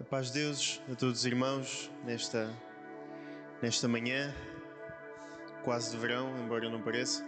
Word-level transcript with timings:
A 0.00 0.04
paz 0.04 0.28
de 0.28 0.40
Deus 0.40 0.80
a 0.90 0.94
todos 0.94 1.18
os 1.18 1.26
irmãos 1.26 1.90
nesta, 2.06 2.50
nesta 3.60 3.86
manhã, 3.86 4.34
quase 5.62 5.90
de 5.90 5.98
verão, 5.98 6.34
embora 6.38 6.70
não 6.70 6.80
pareça. 6.80 7.22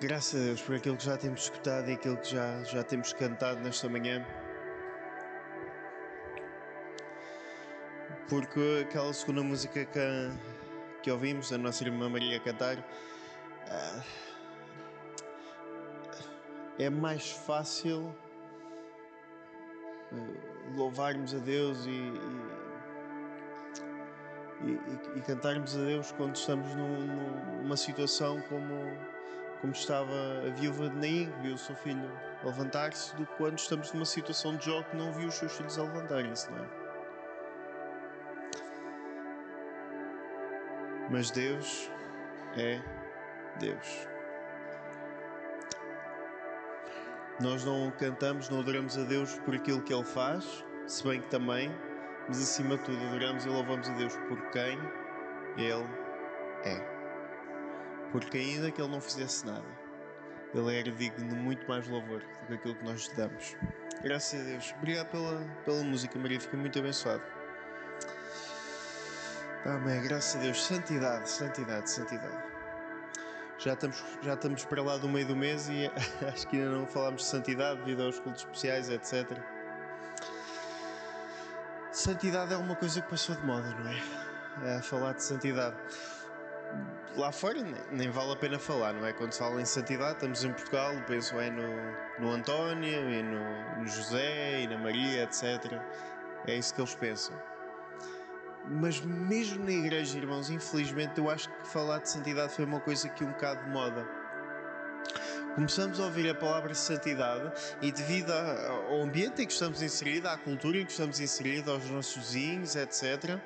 Graças 0.00 0.40
a 0.40 0.44
Deus 0.46 0.62
por 0.62 0.74
aquilo 0.74 0.96
que 0.96 1.04
já 1.04 1.18
temos 1.18 1.42
escutado 1.42 1.90
e 1.90 1.92
aquilo 1.92 2.16
que 2.16 2.30
já, 2.30 2.64
já 2.64 2.82
temos 2.82 3.12
cantado 3.12 3.60
nesta 3.60 3.90
manhã. 3.90 4.26
Porque 8.30 8.86
aquela 8.88 9.12
segunda 9.12 9.42
música 9.42 9.84
que, 9.84 10.00
que 11.02 11.10
ouvimos, 11.10 11.52
a 11.52 11.58
nossa 11.58 11.84
irmã 11.84 12.08
Maria 12.08 12.40
cantar, 12.40 12.78
ah, 13.68 14.02
é 16.78 16.88
mais 16.88 17.32
fácil 17.32 18.16
eh, 20.12 20.76
louvarmos 20.76 21.34
a 21.34 21.38
Deus 21.38 21.86
e, 21.86 21.90
e, 24.62 24.70
e, 24.70 25.18
e, 25.18 25.22
cantarmos 25.22 25.76
a 25.76 25.80
Deus 25.80 26.12
quando 26.12 26.36
estamos 26.36 26.74
num, 26.74 27.06
numa 27.62 27.76
situação 27.76 28.40
como, 28.42 28.74
como 29.60 29.72
estava 29.72 30.12
a 30.46 30.50
viúva 30.50 30.88
de 30.88 30.96
Naim, 30.96 31.30
que 31.30 31.42
viu 31.42 31.54
o 31.54 31.58
seu 31.58 31.74
filho 31.76 32.10
levantar-se, 32.44 33.14
do 33.16 33.26
que 33.26 33.34
quando 33.34 33.58
estamos 33.58 33.92
numa 33.92 34.06
situação 34.06 34.56
de 34.56 34.66
jogo 34.66 34.84
que 34.90 34.96
não 34.96 35.12
viu 35.12 35.28
os 35.28 35.34
seus 35.34 35.56
filhos 35.56 35.78
a 35.78 35.82
levantarem-se, 35.82 36.50
não 36.50 36.58
é? 36.58 36.86
Mas 41.10 41.30
Deus 41.30 41.90
é 42.56 42.80
Deus. 43.58 44.15
Nós 47.40 47.64
não 47.64 47.90
cantamos, 47.90 48.48
não 48.48 48.60
adoramos 48.60 48.96
a 48.96 49.04
Deus 49.04 49.38
por 49.40 49.54
aquilo 49.54 49.82
que 49.82 49.92
Ele 49.92 50.04
faz, 50.04 50.64
se 50.86 51.06
bem 51.06 51.20
que 51.20 51.28
também, 51.28 51.70
mas 52.26 52.40
acima 52.42 52.78
de 52.78 52.84
tudo 52.84 53.06
adoramos 53.06 53.44
e 53.44 53.48
louvamos 53.48 53.88
a 53.90 53.92
Deus 53.92 54.16
por 54.28 54.40
quem 54.50 54.78
Ele 55.58 55.86
é. 56.64 56.80
Porque 58.10 58.38
ainda 58.38 58.70
que 58.70 58.80
Ele 58.80 58.90
não 58.90 59.02
fizesse 59.02 59.44
nada, 59.44 59.66
Ele 60.54 60.78
era 60.78 60.90
digno 60.90 61.28
de 61.28 61.34
muito 61.34 61.68
mais 61.68 61.86
louvor 61.86 62.20
do 62.20 62.46
que 62.46 62.54
aquilo 62.54 62.74
que 62.74 62.84
nós 62.84 63.06
lhe 63.06 63.14
damos. 63.16 63.54
Graças 64.02 64.40
a 64.40 64.44
Deus. 64.44 64.74
Obrigado 64.78 65.10
pela, 65.10 65.40
pela 65.64 65.82
música, 65.82 66.18
Maria. 66.18 66.40
Fica 66.40 66.56
muito 66.56 66.78
abençoado. 66.78 67.22
Amém. 69.66 70.02
Graças 70.02 70.36
a 70.36 70.42
Deus. 70.42 70.64
Santidade, 70.64 71.28
santidade, 71.28 71.90
santidade 71.90 72.55
já 73.58 73.72
estamos, 73.72 74.04
já 74.22 74.34
estamos 74.34 74.64
para 74.64 74.82
lá 74.82 74.96
do 74.96 75.08
meio 75.08 75.26
do 75.26 75.36
mês 75.36 75.68
e 75.68 75.90
acho 76.26 76.46
que 76.48 76.56
ainda 76.56 76.70
não 76.70 76.86
falámos 76.86 77.22
de 77.22 77.28
santidade 77.28 77.78
devido 77.80 78.02
aos 78.02 78.18
cultos 78.20 78.42
especiais, 78.42 78.90
etc. 78.90 79.38
Santidade 81.90 82.52
é 82.52 82.56
uma 82.56 82.76
coisa 82.76 83.00
que 83.00 83.08
passou 83.08 83.34
de 83.34 83.46
moda, 83.46 83.70
não 83.70 83.90
é? 83.90 84.76
é 84.76 84.82
falar 84.82 85.14
de 85.14 85.22
santidade. 85.22 85.76
Lá 87.16 87.32
fora 87.32 87.62
nem, 87.90 88.10
vale 88.10 88.32
a 88.32 88.36
pena 88.36 88.58
falar, 88.58 88.92
não 88.92 89.06
é? 89.06 89.12
Quando 89.14 89.32
se 89.32 89.38
fala 89.38 89.60
em 89.60 89.64
santidade, 89.64 90.14
estamos 90.14 90.44
em 90.44 90.52
Portugal, 90.52 90.92
penso 91.06 91.40
é 91.40 91.50
no, 91.50 91.62
no 92.18 92.32
António, 92.32 93.08
e 93.10 93.22
no, 93.22 93.78
no 93.78 93.88
José, 93.88 94.60
e 94.60 94.66
na 94.66 94.76
Maria, 94.76 95.22
etc. 95.22 95.80
É 96.46 96.54
isso 96.54 96.74
que 96.74 96.80
eles 96.82 96.94
pensam. 96.94 97.34
Mas 98.68 99.00
mesmo 99.00 99.64
na 99.64 99.70
igreja, 99.70 100.18
irmãos, 100.18 100.50
infelizmente 100.50 101.18
eu 101.18 101.30
acho 101.30 101.48
que 101.48 101.68
falar 101.68 101.98
de 101.98 102.10
santidade 102.10 102.52
foi 102.52 102.64
uma 102.64 102.80
coisa 102.80 103.08
que 103.08 103.22
um 103.22 103.28
bocado 103.28 103.64
de 103.64 103.70
moda. 103.70 104.06
Começamos 105.54 106.00
a 106.00 106.04
ouvir 106.04 106.28
a 106.28 106.34
palavra 106.34 106.74
santidade 106.74 107.50
e 107.80 107.90
devido 107.90 108.30
ao 108.30 109.02
ambiente 109.02 109.40
em 109.40 109.46
que 109.46 109.52
estamos 109.52 109.80
inseridos, 109.80 110.28
à 110.28 110.36
cultura 110.36 110.78
em 110.78 110.84
que 110.84 110.90
estamos 110.90 111.20
inseridos, 111.20 111.72
aos 111.72 111.88
nossos 111.88 112.16
vizinhos, 112.16 112.76
etc., 112.76 113.38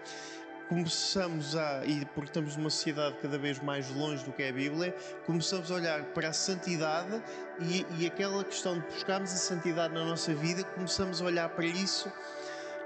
começamos 0.69 1.57
a, 1.57 1.85
e 1.85 2.05
porque 2.07 2.31
estamos 2.31 2.57
numa 2.57 2.71
sociedade 2.71 3.17
cada 3.21 3.37
vez 3.37 3.61
mais 3.61 3.91
longe 3.91 4.25
do 4.25 4.33
que 4.33 4.42
é 4.42 4.51
a 4.51 4.53
Bíblia, 4.53 4.95
começamos 5.27 5.70
a 5.70 5.75
olhar 5.75 6.05
para 6.07 6.29
a 6.29 6.33
santidade 6.33 7.20
e, 7.61 7.85
e 7.98 8.07
aquela 8.07 8.45
questão 8.45 8.79
de 8.79 8.86
buscarmos 8.86 9.33
a 9.33 9.36
santidade 9.36 9.92
na 9.92 10.05
nossa 10.05 10.33
vida, 10.33 10.63
começamos 10.63 11.20
a 11.20 11.25
olhar 11.25 11.48
para 11.48 11.67
isso 11.67 12.11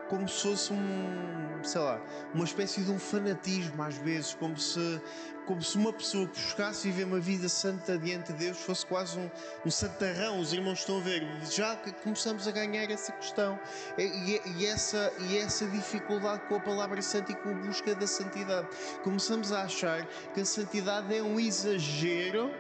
como 0.09 0.29
se 0.29 0.43
fosse 0.43 0.73
um, 0.73 1.63
sei 1.63 1.81
lá, 1.81 2.01
uma 2.35 2.45
espécie 2.45 2.83
de 2.83 2.91
um 2.91 2.99
fanatismo 2.99 3.83
às 3.83 3.97
vezes, 3.97 4.35
como 4.35 4.57
se, 4.57 5.01
como 5.47 5.63
se 5.63 5.77
uma 5.77 5.93
pessoa 5.93 6.27
que 6.27 6.41
buscasse 6.41 6.89
viver 6.91 7.05
uma 7.05 7.21
vida 7.21 7.49
santa 7.49 7.97
diante 7.99 8.33
de 8.33 8.39
Deus 8.39 8.61
fosse 8.61 8.85
quase 8.87 9.19
um, 9.19 9.31
um 9.65 9.71
santarrão. 9.71 10.41
Os 10.41 10.53
irmãos 10.53 10.81
estão 10.81 10.99
a 10.99 11.01
ver, 11.01 11.27
já 11.51 11.77
começamos 12.03 12.47
a 12.47 12.51
ganhar 12.51 12.91
essa 12.91 13.13
questão 13.13 13.59
e, 13.97 14.41
e, 14.57 14.67
essa, 14.67 15.13
e 15.21 15.39
essa 15.39 15.67
dificuldade 15.67 16.43
com 16.49 16.57
a 16.57 16.61
palavra 16.61 17.01
santa 17.01 17.33
e 17.33 17.35
com 17.37 17.51
a 17.51 17.55
busca 17.55 17.95
da 17.95 18.07
santidade. 18.07 18.69
Começamos 19.03 19.53
a 19.53 19.63
achar 19.63 20.07
que 20.35 20.41
a 20.41 20.45
santidade 20.45 21.17
é 21.17 21.23
um 21.23 21.41
exagero 21.41 22.51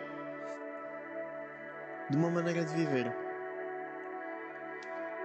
de 2.10 2.16
uma 2.16 2.31
maneira 2.31 2.65
de 2.65 2.75
viver. 2.75 3.15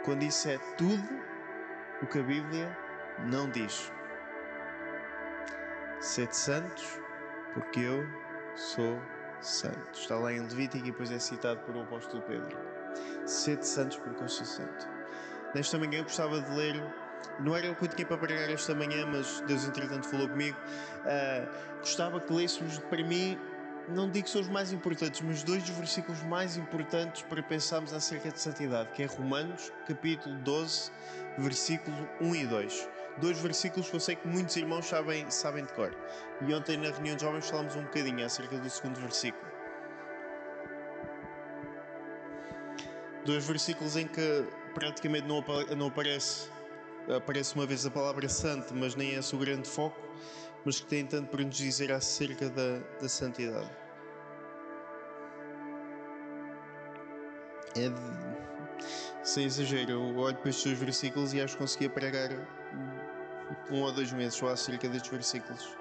Quando 0.05 0.23
isso 0.23 0.47
é 0.49 0.57
tudo 0.77 1.28
o 2.01 2.07
que 2.07 2.19
a 2.19 2.23
Bíblia 2.23 2.77
não 3.29 3.49
diz. 3.49 3.91
Sede 5.99 6.35
santos, 6.35 6.99
porque 7.53 7.79
eu 7.81 8.07
sou 8.55 9.01
santo. 9.41 9.89
Está 9.93 10.15
lá 10.15 10.31
em 10.31 10.41
Levítico 10.41 10.85
e 10.85 10.91
depois 10.91 11.11
é 11.11 11.19
citado 11.19 11.59
por 11.61 11.75
o 11.75 11.81
apóstolo 11.81 12.21
Pedro. 12.23 12.57
Sede 13.25 13.67
santos, 13.67 13.97
porque 13.97 14.23
eu 14.23 14.29
sou 14.29 14.45
santo. 14.45 14.87
Nesta 15.53 15.77
manhã 15.77 15.99
eu 15.99 16.03
gostava 16.03 16.39
de 16.41 16.55
ler 16.55 16.81
não 17.39 17.55
era 17.55 17.71
o 17.71 17.75
que 17.75 17.85
eu 17.85 17.87
tinha 17.87 18.05
para 18.05 18.17
pregar 18.17 18.49
esta 18.49 18.75
manhã, 18.75 19.05
mas 19.05 19.41
Deus 19.41 19.65
entretanto 19.65 20.07
falou 20.07 20.27
comigo. 20.27 20.57
Uh, 20.99 21.79
gostava 21.79 22.19
que 22.19 22.33
lêssemos 22.33 22.79
para 22.79 23.03
mim 23.03 23.37
não 23.91 24.09
digo 24.09 24.25
que 24.25 24.31
são 24.31 24.41
os 24.41 24.47
mais 24.47 24.71
importantes, 24.71 25.21
mas 25.21 25.43
dois 25.43 25.63
dos 25.63 25.75
versículos 25.75 26.21
mais 26.23 26.57
importantes 26.57 27.21
para 27.23 27.41
pensarmos 27.41 27.93
acerca 27.93 28.31
de 28.31 28.39
santidade, 28.39 28.89
que 28.91 29.03
é 29.03 29.05
Romanos, 29.05 29.71
capítulo 29.87 30.35
12, 30.37 30.91
versículo 31.37 32.09
1 32.21 32.35
e 32.35 32.47
2. 32.47 32.89
Dois 33.17 33.39
versículos 33.39 33.89
que 33.89 33.95
eu 33.95 33.99
sei 33.99 34.15
que 34.15 34.27
muitos 34.27 34.55
irmãos 34.55 34.85
sabem, 34.85 35.29
sabem 35.29 35.65
de 35.65 35.73
cor. 35.73 35.95
E 36.41 36.53
ontem 36.53 36.77
na 36.77 36.89
reunião 36.89 37.15
de 37.15 37.23
jovens 37.23 37.49
falámos 37.49 37.75
um 37.75 37.83
bocadinho 37.83 38.25
acerca 38.25 38.57
do 38.57 38.69
segundo 38.69 38.99
versículo. 38.99 39.49
Dois 43.25 43.45
versículos 43.45 43.95
em 43.97 44.07
que 44.07 44.45
praticamente 44.73 45.27
não, 45.27 45.43
não 45.75 45.87
aparece, 45.87 46.49
aparece 47.13 47.55
uma 47.55 47.65
vez 47.65 47.85
a 47.85 47.91
palavra 47.91 48.29
santo, 48.29 48.73
mas 48.73 48.95
nem 48.95 49.15
é 49.15 49.19
o 49.19 49.23
seu 49.23 49.37
grande 49.37 49.67
foco 49.67 50.09
mas 50.65 50.79
que 50.79 50.87
tem 50.87 51.05
tanto 51.05 51.29
para 51.29 51.43
nos 51.43 51.55
dizer 51.55 51.91
acerca 51.91 52.49
da, 52.49 52.79
da 53.01 53.09
santidade. 53.09 53.69
É 57.75 57.89
de, 57.89 59.27
sem 59.27 59.45
exagero, 59.45 59.91
eu 59.91 60.17
olho 60.17 60.37
para 60.37 60.49
estes 60.49 60.77
versículos 60.77 61.33
e 61.33 61.41
acho 61.41 61.53
que 61.53 61.59
conseguia 61.59 61.89
pregar 61.89 62.29
um 63.69 63.81
ou 63.81 63.91
dois 63.91 64.11
meses 64.11 64.35
só 64.35 64.49
acerca 64.49 64.87
destes 64.87 65.11
versículos 65.11 65.79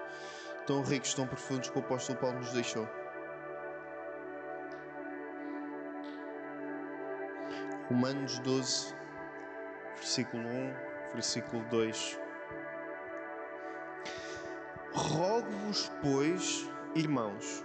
tão 0.69 0.83
ricos, 0.83 1.15
tão 1.15 1.27
profundos 1.27 1.71
que 1.71 1.79
o 1.79 1.81
apóstolo 1.81 2.19
Paulo 2.19 2.41
nos 2.41 2.53
deixou. 2.53 2.87
Romanos 7.89 8.39
12, 8.41 8.95
versículo 9.97 10.47
1, 10.47 10.75
versículo 11.15 11.65
2. 11.71 12.21
Rogo-vos, 14.93 15.91
pois, 16.03 16.69
irmãos, 16.95 17.65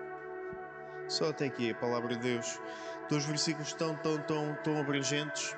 Só 1.07 1.29
até 1.29 1.45
aqui 1.45 1.71
a 1.71 1.75
palavra 1.75 2.15
de 2.15 2.21
Deus. 2.21 2.59
Dois 3.09 3.25
versículos 3.25 3.73
tão, 3.73 3.95
tão, 3.95 4.17
tão, 4.19 4.57
tão 4.63 4.79
abrangentes, 4.79 5.55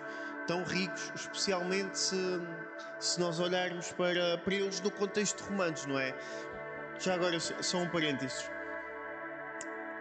tão 0.47 0.63
ricos, 0.63 1.11
especialmente 1.15 1.97
se, 1.97 2.41
se 2.99 3.19
nós 3.19 3.39
olharmos 3.39 3.91
para, 3.91 4.37
para 4.39 4.53
eles 4.53 4.81
no 4.81 4.91
contexto 4.91 5.43
de 5.43 5.49
Romanos, 5.49 5.85
não 5.85 5.99
é? 5.99 6.15
Já 6.99 7.15
agora, 7.15 7.39
só 7.39 7.77
um 7.77 7.89
parênteses. 7.89 8.49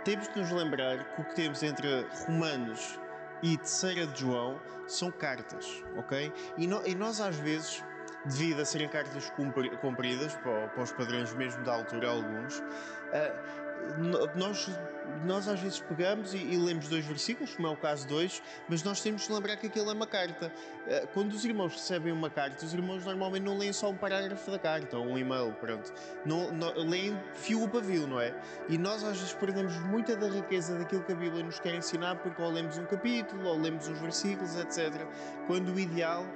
Temos 0.04 0.28
de 0.28 0.40
nos 0.40 0.50
lembrar 0.50 1.04
que 1.14 1.20
o 1.20 1.24
que 1.24 1.34
temos 1.34 1.62
entre 1.62 2.06
Romanos 2.26 2.98
e 3.42 3.56
Terceira 3.56 4.06
de 4.06 4.20
João 4.20 4.60
são 4.86 5.10
cartas, 5.10 5.82
ok? 5.96 6.32
E, 6.56 6.66
no, 6.66 6.86
e 6.86 6.94
nós 6.94 7.20
às 7.20 7.36
vezes 7.36 7.84
devido 8.24 8.60
a 8.60 8.64
serem 8.64 8.88
cartas 8.88 9.32
compridas, 9.80 10.34
para, 10.36 10.68
para 10.68 10.82
os 10.82 10.92
padrões 10.92 11.32
mesmo 11.34 11.62
da 11.64 11.72
altura, 11.72 12.08
alguns. 12.08 12.58
Uh, 12.58 13.61
nós, 14.34 14.70
nós 15.24 15.48
às 15.48 15.60
vezes 15.60 15.80
pegamos 15.80 16.34
e, 16.34 16.38
e, 16.38 16.56
lemos 16.56 16.88
dois 16.88 17.04
versículos, 17.04 17.54
como 17.54 17.68
é 17.68 17.70
o 17.70 17.76
caso 17.76 18.12
hoje, 18.12 18.42
mas 18.68 18.82
nós 18.82 19.00
temos 19.00 19.26
de 19.26 19.32
lembrar 19.32 19.56
que 19.56 19.66
aquilo 19.66 19.90
é 19.90 19.92
uma 19.92 20.06
carta. 20.06 20.52
Eh, 20.86 21.06
quando 21.12 21.32
os 21.32 21.44
irmãos 21.44 21.74
recebem 21.74 22.12
uma 22.12 22.30
carta, 22.30 22.64
os 22.64 22.72
irmãos 22.72 23.04
normalmente 23.04 23.42
não 23.42 23.56
leem 23.58 23.72
só 23.72 23.90
um 23.90 23.96
parágrafo 23.96 24.50
da 24.50 24.58
carta 24.58 24.96
ou 24.96 25.06
um 25.06 25.18
e-mail, 25.18 25.52
pronto. 25.60 25.92
Não, 26.24 26.52
não, 26.52 26.72
leem 26.74 27.18
fio 27.34 27.64
a 27.64 27.68
pavio, 27.68 28.06
não 28.06 28.20
é? 28.20 28.34
E 28.68 28.78
nós 28.78 29.04
às 29.04 29.18
vezes 29.18 29.34
perdemos 29.34 29.76
muita 29.78 30.16
da 30.16 30.28
riqueza 30.28 30.78
daquilo 30.78 31.02
que 31.02 31.12
a 31.12 31.16
Bíblia 31.16 31.44
nos 31.44 31.60
quer 31.60 31.74
ensinar 31.74 32.16
porque 32.16 32.40
ou 32.40 32.50
lemos 32.50 32.78
um 32.78 32.84
capítulo 32.86 33.46
ou 33.46 33.58
lemos 33.58 33.88
uns 33.88 33.98
versículos, 33.98 34.56
etc. 34.56 35.06
Quando 35.46 35.72
o 35.72 35.78
ideal 35.78 36.26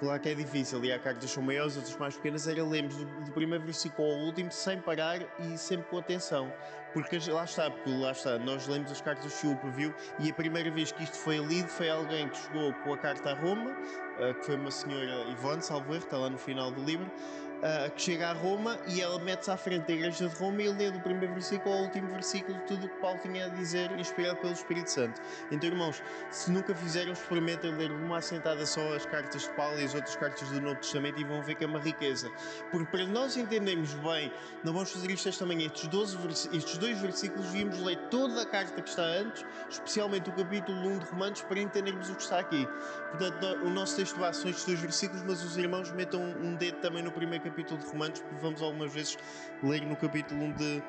Claro 0.00 0.20
que 0.20 0.28
é 0.28 0.34
difícil 0.34 0.84
e 0.84 0.92
há 0.92 0.98
cartas 0.98 1.30
são 1.30 1.42
maiores, 1.42 1.76
outras 1.76 1.96
mais 1.96 2.16
pequenas, 2.16 2.48
era 2.48 2.64
lemos 2.64 2.96
do, 2.96 3.04
do, 3.04 3.32
primeiro 3.32 3.64
versículo 3.64 4.10
ao 4.10 4.18
último 4.18 4.50
sem 4.50 4.80
parar 4.80 5.20
e 5.38 5.56
sempre 5.56 5.86
com 5.88 5.98
atenção. 5.98 6.52
Porque 6.92 7.18
lá 7.30 7.44
está, 7.44 7.70
porque 7.70 7.90
lá 7.90 8.12
está, 8.12 8.38
nós 8.38 8.66
lemos 8.68 8.90
as 8.90 9.00
cartas 9.00 9.24
do 9.24 9.30
Chupa, 9.30 9.68
viu? 9.70 9.92
E 10.18 10.30
a 10.30 10.34
primeira 10.34 10.70
vez 10.70 10.92
que 10.92 11.02
isto 11.02 11.16
foi 11.16 11.38
lido 11.38 11.68
foi 11.68 11.90
alguém 11.90 12.28
que 12.28 12.36
chegou 12.36 12.72
com 12.72 12.92
a 12.92 12.98
carta 12.98 13.30
a 13.30 13.34
Roma, 13.34 13.70
uh, 13.70 14.34
que 14.34 14.46
foi 14.46 14.56
uma 14.56 14.70
senhora 14.70 15.30
Ivone, 15.30 15.62
salvo 15.62 15.92
erro, 15.92 16.04
está 16.04 16.18
lá 16.18 16.30
no 16.30 16.38
final 16.38 16.70
do 16.70 16.82
livro, 16.84 17.10
uh, 17.58 17.90
que 17.90 18.02
chega 18.02 18.30
a 18.30 18.32
Roma 18.32 18.78
e 18.86 19.00
ela 19.00 19.18
mete-se 19.18 19.50
à 19.50 19.56
frente 19.56 19.86
da 19.86 19.92
igreja 19.92 20.28
de 20.28 20.34
Roma 20.36 20.62
e 20.62 20.68
lê 20.68 20.90
do 20.90 21.00
primeiro 21.00 21.34
versículo 21.34 21.74
ao 21.74 21.82
último 21.82 22.08
versículo 22.08 22.58
tudo 22.66 22.86
o 22.86 22.88
que 22.88 23.00
Paulo 23.00 23.18
tinha 23.22 23.46
a 23.46 23.48
dizer, 23.48 23.90
inspirado 23.98 24.36
pelo 24.38 24.52
Espírito 24.52 24.90
Santo. 24.90 25.20
Então, 25.50 25.68
irmãos, 25.68 26.02
se 26.30 26.50
nunca 26.50 26.74
fizeram, 26.74 27.12
experimentem 27.12 27.74
ler 27.74 27.90
uma 27.90 28.18
assentada 28.18 28.64
só 28.66 28.94
as 28.94 29.06
cartas 29.06 29.42
de 29.42 29.50
Paulo 29.50 29.78
e 29.80 29.84
as 29.84 29.94
outras 29.94 30.16
cartas 30.16 30.48
do 30.48 30.60
Novo 30.60 30.76
Testamento 30.76 31.20
e 31.20 31.24
vão 31.24 31.42
ver 31.42 31.54
que 31.54 31.64
é 31.64 31.66
uma 31.66 31.80
riqueza. 31.80 32.30
Porque 32.70 32.96
para 32.96 33.06
nós 33.06 33.36
entendermos 33.36 33.94
bem, 33.94 34.32
não 34.62 34.72
vamos 34.72 34.92
fazer 34.92 35.10
isto 35.10 35.28
esta 35.28 35.46
manhã, 35.46 35.66
estes, 35.66 35.86
12, 35.88 36.18
estes 36.56 36.78
dois 36.78 37.00
versículos, 37.00 37.46
vimos 37.50 37.78
ler 37.80 37.96
toda 38.10 38.42
a 38.42 38.46
carta 38.46 38.80
que 38.80 38.88
está 38.88 39.02
antes, 39.02 39.44
especialmente 39.68 40.30
o 40.30 40.32
capítulo 40.32 40.78
1 40.78 40.98
de 40.98 41.04
Romanos, 41.06 41.42
para 41.42 41.60
entendermos 41.60 42.10
o 42.10 42.14
que 42.14 42.22
está 42.22 42.38
aqui. 42.38 42.66
Portanto, 43.10 43.64
o 43.64 43.70
nosso 43.70 43.96
texto 43.96 44.18
base 44.18 44.40
são 44.40 44.50
estes 44.50 44.64
dois 44.64 44.80
versículos, 44.80 45.22
mas 45.22 45.42
os 45.44 45.56
irmãos 45.56 45.90
metam 45.92 46.20
um 46.20 46.54
dedo 46.54 46.78
também 46.80 47.02
no 47.02 47.12
primeiro 47.12 47.43
capítulo 47.44 47.80
de 47.80 47.86
Romanos, 47.86 48.20
porque 48.20 48.42
vamos 48.42 48.62
algumas 48.62 48.92
vezes 48.92 49.18
ler 49.62 49.82
no 49.82 49.96
capítulo 49.96 50.42
1 50.44 50.52
de, 50.52 50.82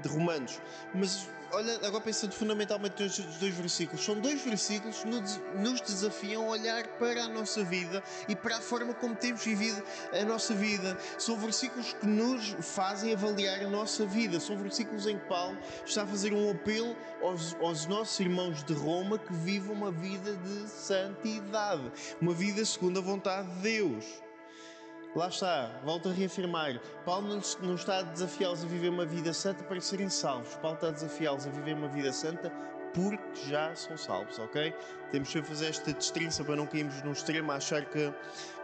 de 0.00 0.08
Romanos. 0.08 0.60
Mas 0.94 1.28
olha, 1.52 1.74
agora 1.86 2.02
pensando 2.02 2.32
fundamentalmente 2.32 3.02
nos 3.02 3.16
dois 3.16 3.54
versículos, 3.54 4.04
são 4.04 4.18
dois 4.20 4.42
versículos 4.42 5.02
que 5.02 5.08
nos 5.58 5.80
desafiam 5.80 6.44
a 6.44 6.50
olhar 6.50 6.86
para 6.98 7.24
a 7.24 7.28
nossa 7.28 7.64
vida 7.64 8.02
e 8.28 8.36
para 8.36 8.56
a 8.56 8.60
forma 8.60 8.94
como 8.94 9.14
temos 9.14 9.44
vivido 9.44 9.82
a 10.12 10.24
nossa 10.24 10.54
vida. 10.54 10.96
São 11.18 11.36
versículos 11.36 11.92
que 11.94 12.06
nos 12.06 12.56
fazem 12.60 13.12
avaliar 13.12 13.60
a 13.60 13.68
nossa 13.68 14.06
vida. 14.06 14.40
São 14.40 14.56
versículos 14.56 15.06
em 15.06 15.18
que 15.18 15.26
Paulo 15.26 15.58
está 15.84 16.02
a 16.02 16.06
fazer 16.06 16.32
um 16.32 16.50
apelo 16.50 16.96
aos, 17.22 17.54
aos 17.60 17.86
nossos 17.86 18.18
irmãos 18.20 18.62
de 18.64 18.72
Roma 18.72 19.18
que 19.18 19.32
vivam 19.32 19.74
uma 19.74 19.90
vida 19.90 20.36
de 20.36 20.68
santidade, 20.68 21.90
uma 22.20 22.32
vida 22.32 22.64
segundo 22.64 22.98
a 22.98 23.02
vontade 23.02 23.48
de 23.56 23.60
Deus. 23.60 24.29
Lá 25.14 25.26
está, 25.26 25.68
volto 25.82 26.08
a 26.08 26.12
reafirmar. 26.12 26.80
Paulo 27.04 27.26
não, 27.26 27.40
não 27.62 27.74
está 27.74 27.98
a 27.98 28.02
desafiá-los 28.02 28.62
a 28.62 28.66
viver 28.68 28.90
uma 28.90 29.04
vida 29.04 29.32
santa 29.32 29.64
para 29.64 29.80
serem 29.80 30.08
salvos. 30.08 30.54
Paulo 30.56 30.76
está 30.76 30.86
a 30.86 30.92
desafiá-los 30.92 31.48
a 31.48 31.50
viver 31.50 31.74
uma 31.74 31.88
vida 31.88 32.12
santa 32.12 32.52
porque 32.94 33.48
já 33.48 33.74
são 33.74 33.96
salvos, 33.96 34.38
ok? 34.38 34.74
Temos 35.10 35.32
que 35.32 35.42
fazer 35.42 35.66
esta 35.66 35.92
distinção 35.92 36.44
para 36.44 36.56
não 36.56 36.66
cairmos 36.66 37.02
num 37.02 37.12
extremo 37.12 37.50
a 37.50 37.56
achar 37.56 37.84
que, 37.86 38.12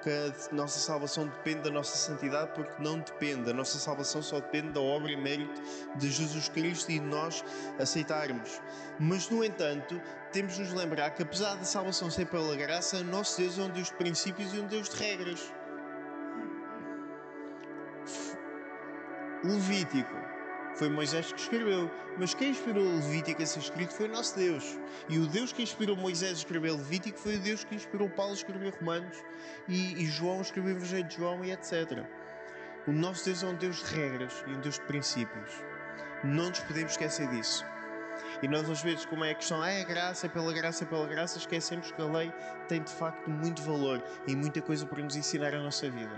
que 0.03 0.11
a 0.11 0.55
nossa 0.55 0.79
salvação 0.79 1.27
depende 1.27 1.63
da 1.63 1.71
nossa 1.71 1.97
santidade, 1.97 2.53
porque 2.55 2.81
não 2.81 2.99
depende. 3.01 3.51
A 3.51 3.55
nossa 3.55 3.79
salvação 3.79 4.23
só 4.23 4.39
depende 4.39 4.69
da 4.71 4.81
obra 4.81 5.11
e 5.11 5.17
mérito 5.17 5.61
de 5.97 6.11
Jesus 6.11 6.49
Cristo 6.49 6.91
e 6.91 6.99
de 6.99 7.07
nós 7.07 7.45
aceitarmos. 7.79 8.61
Mas, 8.99 9.29
no 9.29 9.45
entanto, 9.45 10.01
temos 10.33 10.55
de 10.55 10.63
nos 10.63 10.73
lembrar 10.73 11.11
que, 11.11 11.23
apesar 11.23 11.57
da 11.57 11.65
salvação 11.65 12.11
ser 12.11 12.27
pela 12.27 12.55
graça, 12.55 13.03
nosso 13.03 13.41
Deus 13.41 13.59
é 13.59 13.63
um 13.63 13.71
Deus 13.71 13.89
de 13.89 13.95
princípios 13.95 14.55
e 14.55 14.61
um 14.61 14.67
Deus 14.67 14.89
de 14.89 14.97
regras. 14.97 15.53
Levítico 19.47 20.15
foi 20.75 20.91
Moisés 20.91 21.33
que 21.33 21.41
escreveu, 21.41 21.91
mas 22.19 22.35
quem 22.35 22.51
inspirou 22.51 22.83
Levítico 22.83 23.43
a 23.43 23.47
ser 23.47 23.61
escrito 23.61 23.95
foi 23.95 24.09
o 24.09 24.13
nosso 24.13 24.37
Deus. 24.37 24.79
E 25.09 25.19
o 25.19 25.27
Deus 25.27 25.53
que 25.53 25.63
inspirou 25.63 25.97
Moisés 25.97 26.33
a 26.33 26.35
escrever 26.35 26.73
Levítico 26.73 27.19
foi 27.19 27.37
o 27.37 27.41
Deus 27.41 27.65
que 27.65 27.75
inspirou 27.75 28.11
Paulo 28.11 28.33
a 28.33 28.35
escrever 28.35 28.75
Romanos 28.75 29.17
e, 29.69 30.03
e 30.03 30.07
João 30.07 30.39
a 30.39 30.43
escrever 30.43 30.75
o 30.75 30.77
Evangelho 30.77 31.05
de 31.09 31.17
João 31.17 31.45
e 31.45 31.53
etc. 31.53 32.05
O 32.87 32.93
nosso 32.93 33.25
Deus 33.25 33.43
é 33.43 33.47
um 33.47 33.55
Deus 33.55 33.77
de 33.79 33.95
regras 33.95 34.45
e 34.47 34.51
um 34.51 34.61
Deus 34.61 34.75
de 34.75 34.83
princípios. 34.83 35.53
Não 36.25 36.51
nos 36.51 36.61
podemos 36.61 36.93
esquecer 36.93 37.29
disso. 37.29 37.65
E 38.43 38.49
nós 38.49 38.69
às 38.69 38.83
vezes, 38.83 39.07
como 39.07 39.25
é 39.25 39.31
a 39.31 39.35
questão, 39.35 39.63
ah, 39.63 39.71
é 39.71 39.85
graça, 39.85 40.27
é 40.27 40.29
pela 40.29 40.53
graça, 40.53 40.85
é 40.85 40.87
pela 40.87 41.07
graça, 41.07 41.39
esquecemos 41.39 41.91
que 41.91 42.03
a 42.03 42.07
lei 42.07 42.33
tem 42.69 42.83
de 42.83 42.91
facto 42.93 43.31
muito 43.31 43.63
valor 43.63 44.03
e 44.27 44.35
muita 44.35 44.61
coisa 44.61 44.85
para 44.85 45.03
nos 45.03 45.17
ensinar 45.17 45.55
a 45.55 45.61
nossa 45.61 45.89
vida. 45.89 46.17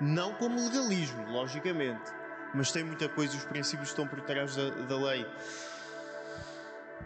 Não 0.00 0.34
como 0.34 0.62
legalismo, 0.64 1.24
logicamente, 1.30 2.12
mas 2.54 2.70
tem 2.70 2.84
muita 2.84 3.08
coisa, 3.08 3.36
os 3.36 3.44
princípios 3.44 3.88
estão 3.88 4.06
por 4.06 4.20
trás 4.20 4.54
da, 4.54 4.70
da 4.70 4.96
lei. 4.96 5.26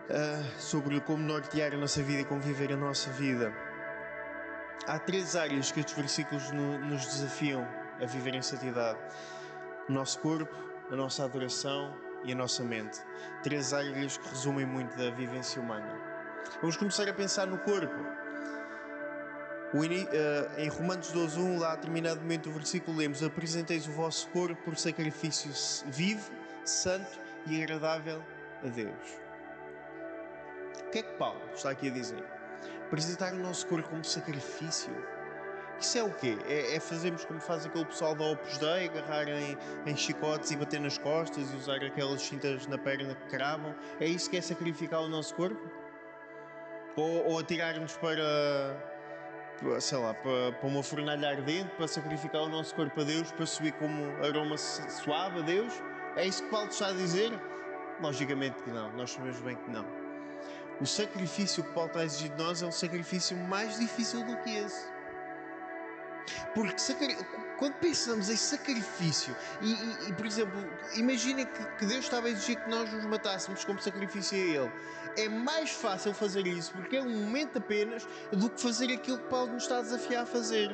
Uh, 0.09 0.61
sobre 0.61 1.01
como 1.01 1.23
nortear 1.23 1.75
a 1.75 1.77
nossa 1.77 2.03
vida 2.03 2.23
e 2.23 2.25
como 2.25 2.41
viver 2.41 2.73
a 2.73 2.77
nossa 2.77 3.11
vida. 3.11 3.53
Há 4.87 4.99
três 4.99 5.37
áreas 5.37 5.71
que 5.71 5.81
estes 5.81 5.95
versículos 5.95 6.51
no, 6.51 6.79
nos 6.79 7.05
desafiam 7.05 7.67
a 8.01 8.07
viver 8.07 8.35
em 8.35 8.41
santidade: 8.41 8.99
o 9.89 9.93
nosso 9.93 10.19
corpo, 10.21 10.55
a 10.91 10.97
nossa 10.97 11.25
adoração 11.25 11.95
e 12.25 12.33
a 12.33 12.35
nossa 12.35 12.63
mente. 12.63 12.99
Três 13.43 13.75
áreas 13.75 14.17
que 14.17 14.29
resumem 14.31 14.65
muito 14.65 14.97
da 14.97 15.11
vivência 15.11 15.61
humana. 15.61 15.93
Vamos 16.61 16.77
começar 16.77 17.07
a 17.09 17.13
pensar 17.13 17.47
no 17.47 17.59
corpo. 17.59 18.18
Uh, 19.75 20.61
em 20.61 20.69
Romanos 20.69 21.13
12.1, 21.13 21.59
lá 21.59 21.73
a 21.73 21.77
determinado 21.77 22.21
momento 22.21 22.45
do 22.45 22.53
versículo, 22.53 22.97
lemos: 22.97 23.23
Apresenteis 23.23 23.87
o 23.87 23.93
vosso 23.93 24.27
corpo 24.29 24.57
por 24.63 24.77
sacrifício 24.79 25.51
vivo, 25.91 26.31
santo 26.65 27.21
e 27.47 27.63
agradável 27.63 28.23
a 28.65 28.69
Deus. 28.69 29.21
O 30.87 30.91
que 30.91 31.01
é 31.01 31.03
que 31.03 31.13
Paulo 31.19 31.43
está 31.55 31.71
aqui 31.71 31.89
a 31.89 31.91
dizer? 31.91 32.25
Apresentar 32.87 33.35
o 33.35 33.37
nosso 33.37 33.67
corpo 33.67 33.91
como 33.91 34.03
sacrifício. 34.03 34.91
Isso 35.79 35.99
é 35.99 36.03
o 36.03 36.11
quê? 36.11 36.39
É, 36.49 36.77
é 36.77 36.81
fazermos 36.81 37.27
como 37.27 37.39
faz 37.39 37.67
aquele 37.67 37.85
pessoal 37.85 38.15
da 38.15 38.25
Opus 38.25 38.57
Dei, 38.57 38.89
agarrar 38.89 39.29
em, 39.29 39.57
em, 39.87 39.97
chicotes 39.97 40.51
e 40.51 40.57
bater 40.57 40.81
nas 40.81 40.97
costas 40.97 41.53
e 41.53 41.57
usar 41.57 41.85
aquelas 41.85 42.23
cintas 42.23 42.67
na 42.67 42.79
perna 42.79 43.15
que 43.15 43.27
cravam? 43.29 43.75
É 44.01 44.07
isso 44.07 44.31
que 44.31 44.39
é 44.39 44.41
sacrificar 44.41 45.03
o 45.03 45.09
nosso 45.09 45.35
corpo? 45.35 45.71
Ou, 46.97 47.27
ou 47.27 47.39
atirar-nos 47.39 47.97
para 47.99 48.88
sei 49.81 49.99
lá, 49.99 50.15
para, 50.15 50.53
para 50.53 50.69
uma 50.69 50.83
fornalha 50.83 51.31
ardente, 51.31 51.71
para 51.77 51.89
sacrificar 51.89 52.43
o 52.43 52.49
nosso 52.49 52.75
corpo 52.75 53.01
a 53.01 53.05
Deus, 53.05 53.33
para 53.33 53.47
subir 53.47 53.73
como 53.73 54.05
aroma 54.25 54.57
suave 54.57 55.41
a 55.41 55.43
Deus? 55.43 55.73
É 56.17 56.27
isso 56.27 56.43
que 56.45 56.51
Paulo 56.51 56.69
está 56.69 56.89
a 56.89 56.93
dizer? 56.93 57.33
Logicamente 58.01 58.63
que 58.63 58.71
não, 58.71 58.93
nós 58.93 59.11
sabemos 59.11 59.41
bem 59.41 59.57
que 59.57 59.71
não. 59.71 59.85
O 60.81 60.87
sacrifício 60.87 61.65
que 61.65 61.73
Paulo 61.73 61.89
está 61.89 62.01
a 62.01 62.05
exigir 62.05 62.31
de 62.31 62.43
nós 62.43 62.63
é 62.63 62.67
um 62.67 62.73
sacrifício 62.73 63.37
mais 63.37 63.79
difícil 63.79 64.25
do 64.25 64.37
que 64.39 64.57
esse. 64.57 64.87
Porque 66.55 66.79
quando 67.59 67.75
pensamos 67.75 68.31
em 68.31 68.37
sacrifício, 68.37 69.37
e, 69.61 69.73
e, 69.73 70.09
e 70.09 70.13
por 70.13 70.25
exemplo, 70.25 70.57
imaginem 70.95 71.45
que, 71.45 71.65
que, 71.77 71.87
Deus 71.87 72.05
estava 72.05 72.29
a 72.29 72.31
exigir 72.31 72.57
que 72.57 72.71
nós 72.71 72.91
nos 72.93 73.05
matássemos 73.05 73.65
como 73.65 73.83
sacrifício 73.83 74.39
a 74.39 74.41
Ele. 74.41 74.73
É 75.17 75.29
mais 75.29 75.71
fácil 75.71 76.15
fazer 76.15 76.47
isso, 76.47 76.73
porque 76.73 76.97
é 76.97 77.03
um 77.03 77.11
momento 77.11 77.59
apenas, 77.59 78.07
do 78.31 78.49
que 78.49 78.63
fazer 78.63 78.93
aquilo 78.93 79.19
que 79.19 79.29
Paulo 79.29 79.53
nos 79.53 79.65
está 79.65 79.79
a 79.79 79.83
desafiar 79.83 80.23
a 80.23 80.27
fazer. 80.27 80.71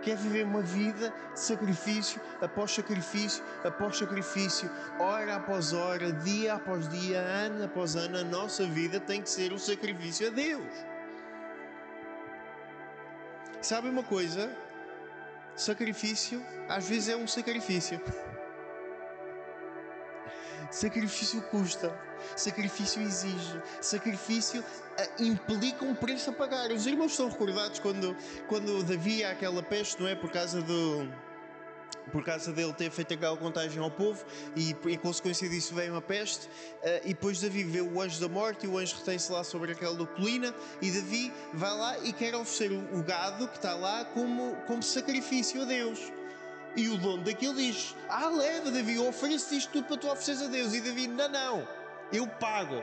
Que 0.00 0.10
é 0.10 0.16
viver 0.16 0.44
uma 0.44 0.60
vida 0.60 1.12
de 1.32 1.40
sacrifício 1.40 2.20
após 2.40 2.70
sacrifício 2.72 3.42
após 3.62 3.96
sacrifício, 3.96 4.70
hora 4.98 5.36
após 5.36 5.72
hora, 5.72 6.12
dia 6.12 6.54
após 6.54 6.88
dia, 6.88 7.20
ano 7.20 7.64
após 7.64 7.96
ano. 7.96 8.18
A 8.18 8.24
nossa 8.24 8.66
vida 8.66 9.00
tem 9.00 9.22
que 9.22 9.30
ser 9.30 9.52
um 9.52 9.58
sacrifício 9.58 10.26
a 10.26 10.30
Deus. 10.30 10.72
Sabe 13.62 13.88
uma 13.88 14.02
coisa? 14.02 14.63
Sacrifício, 15.56 16.44
às 16.68 16.88
vezes 16.88 17.08
é 17.08 17.16
um 17.16 17.26
sacrifício. 17.26 18.00
Sacrifício 20.70 21.40
custa, 21.42 21.96
sacrifício 22.36 23.00
exige, 23.00 23.62
sacrifício 23.80 24.60
uh, 24.60 25.22
implica 25.22 25.84
um 25.84 25.94
preço 25.94 26.30
a 26.30 26.32
pagar. 26.32 26.72
Os 26.72 26.86
irmãos 26.86 27.12
estão 27.12 27.28
recordados 27.28 27.78
quando, 27.78 28.16
quando 28.48 28.82
Davi 28.82 29.22
aquela 29.22 29.62
peste, 29.62 30.02
não 30.02 30.08
é? 30.08 30.16
Por 30.16 30.32
causa 30.32 30.60
do, 30.60 31.08
por 32.12 32.24
causa 32.24 32.52
dele 32.52 32.72
ter 32.72 32.90
feito 32.90 33.14
aquela 33.14 33.36
contagem 33.36 33.82
ao 33.82 33.90
povo 33.90 34.24
e 34.54 34.76
em 34.88 34.98
consequência 34.98 35.48
disso 35.48 35.74
veio 35.74 35.92
uma 35.92 36.02
peste. 36.02 36.46
Uh, 36.46 37.00
e 37.04 37.08
depois 37.08 37.40
Davi 37.40 37.64
vê 37.64 37.80
o 37.80 38.00
anjo 38.00 38.20
da 38.20 38.28
morte 38.28 38.66
e 38.66 38.68
o 38.68 38.78
anjo 38.78 38.96
retém-se 38.96 39.30
lá 39.32 39.42
sobre 39.44 39.72
aquela 39.72 40.06
colina 40.06 40.54
e 40.80 40.90
Davi 40.90 41.32
vai 41.52 41.76
lá 41.76 41.98
e 42.00 42.12
quer 42.12 42.34
oferecer 42.34 42.72
o 42.72 43.02
gado 43.02 43.48
que 43.48 43.56
está 43.56 43.74
lá 43.74 44.04
como, 44.06 44.56
como 44.66 44.82
sacrifício 44.82 45.62
a 45.62 45.64
Deus. 45.64 46.12
E 46.76 46.88
o 46.88 46.98
dono 46.98 47.22
daquilo 47.22 47.54
diz 47.54 47.94
ah 48.08 48.28
leva 48.28 48.70
Davi, 48.70 48.98
ofereço 48.98 49.54
isto 49.54 49.70
tudo 49.72 49.86
para 49.86 49.96
tu 49.96 50.08
ofereceres 50.08 50.42
a 50.42 50.46
Deus. 50.48 50.74
E 50.74 50.80
Davi, 50.80 51.06
não, 51.06 51.28
não 51.28 51.84
eu 52.12 52.26
pago. 52.26 52.82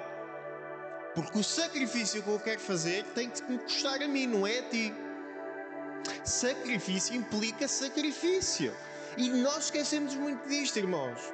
Porque 1.14 1.40
o 1.40 1.44
sacrifício 1.44 2.24
que 2.24 2.30
eu 2.30 2.40
quero 2.40 2.60
fazer 2.60 3.04
tem 3.16 3.30
que 3.30 3.44
me 3.44 3.58
custar 3.58 4.02
a 4.02 4.08
mim, 4.08 4.28
não 4.28 4.48
é 4.48 4.60
a 4.60 4.70
ti. 4.70 4.94
Sacrifício 6.24 7.16
implica 7.16 7.68
sacrifício 7.68 8.74
e 9.18 9.30
nós 9.30 9.66
esquecemos 9.66 10.16
muito 10.16 10.48
disto, 10.48 10.78
irmãos. 10.78 11.34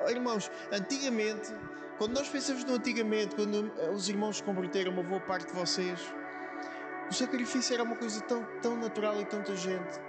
Oh, 0.00 0.10
irmãos, 0.10 0.50
antigamente, 0.72 1.52
quando 1.98 2.14
nós 2.14 2.28
pensamos 2.28 2.64
no 2.64 2.74
antigamente, 2.74 3.34
quando 3.36 3.72
os 3.92 4.08
irmãos 4.08 4.38
se 4.38 4.42
converteram, 4.42 4.92
uma 4.92 5.02
boa 5.02 5.20
parte 5.20 5.46
de 5.46 5.52
vocês, 5.52 6.00
o 7.08 7.12
sacrifício 7.12 7.74
era 7.74 7.82
uma 7.82 7.96
coisa 7.96 8.20
tão, 8.22 8.44
tão 8.60 8.76
natural 8.76 9.20
e 9.20 9.24
tanta 9.24 9.54
gente. 9.54 10.00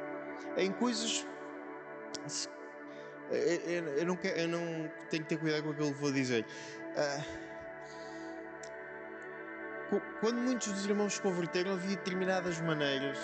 Em 0.57 0.71
coisas. 0.71 1.27
Eu, 3.29 3.87
eu, 3.97 4.05
não, 4.05 4.15
quero, 4.15 4.39
eu 4.39 4.47
não 4.47 4.91
tenho 5.09 5.23
que 5.23 5.29
ter 5.29 5.37
cuidado 5.37 5.63
com 5.63 5.71
aquilo 5.71 5.93
que 5.93 5.99
vou 5.99 6.11
dizer. 6.11 6.45
Uh, 9.91 9.99
quando 10.19 10.37
muitos 10.37 10.71
dos 10.71 10.85
irmãos 10.85 11.13
se 11.13 11.21
converteram, 11.21 11.73
havia 11.73 11.95
determinadas 11.95 12.61
maneiras 12.61 13.17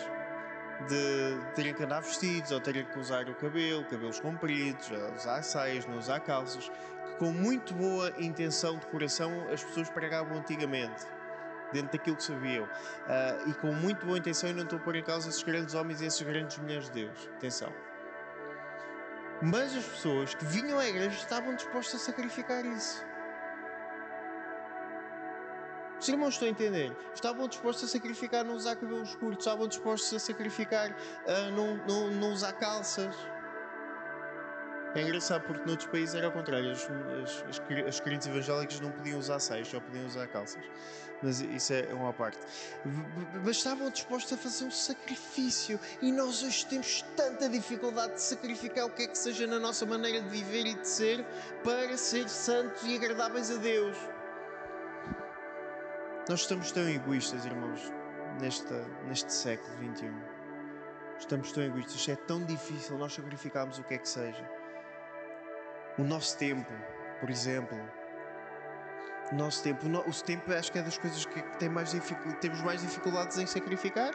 de 0.88 1.54
terem 1.56 1.74
que 1.74 1.84
andar 1.84 2.02
vestidos 2.02 2.52
ou 2.52 2.60
terem 2.60 2.86
que 2.86 2.98
usar 2.98 3.28
o 3.28 3.36
cabelo, 3.36 3.84
cabelos 3.86 4.20
compridos, 4.20 4.90
usar 5.16 5.42
saias, 5.42 5.86
não 5.86 5.98
usar 5.98 6.20
calças, 6.22 6.70
que 6.70 7.16
com 7.18 7.32
muito 7.32 7.74
boa 7.74 8.14
intenção 8.18 8.78
de 8.78 8.86
coração 8.88 9.48
as 9.52 9.64
pessoas 9.64 9.90
pregavam 9.90 10.38
antigamente, 10.38 11.06
dentro 11.74 11.92
daquilo 11.98 12.16
que 12.16 12.24
sabiam. 12.24 12.64
Uh, 12.66 13.50
e 13.50 13.54
com 13.56 13.74
muito 13.74 14.06
boa 14.06 14.18
intenção, 14.18 14.50
e 14.50 14.54
não 14.54 14.64
estou 14.64 14.80
a 14.80 14.82
pôr 14.82 14.96
em 14.96 15.04
causa 15.04 15.30
esses 15.30 15.44
grandes 15.44 15.76
homens 15.76 16.02
e 16.02 16.06
essas 16.06 16.22
grandes 16.22 16.58
mulheres 16.58 16.86
de 16.86 17.04
Deus. 17.06 17.30
Atenção. 17.36 17.74
Mas 19.42 19.76
as 19.76 19.86
pessoas 19.86 20.36
que 20.36 20.46
vinham 20.46 20.80
à 20.80 20.88
igreja 20.88 21.16
estavam 21.16 21.56
dispostas 21.56 22.02
a 22.02 22.06
sacrificar 22.06 22.66
isso. 22.66 23.09
Os 26.00 26.08
irmãos 26.08 26.36
estão 26.36 26.48
a 26.48 26.52
entender? 26.52 26.96
Estavam 27.14 27.48
dispostos 27.48 27.90
a 27.90 27.92
sacrificar 27.92 28.46
não 28.46 28.56
usar 28.56 28.76
cabelos 28.76 29.16
curtos, 29.16 29.46
estavam 29.46 29.68
dispostos 29.68 30.14
a 30.14 30.20
sacrificar 30.20 30.92
uh, 30.92 31.52
não, 31.52 31.76
não, 31.86 32.12
não 32.12 32.32
usar 32.32 32.54
calças. 32.54 33.16
É 34.96 35.02
engraçado 35.04 35.44
porque 35.44 35.64
noutros 35.68 35.88
países 35.90 36.16
era 36.16 36.28
ao 36.28 36.32
contrário, 36.32 36.72
as, 36.72 36.82
as, 36.82 37.62
as, 37.88 38.02
as 38.02 38.28
evangélicas 38.28 38.80
não 38.80 38.92
podiam 38.92 39.20
usar 39.20 39.40
seios, 39.40 39.68
só 39.68 39.80
podiam 39.80 40.06
usar 40.06 40.28
calças. 40.28 40.64
Mas 41.22 41.42
isso 41.42 41.74
é 41.74 41.94
uma 41.94 42.14
parte. 42.14 42.40
Mas 43.44 43.58
estavam 43.58 43.90
dispostos 43.92 44.34
a 44.34 44.38
fazer 44.38 44.66
um 44.66 44.72
sacrifício 44.72 45.80
e 46.02 46.12
nós 46.12 46.42
hoje 46.42 46.66
temos 46.66 47.04
tanta 47.16 47.50
dificuldade 47.50 48.14
de 48.14 48.22
sacrificar 48.22 48.86
o 48.86 48.90
que 48.90 49.04
é 49.04 49.08
que 49.08 49.18
seja 49.18 49.46
na 49.46 49.60
nossa 49.60 49.86
maneira 49.86 50.22
de 50.22 50.30
viver 50.30 50.66
e 50.66 50.74
de 50.76 50.88
ser 50.88 51.24
para 51.64 51.96
ser 51.98 52.28
santos 52.30 52.82
e 52.86 52.96
agradáveis 52.96 53.52
a 53.52 53.58
Deus. 53.58 53.98
Nós 56.30 56.42
estamos 56.42 56.72
tão 56.72 56.88
egoístas, 56.88 57.44
irmãos, 57.44 57.92
nesta, 58.40 58.86
neste 59.08 59.34
século 59.34 59.76
XXI. 59.78 60.14
Estamos 61.18 61.52
tão 61.52 61.64
egoístas. 61.64 62.08
É 62.08 62.16
tão 62.16 62.46
difícil 62.46 63.00
nós 63.00 63.16
sacrificarmos 63.16 63.80
o 63.80 63.84
que 63.84 63.96
é 63.96 63.98
que 63.98 64.08
seja. 64.08 64.48
O 65.98 66.04
nosso 66.04 66.38
tempo, 66.38 66.72
por 67.20 67.32
exemplo. 67.32 67.76
O 69.32 69.36
nosso 69.36 69.64
tempo. 69.64 69.88
O, 69.88 69.90
no, 69.90 70.02
o 70.02 70.24
tempo 70.24 70.54
acho 70.54 70.72
que 70.72 70.78
é 70.78 70.84
das 70.84 71.00
coisas 71.00 71.26
que, 71.26 71.42
que 71.42 71.58
tem 71.58 71.68
mais 71.68 71.92
temos 72.40 72.62
mais 72.62 72.82
dificuldades 72.82 73.36
em 73.40 73.48
sacrificar. 73.48 74.14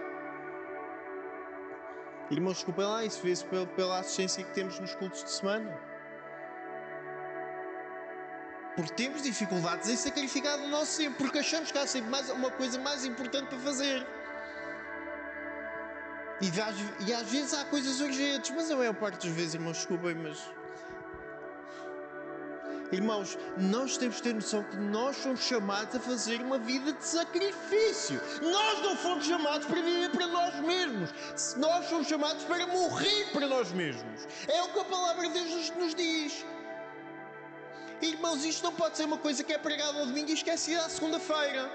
Irmãos, 2.31 2.55
desculpem 2.55 2.85
lá, 2.85 3.05
isso 3.05 3.21
vê-se 3.25 3.45
pela, 3.45 3.67
pela 3.67 3.99
assistência 3.99 4.45
que 4.45 4.53
temos 4.53 4.79
nos 4.79 4.95
cultos 4.95 5.25
de 5.25 5.31
semana. 5.33 5.77
Porque 8.77 8.93
temos 8.95 9.23
dificuldades 9.23 9.89
em 9.89 9.97
sacrificar 9.97 10.59
o 10.59 10.69
nosso 10.69 10.99
tempo, 10.99 11.17
porque 11.17 11.39
achamos 11.39 11.71
que 11.71 11.79
há 11.79 11.87
sempre 11.87 12.11
mais, 12.11 12.29
uma 12.31 12.51
coisa 12.51 12.79
mais 12.79 13.05
importante 13.05 13.49
para 13.49 13.59
fazer. 13.59 14.05
E, 16.41 16.51
e 17.07 17.15
às 17.15 17.31
vezes 17.31 17.55
há 17.55 17.65
coisas 17.65 18.01
urgentes, 18.01 18.51
mas 18.51 18.71
a 18.71 18.77
maior 18.77 18.95
parte 18.95 19.27
das 19.27 19.37
vezes, 19.37 19.55
irmãos, 19.55 19.77
desculpem, 19.77 20.15
mas. 20.17 20.39
Irmãos, 22.93 23.39
nós 23.57 23.97
temos 23.97 24.17
de 24.17 24.23
ter 24.23 24.35
noção 24.35 24.63
que 24.63 24.77
nós 24.77 25.17
somos 25.17 25.41
chamados 25.41 25.95
a 25.97 26.01
fazer 26.01 26.41
uma 26.41 26.59
vida 26.59 26.93
de 26.93 27.05
sacrifício. 27.05 28.21
Nós 28.43 28.83
não 28.83 28.97
fomos 28.97 29.25
chamados 29.25 29.67
para 29.67 29.81
viver 29.81 30.11
para 30.11 30.27
nós 30.27 30.55
mesmos. 30.61 31.11
Nós 31.57 31.87
somos 31.87 32.07
chamados 32.07 32.45
para 32.45 32.67
morrer 32.67 33.31
para 33.33 33.47
nós 33.49 33.73
mesmos. 33.73 34.27
É 34.49 34.63
o 34.63 34.69
que 34.69 34.81
a 34.81 34.85
palavra 34.85 35.29
de 35.29 35.33
Deus 35.33 35.71
nos 35.71 35.95
diz. 35.95 36.45
Irmãos, 38.03 38.45
isto 38.45 38.65
não 38.65 38.73
pode 38.73 38.97
ser 38.97 39.05
uma 39.05 39.19
coisa 39.19 39.43
que 39.43 39.53
é 39.53 39.59
pregada 39.59 39.99
ao 39.99 40.07
domingo 40.07 40.31
e 40.31 40.35
esquecida 40.35 40.85
à 40.85 40.89
segunda-feira. 40.89 41.71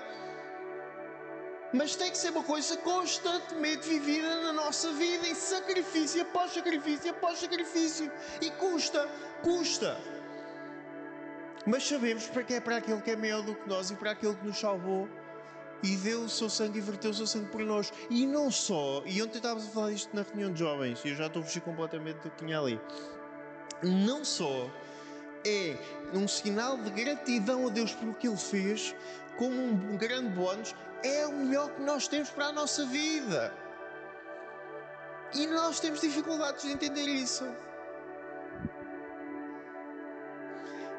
Mas 1.72 1.96
tem 1.96 2.10
que 2.12 2.18
ser 2.18 2.32
uma 2.32 2.44
coisa 2.44 2.76
constantemente 2.78 3.88
vivida 3.88 4.42
na 4.42 4.54
nossa 4.54 4.92
vida, 4.94 5.28
em 5.28 5.36
sacrifício 5.36 6.22
após 6.24 6.52
sacrifício 6.52 7.12
após 7.12 7.40
sacrifício. 7.40 8.12
E 8.42 8.50
custa, 8.52 9.08
custa. 9.44 9.98
Mas 11.66 11.88
sabemos 11.88 12.28
para 12.28 12.44
que 12.44 12.56
é 12.56 12.60
para 12.60 12.78
aquele 12.78 13.02
que 13.02 13.12
é 13.12 13.16
maior 13.16 13.44
do 13.44 13.54
que 13.54 13.70
nós 13.70 13.92
e 13.92 13.96
para 13.96 14.12
aquele 14.12 14.36
que 14.36 14.46
nos 14.46 14.60
salvou 14.60 15.08
e 15.84 15.96
deu 15.98 16.22
o 16.22 16.30
seu 16.30 16.50
sangue 16.50 16.80
e 16.80 16.82
verteu 16.82 17.12
o 17.12 17.14
seu 17.14 17.28
sangue 17.28 17.50
por 17.50 17.62
nós. 17.62 17.94
E 18.10 18.26
não 18.26 18.50
só, 18.52 19.04
e 19.06 19.22
ontem 19.22 19.38
estávamos 19.38 19.68
a 19.68 19.72
falar 19.72 19.92
disto 19.92 20.14
na 20.16 20.24
reunião 20.24 20.52
de 20.52 20.60
jovens, 20.60 21.04
e 21.06 21.10
eu 21.10 21.16
já 21.16 21.28
estou 21.28 21.42
a 21.42 21.46
fugir 21.46 21.62
completamente 21.62 22.18
do 22.18 22.30
que 22.32 22.38
tinha 22.44 22.60
ali. 22.60 22.80
Não 23.84 24.26
só 24.26 24.70
é 25.46 25.78
um 26.14 26.28
sinal 26.28 26.78
de 26.78 26.90
gratidão 26.90 27.68
a 27.68 27.70
Deus 27.70 27.94
por 27.94 28.10
o 28.10 28.14
que 28.14 28.28
Ele 28.28 28.38
fez, 28.38 28.96
como 29.38 29.56
um 29.56 29.98
grande 29.98 30.30
bónus, 30.30 30.76
é 31.04 31.26
o 31.26 31.32
melhor 31.32 31.70
que 31.70 31.82
nós 31.82 32.08
temos 32.08 32.30
para 32.30 32.48
a 32.48 32.52
nossa 32.52 32.86
vida. 32.86 33.54
E 35.34 35.46
nós 35.48 35.80
temos 35.80 36.02
dificuldades 36.02 36.64
de 36.64 36.72
entender 36.72 37.06
isso. 37.06 37.46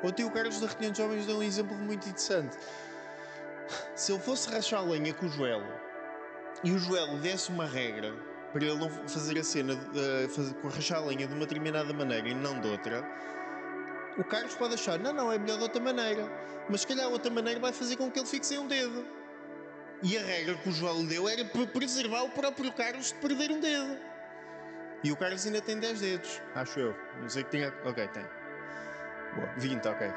Ontem 0.03 0.25
o 0.25 0.31
Carlos 0.31 0.61
da 0.61 0.67
Reunião 0.67 0.93
de 0.93 0.99
Jovens 0.99 1.27
deu 1.27 1.37
um 1.37 1.43
exemplo 1.43 1.77
muito 1.77 2.09
interessante. 2.09 2.57
Se 3.95 4.13
ele 4.13 4.21
fosse 4.21 4.49
rachar 4.51 4.85
lenha 4.85 5.13
com 5.13 5.27
o 5.27 5.29
Joel 5.29 5.63
e 6.65 6.73
o 6.73 6.79
Joel 6.79 7.19
desse 7.19 7.51
uma 7.51 7.67
regra 7.67 8.13
para 8.53 8.65
ele 8.65 8.77
não 8.77 8.91
fazer 9.07 9.39
a 9.39 9.45
cena 9.45 9.77
de, 9.77 10.29
fazer, 10.29 10.55
rachar 10.75 10.99
a 10.99 11.03
lenha 11.03 11.27
de 11.27 11.35
uma 11.35 11.41
determinada 11.41 11.93
maneira 11.93 12.29
e 12.29 12.35
não 12.35 12.61
de 12.61 12.69
outra, 12.69 13.05
o 14.21 14.25
Carlos 14.25 14.55
pode 14.55 14.75
achar, 14.75 14.99
não, 14.99 15.15
não, 15.15 15.33
é 15.33 15.39
melhor 15.39 15.57
de 15.57 15.63
outra 15.63 15.81
maneira. 15.81 16.31
Mas 16.69 16.83
se 16.83 16.87
calhar 16.87 17.09
outra 17.09 17.31
maneira 17.31 17.59
vai 17.59 17.73
fazer 17.73 17.97
com 17.97 18.11
que 18.11 18.19
ele 18.19 18.29
fique 18.29 18.45
sem 18.45 18.59
um 18.59 18.67
dedo. 18.67 19.07
E 20.03 20.17
a 20.19 20.23
regra 20.23 20.55
que 20.57 20.69
o 20.69 20.73
João 20.73 21.07
deu 21.07 21.27
era 21.27 21.43
para 21.43 21.67
preservar 21.67 22.23
o 22.25 22.31
próprio 22.31 22.71
Carlos 22.73 23.09
de 23.09 23.15
perder 23.15 23.51
um 23.51 23.61
dedo. 23.61 23.99
E 25.03 25.11
o 25.11 25.17
Carlos 25.17 25.47
ainda 25.47 25.63
tem 25.63 25.79
10 25.79 26.01
dedos, 26.01 26.43
acho 26.55 26.79
eu. 26.79 26.95
Não 27.23 27.31
sei 27.31 27.45
que 27.45 27.51
tinha. 27.51 27.73
Ok, 27.87 28.07
tem. 28.09 28.25
Boa, 29.35 29.49
20, 29.57 29.89
ok. 29.89 30.13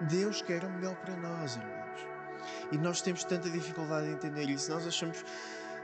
Deus 0.00 0.40
quer 0.40 0.64
o 0.64 0.70
melhor 0.70 0.96
para 0.96 1.14
nós, 1.16 1.56
irmãos. 1.56 2.06
E 2.72 2.78
nós 2.78 3.02
temos 3.02 3.22
tanta 3.24 3.50
dificuldade 3.50 4.06
em 4.06 4.12
entender 4.12 4.48
isso. 4.48 4.70
Nós 4.70 4.86
achamos. 4.86 5.22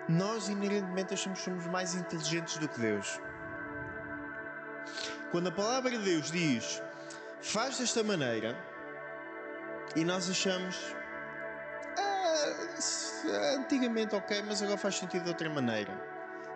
Nós 0.09 0.49
inerentemente 0.49 1.13
achamos 1.13 1.39
que 1.39 1.45
somos 1.45 1.67
mais 1.67 1.95
inteligentes 1.95 2.57
do 2.57 2.67
que 2.67 2.81
Deus. 2.81 3.21
Quando 5.31 5.49
a 5.49 5.53
palavra 5.53 5.91
de 5.91 5.99
Deus 5.99 6.31
diz 6.31 6.83
faz 7.41 7.79
desta 7.79 8.03
maneira 8.03 8.57
e 9.95 10.05
nós 10.05 10.29
achamos 10.29 10.77
ah, 11.97 13.55
antigamente 13.57 14.15
ok, 14.15 14.43
mas 14.43 14.63
agora 14.63 14.77
faz 14.79 14.97
sentido 14.97 15.25
de 15.25 15.29
outra 15.31 15.49
maneira. 15.49 15.93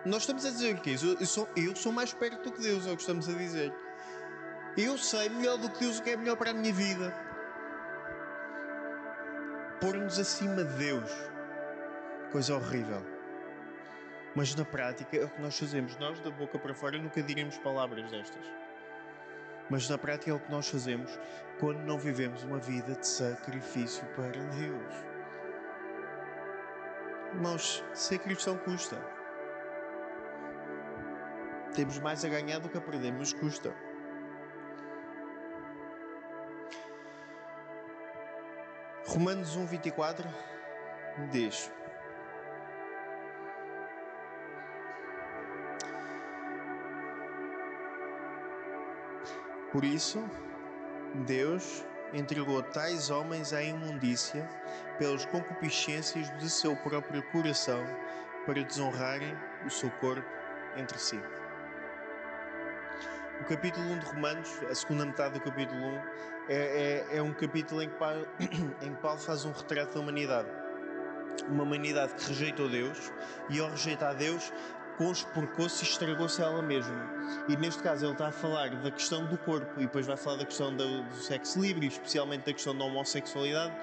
Nós 0.05 0.23
estamos 0.23 0.45
a 0.45 0.49
dizer 0.49 0.75
o 0.75 0.81
quê? 0.81 0.95
Eu 1.19 1.25
sou, 1.25 1.49
eu 1.55 1.75
sou 1.75 1.91
mais 1.91 2.13
perto 2.13 2.43
do 2.43 2.51
que 2.51 2.61
Deus, 2.61 2.85
é 2.85 2.91
o 2.91 2.95
que 2.95 3.01
estamos 3.01 3.27
a 3.29 3.33
dizer. 3.33 3.73
Eu 4.77 4.97
sei 4.97 5.29
melhor 5.29 5.57
do 5.57 5.69
que 5.69 5.79
Deus 5.79 5.99
o 5.99 6.03
que 6.03 6.09
é 6.11 6.17
melhor 6.17 6.35
para 6.35 6.51
a 6.51 6.53
minha 6.53 6.73
vida. 6.73 7.13
Pôr-nos 9.79 10.19
acima 10.19 10.63
de 10.63 10.73
Deus. 10.73 11.09
Coisa 12.31 12.55
horrível. 12.55 13.03
Mas 14.35 14.53
na 14.53 14.65
prática 14.65 15.15
é 15.15 15.23
o 15.23 15.29
que 15.29 15.41
nós 15.41 15.57
fazemos. 15.57 15.97
Nós, 15.97 16.19
da 16.19 16.29
boca 16.29 16.59
para 16.59 16.73
fora, 16.73 16.97
nunca 16.97 17.23
diremos 17.23 17.57
palavras 17.57 18.11
destas. 18.11 18.45
Mas 19.69 19.89
na 19.89 19.97
prática 19.97 20.31
é 20.31 20.33
o 20.33 20.39
que 20.39 20.51
nós 20.51 20.69
fazemos 20.69 21.19
quando 21.59 21.79
não 21.79 21.97
vivemos 21.97 22.43
uma 22.43 22.59
vida 22.59 22.95
de 22.95 23.07
sacrifício 23.07 24.05
para 24.15 24.31
Deus. 24.31 24.95
Irmãos, 27.33 27.83
ser 27.93 28.19
cristão 28.19 28.57
custa. 28.57 28.97
Temos 31.73 31.99
mais 31.99 32.23
a 32.23 32.29
ganhar 32.29 32.59
do 32.59 32.69
que 32.69 32.77
a 32.77 32.81
perder, 32.81 33.11
mas 33.11 33.33
custa. 33.33 33.75
Romanos 39.07 39.55
1, 39.55 39.65
24 39.65 40.27
diz: 41.31 41.71
Por 49.75 49.83
isso, 49.83 50.23
Deus 51.27 51.83
entregou 52.13 52.63
tais 52.63 53.09
homens 53.09 53.51
à 53.51 53.61
imundícia 53.61 54.47
pelas 54.97 55.25
concupiscências 55.25 56.33
de 56.37 56.49
seu 56.49 56.77
próprio 56.77 57.21
coração 57.23 57.83
para 58.45 58.63
desonrarem 58.63 59.35
o 59.65 59.69
seu 59.69 59.91
corpo 59.99 60.25
entre 60.77 60.97
si. 60.97 61.19
O 63.41 63.43
capítulo 63.49 63.85
1 63.85 63.99
de 63.99 64.05
Romanos, 64.05 64.61
a 64.71 64.73
segunda 64.73 65.07
metade 65.07 65.33
do 65.33 65.41
capítulo 65.41 65.81
1, 65.81 66.01
é, 66.47 67.05
é, 67.11 67.17
é 67.17 67.21
um 67.21 67.33
capítulo 67.33 67.83
em 67.83 67.89
que, 67.89 67.95
Paulo, 67.95 68.25
em 68.81 68.95
que 68.95 69.01
Paulo 69.01 69.19
faz 69.19 69.43
um 69.43 69.51
retrato 69.51 69.95
da 69.95 69.99
humanidade. 69.99 70.47
Uma 71.49 71.63
humanidade 71.63 72.13
que 72.13 72.29
rejeitou 72.29 72.69
Deus 72.69 73.11
e, 73.49 73.59
ao 73.59 73.69
rejeitar 73.71 74.15
Deus, 74.15 74.53
conspurcou-se 74.97 75.83
e 75.83 75.87
estragou-se 75.87 76.41
ela 76.41 76.61
mesma. 76.61 77.15
E 77.47 77.55
neste 77.57 77.81
caso 77.81 78.05
ele 78.05 78.13
está 78.13 78.27
a 78.27 78.31
falar 78.31 78.69
da 78.69 78.91
questão 78.91 79.25
do 79.25 79.37
corpo 79.37 79.73
e 79.77 79.85
depois 79.85 80.05
vai 80.05 80.17
falar 80.17 80.37
da 80.37 80.45
questão 80.45 80.75
do, 80.75 81.03
do 81.03 81.15
sexo 81.15 81.59
livre, 81.59 81.87
especialmente 81.87 82.45
da 82.45 82.53
questão 82.53 82.75
da 82.75 82.83
homossexualidade, 82.85 83.73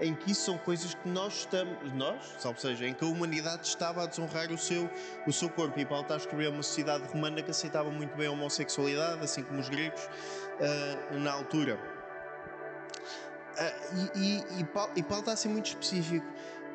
em 0.00 0.14
que 0.14 0.32
isso 0.32 0.44
são 0.44 0.58
coisas 0.58 0.94
que 0.94 1.08
nós 1.08 1.40
estamos, 1.40 1.92
nós, 1.92 2.44
ou 2.44 2.56
seja, 2.56 2.86
em 2.86 2.94
que 2.94 3.04
a 3.04 3.08
humanidade 3.08 3.66
estava 3.66 4.02
a 4.02 4.06
desonrar 4.06 4.50
o 4.50 4.58
seu, 4.58 4.90
o 5.26 5.32
seu 5.32 5.48
corpo. 5.48 5.78
E 5.78 5.84
Paulo 5.84 6.02
está 6.02 6.14
a 6.14 6.18
escrever 6.18 6.48
uma 6.48 6.62
sociedade 6.62 7.06
romana 7.12 7.42
que 7.42 7.50
aceitava 7.50 7.90
muito 7.90 8.16
bem 8.16 8.26
a 8.26 8.32
homossexualidade, 8.32 9.22
assim 9.22 9.42
como 9.42 9.60
os 9.60 9.68
gregos, 9.68 10.02
uh, 10.02 11.18
na 11.18 11.32
altura. 11.32 11.78
Uh, 13.52 14.16
e, 14.16 14.38
e, 14.38 14.60
e, 14.60 14.64
Paulo, 14.64 14.92
e 14.96 15.02
Paulo 15.02 15.20
está 15.20 15.32
a 15.32 15.36
ser 15.36 15.48
muito 15.48 15.66
específico 15.66 16.26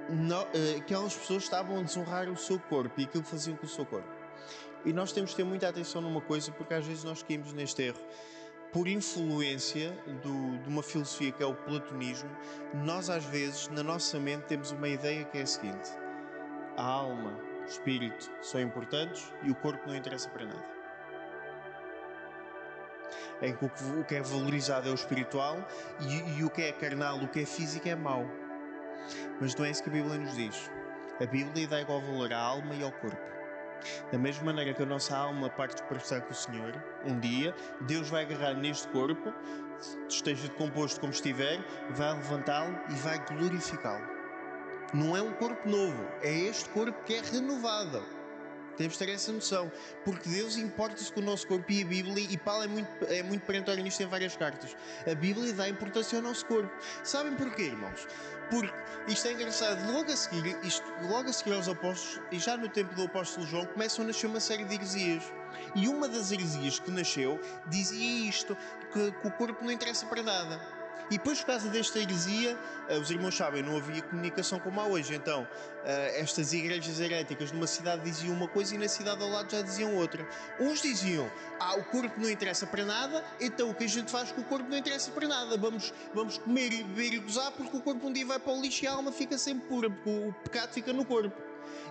não, 0.09 0.43
uh, 0.43 0.77
aquelas 0.77 1.15
pessoas 1.15 1.43
estavam 1.43 1.79
a 1.79 1.81
desonrar 1.81 2.29
o 2.29 2.37
seu 2.37 2.59
corpo 2.59 2.99
e 2.99 3.03
aquilo 3.03 3.23
que 3.23 3.29
faziam 3.29 3.55
com 3.55 3.65
o 3.65 3.69
seu 3.69 3.85
corpo. 3.85 4.07
E 4.85 4.93
nós 4.93 5.11
temos 5.11 5.31
de 5.31 5.37
ter 5.37 5.43
muita 5.43 5.67
atenção 5.67 6.01
numa 6.01 6.21
coisa, 6.21 6.51
porque 6.51 6.73
às 6.73 6.85
vezes 6.85 7.03
nós 7.03 7.21
caímos 7.23 7.53
neste 7.53 7.81
erro. 7.81 7.99
Por 8.71 8.87
influência 8.87 9.91
do, 10.23 10.57
de 10.59 10.69
uma 10.69 10.83
filosofia 10.83 11.31
que 11.31 11.41
é 11.41 11.45
o 11.45 11.55
platonismo, 11.55 12.29
nós 12.73 13.09
às 13.09 13.25
vezes, 13.25 13.67
na 13.69 13.81
nossa 13.81 14.19
mente, 14.19 14.43
temos 14.43 14.71
uma 14.71 14.87
ideia 14.87 15.23
que 15.25 15.37
é 15.37 15.41
a 15.41 15.45
seguinte: 15.45 15.89
a 16.75 16.83
alma, 16.83 17.39
o 17.61 17.65
espírito 17.65 18.29
são 18.41 18.61
importantes 18.61 19.33
e 19.43 19.51
o 19.51 19.55
corpo 19.55 19.87
não 19.87 19.95
interessa 19.95 20.29
para 20.29 20.45
nada 20.45 20.77
em 23.41 23.55
que 23.55 23.65
o 23.65 24.03
que 24.03 24.15
é 24.15 24.21
valorizado 24.21 24.87
é 24.87 24.91
o 24.91 24.95
espiritual 24.95 25.57
e, 26.01 26.39
e, 26.39 26.43
o 26.43 26.49
que 26.49 26.63
é 26.63 26.71
carnal, 26.71 27.17
o 27.17 27.27
que 27.27 27.41
é 27.41 27.45
físico 27.45 27.87
é 27.87 27.95
mau. 27.95 28.25
Mas 29.39 29.55
não 29.55 29.65
é 29.65 29.71
isso 29.71 29.83
que 29.83 29.89
a 29.89 29.93
Bíblia 29.93 30.17
nos 30.17 30.35
diz. 30.35 30.69
A 31.21 31.25
Bíblia 31.25 31.67
dá 31.67 31.81
igual 31.81 32.01
valor 32.01 32.31
à 32.31 32.39
alma 32.39 32.75
e 32.75 32.83
ao 32.83 32.91
corpo. 32.91 33.37
Da 34.11 34.17
mesma 34.17 34.45
maneira 34.45 34.73
que 34.73 34.83
a 34.83 34.85
nossa 34.85 35.15
alma 35.15 35.49
parte 35.49 35.81
para 35.83 35.97
estar 35.97 36.21
com 36.21 36.31
o 36.31 36.35
Senhor, 36.35 36.73
um 37.05 37.19
dia 37.19 37.55
Deus 37.81 38.09
vai 38.09 38.23
agarrar 38.23 38.53
neste 38.53 38.87
corpo, 38.89 39.33
esteja 40.09 40.47
decomposto 40.47 40.99
como 40.99 41.11
estiver, 41.11 41.59
vai 41.91 42.13
levantá-lo 42.13 42.77
e 42.89 42.95
vai 42.95 43.23
glorificá-lo. 43.25 44.05
Não 44.93 45.15
é 45.15 45.21
um 45.21 45.33
corpo 45.33 45.67
novo, 45.67 46.07
é 46.21 46.31
este 46.31 46.69
corpo 46.69 47.03
que 47.03 47.15
é 47.15 47.21
renovado. 47.21 48.16
Temos 48.77 48.93
de 48.93 48.99
ter 48.99 49.11
essa 49.11 49.31
noção, 49.31 49.71
porque 50.05 50.29
Deus 50.29 50.55
importa-se 50.55 51.11
com 51.11 51.19
o 51.19 51.23
nosso 51.23 51.47
corpo 51.47 51.69
e 51.71 51.81
a 51.81 51.85
Bíblia, 51.85 52.27
e 52.29 52.37
Paulo 52.37 52.63
é 52.63 52.67
muito, 52.67 53.05
é 53.05 53.23
muito 53.23 53.45
perentório 53.45 53.83
nisto 53.83 54.01
em 54.03 54.05
várias 54.05 54.35
cartas. 54.37 54.75
A 55.09 55.15
Bíblia 55.15 55.51
dá 55.53 55.67
importância 55.67 56.17
ao 56.17 56.21
nosso 56.21 56.45
corpo. 56.45 56.71
Sabem 57.03 57.33
porquê, 57.35 57.63
irmãos? 57.63 58.07
Porque 58.51 58.73
isto 59.07 59.27
é 59.27 59.33
engraçado, 59.33 59.91
logo 59.91 60.11
a 60.11 60.15
seguir, 60.15 60.57
isto, 60.63 60.85
logo 61.09 61.29
a 61.29 61.33
seguir 61.33 61.53
aos 61.53 61.67
apóstolos, 61.67 62.21
e 62.31 62.39
já 62.39 62.55
no 62.55 62.69
tempo 62.69 62.93
do 62.93 63.03
apóstolo 63.03 63.45
João, 63.47 63.65
começam 63.65 64.05
a 64.05 64.07
nascer 64.07 64.27
uma 64.27 64.39
série 64.39 64.63
de 64.63 64.75
heresias. 64.75 65.23
E 65.75 65.87
uma 65.87 66.07
das 66.07 66.31
heresias 66.31 66.79
que 66.79 66.91
nasceu 66.91 67.39
dizia 67.67 68.29
isto: 68.29 68.55
que, 68.93 69.11
que 69.11 69.27
o 69.27 69.31
corpo 69.31 69.63
não 69.63 69.71
interessa 69.71 70.05
para 70.05 70.21
nada. 70.21 70.76
E 71.09 71.17
depois, 71.17 71.39
por 71.39 71.47
causa 71.47 71.69
desta 71.69 71.99
heresia, 71.99 72.57
eh, 72.89 72.97
os 72.97 73.09
irmãos 73.09 73.35
sabem, 73.35 73.63
não 73.63 73.77
havia 73.77 74.01
comunicação 74.01 74.59
como 74.59 74.81
há 74.81 74.85
hoje. 74.85 75.15
Então, 75.15 75.47
eh, 75.85 76.19
estas 76.19 76.51
igrejas 76.51 76.99
heréticas 76.99 77.51
numa 77.51 77.67
cidade 77.67 78.03
diziam 78.03 78.33
uma 78.33 78.47
coisa 78.47 78.75
e 78.75 78.77
na 78.77 78.89
cidade 78.89 79.23
ao 79.23 79.29
lado 79.29 79.49
já 79.49 79.61
diziam 79.61 79.95
outra. 79.95 80.27
Uns 80.59 80.81
diziam, 80.81 81.31
ah, 81.59 81.75
o 81.77 81.83
corpo 81.85 82.19
não 82.19 82.29
interessa 82.29 82.67
para 82.67 82.83
nada, 82.83 83.23
então 83.39 83.69
o 83.69 83.73
que 83.73 83.85
a 83.85 83.87
gente 83.87 84.11
faz 84.11 84.31
com 84.33 84.41
o 84.41 84.43
corpo 84.43 84.69
não 84.69 84.77
interessa 84.77 85.09
para 85.11 85.27
nada. 85.27 85.57
Vamos, 85.57 85.93
vamos 86.13 86.37
comer 86.37 86.73
e 86.73 86.83
beber 86.83 87.13
e 87.13 87.19
gozar 87.19 87.51
porque 87.53 87.77
o 87.77 87.81
corpo 87.81 88.07
um 88.07 88.11
dia 88.11 88.25
vai 88.25 88.39
para 88.39 88.51
o 88.51 88.61
lixo 88.61 88.83
e 88.83 88.87
a 88.87 88.91
alma 88.91 89.11
fica 89.11 89.37
sempre 89.37 89.67
pura, 89.67 89.89
porque 89.89 90.09
o 90.09 90.33
pecado 90.43 90.73
fica 90.73 90.91
no 90.91 91.05
corpo. 91.05 91.41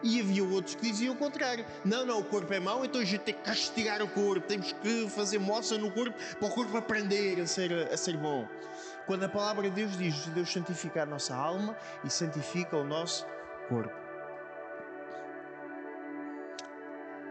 E 0.02 0.20
havia 0.20 0.44
outros 0.44 0.74
que 0.74 0.90
diziam 0.90 1.14
o 1.14 1.16
contrário. 1.16 1.64
Não, 1.84 2.04
não, 2.04 2.20
o 2.20 2.24
corpo 2.24 2.52
é 2.52 2.60
mau, 2.60 2.84
então 2.84 3.00
a 3.00 3.04
gente 3.04 3.22
tem 3.22 3.34
que 3.34 3.42
castigar 3.42 4.02
o 4.02 4.08
corpo, 4.08 4.46
temos 4.46 4.72
que 4.72 5.08
fazer 5.08 5.38
moça 5.38 5.78
no 5.78 5.90
corpo 5.90 6.16
para 6.38 6.48
o 6.48 6.50
corpo 6.50 6.76
aprender 6.76 7.40
a 7.40 7.46
ser, 7.46 7.72
a 7.90 7.96
ser 7.96 8.16
bom. 8.16 8.46
Quando 9.06 9.24
a 9.24 9.28
palavra 9.28 9.62
de 9.62 9.70
Deus 9.70 9.96
diz 9.96 10.26
Deus 10.26 10.52
santifica 10.52 11.04
a 11.04 11.06
nossa 11.06 11.34
alma 11.34 11.76
e 12.02 12.10
santifica 12.10 12.76
o 12.76 12.84
nosso 12.84 13.24
corpo. 13.68 13.94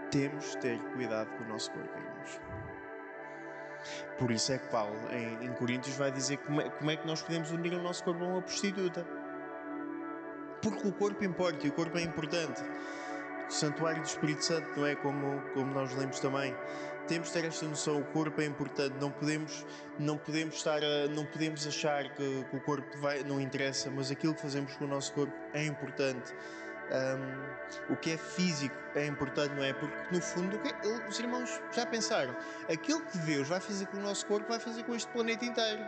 Temos 0.09 0.51
de 0.51 0.57
ter 0.59 0.79
cuidado 0.93 1.29
com 1.38 1.43
o 1.43 1.47
nosso 1.49 1.69
corpo, 1.71 1.97
irmãos. 1.97 2.39
Por 4.17 4.31
isso 4.31 4.53
é 4.53 4.57
que 4.57 4.67
Paulo, 4.69 4.95
em, 5.11 5.45
em 5.45 5.53
Coríntios, 5.53 5.97
vai 5.97 6.11
dizer 6.11 6.38
como 6.38 6.61
é, 6.61 6.69
como 6.69 6.89
é 6.89 6.95
que 6.95 7.05
nós 7.05 7.21
podemos 7.21 7.51
unir 7.51 7.73
o 7.73 7.81
nosso 7.81 8.03
corpo 8.05 8.23
a 8.23 8.27
uma 8.27 8.41
prostituta. 8.41 9.05
Porque 10.61 10.88
o 10.88 10.93
corpo 10.93 11.23
importa 11.25 11.67
e 11.67 11.69
o 11.69 11.73
corpo 11.73 11.97
é 11.97 12.01
importante. 12.01 12.63
O 13.47 13.51
santuário 13.51 14.01
do 14.01 14.07
Espírito 14.07 14.43
Santo, 14.43 14.67
não 14.79 14.88
é? 14.88 14.95
Como, 14.95 15.41
como 15.53 15.73
nós 15.73 15.93
lemos 15.93 16.19
também 16.19 16.55
temos 17.07 17.27
de 17.27 17.33
ter 17.33 17.45
esta 17.45 17.65
noção, 17.67 17.99
o 17.99 18.05
corpo 18.05 18.41
é 18.41 18.45
importante, 18.45 18.95
não 18.99 19.11
podemos, 19.11 19.65
não 19.99 20.17
podemos 20.17 20.55
estar 20.55 20.83
a, 20.83 21.07
não 21.07 21.25
podemos 21.25 21.65
achar 21.65 22.09
que, 22.13 22.43
que, 22.43 22.55
o 22.55 22.59
corpo 22.61 22.97
vai, 22.99 23.23
não 23.23 23.39
interessa, 23.39 23.89
mas 23.89 24.11
aquilo 24.11 24.33
que 24.33 24.41
fazemos 24.41 24.75
com 24.75 24.85
o 24.85 24.87
nosso 24.87 25.13
corpo 25.13 25.33
é 25.53 25.65
importante. 25.65 26.33
Um, 26.85 27.93
o 27.93 27.97
que 27.97 28.11
é 28.11 28.17
físico 28.17 28.75
é 28.93 29.07
importante, 29.07 29.55
não 29.55 29.63
é? 29.63 29.73
Porque 29.73 29.95
no 30.11 30.21
fundo 30.21 30.59
que, 30.59 30.71
os 31.09 31.19
irmãos 31.19 31.49
já 31.71 31.85
pensaram, 31.85 32.35
aquilo 32.71 33.01
que 33.05 33.17
Deus 33.19 33.47
vai 33.47 33.59
fazer 33.59 33.87
com 33.87 33.97
o 33.97 34.01
nosso 34.01 34.25
corpo 34.27 34.47
vai 34.47 34.59
fazer 34.59 34.83
com 34.83 34.93
este 34.93 35.11
planeta 35.11 35.43
inteiro. 35.45 35.83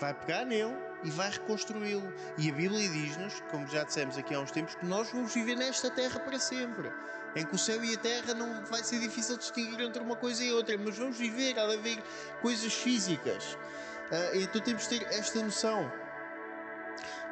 Vai 0.00 0.12
pegar 0.14 0.44
nele 0.44 0.76
e 1.06 1.10
vai 1.10 1.30
reconstruí-lo. 1.30 2.12
E 2.36 2.50
a 2.50 2.52
Bíblia 2.52 2.88
diz-nos, 2.88 3.40
como 3.50 3.66
já 3.68 3.84
dissemos 3.84 4.18
aqui 4.18 4.34
há 4.34 4.40
uns 4.40 4.50
tempos, 4.50 4.74
que 4.74 4.84
nós 4.84 5.08
vamos 5.10 5.32
viver 5.32 5.56
nesta 5.56 5.88
terra 5.90 6.18
para 6.20 6.38
sempre 6.38 6.90
em 7.36 7.44
que 7.44 7.54
o 7.54 7.58
céu 7.58 7.84
e 7.84 7.94
a 7.94 7.98
terra 7.98 8.32
não 8.32 8.64
vai 8.64 8.82
ser 8.82 8.98
difícil 8.98 9.36
distinguir 9.36 9.78
entre 9.82 10.02
uma 10.02 10.16
coisa 10.16 10.42
e 10.42 10.50
outra, 10.52 10.76
mas 10.78 10.96
vamos 10.96 11.18
viver, 11.18 11.58
há 11.58 11.66
de 11.66 11.74
haver 11.74 12.02
coisas 12.40 12.72
físicas. 12.72 13.52
Uh, 14.10 14.36
então 14.40 14.60
temos 14.62 14.88
de 14.88 14.98
ter 14.98 15.06
esta 15.12 15.42
noção. 15.42 15.92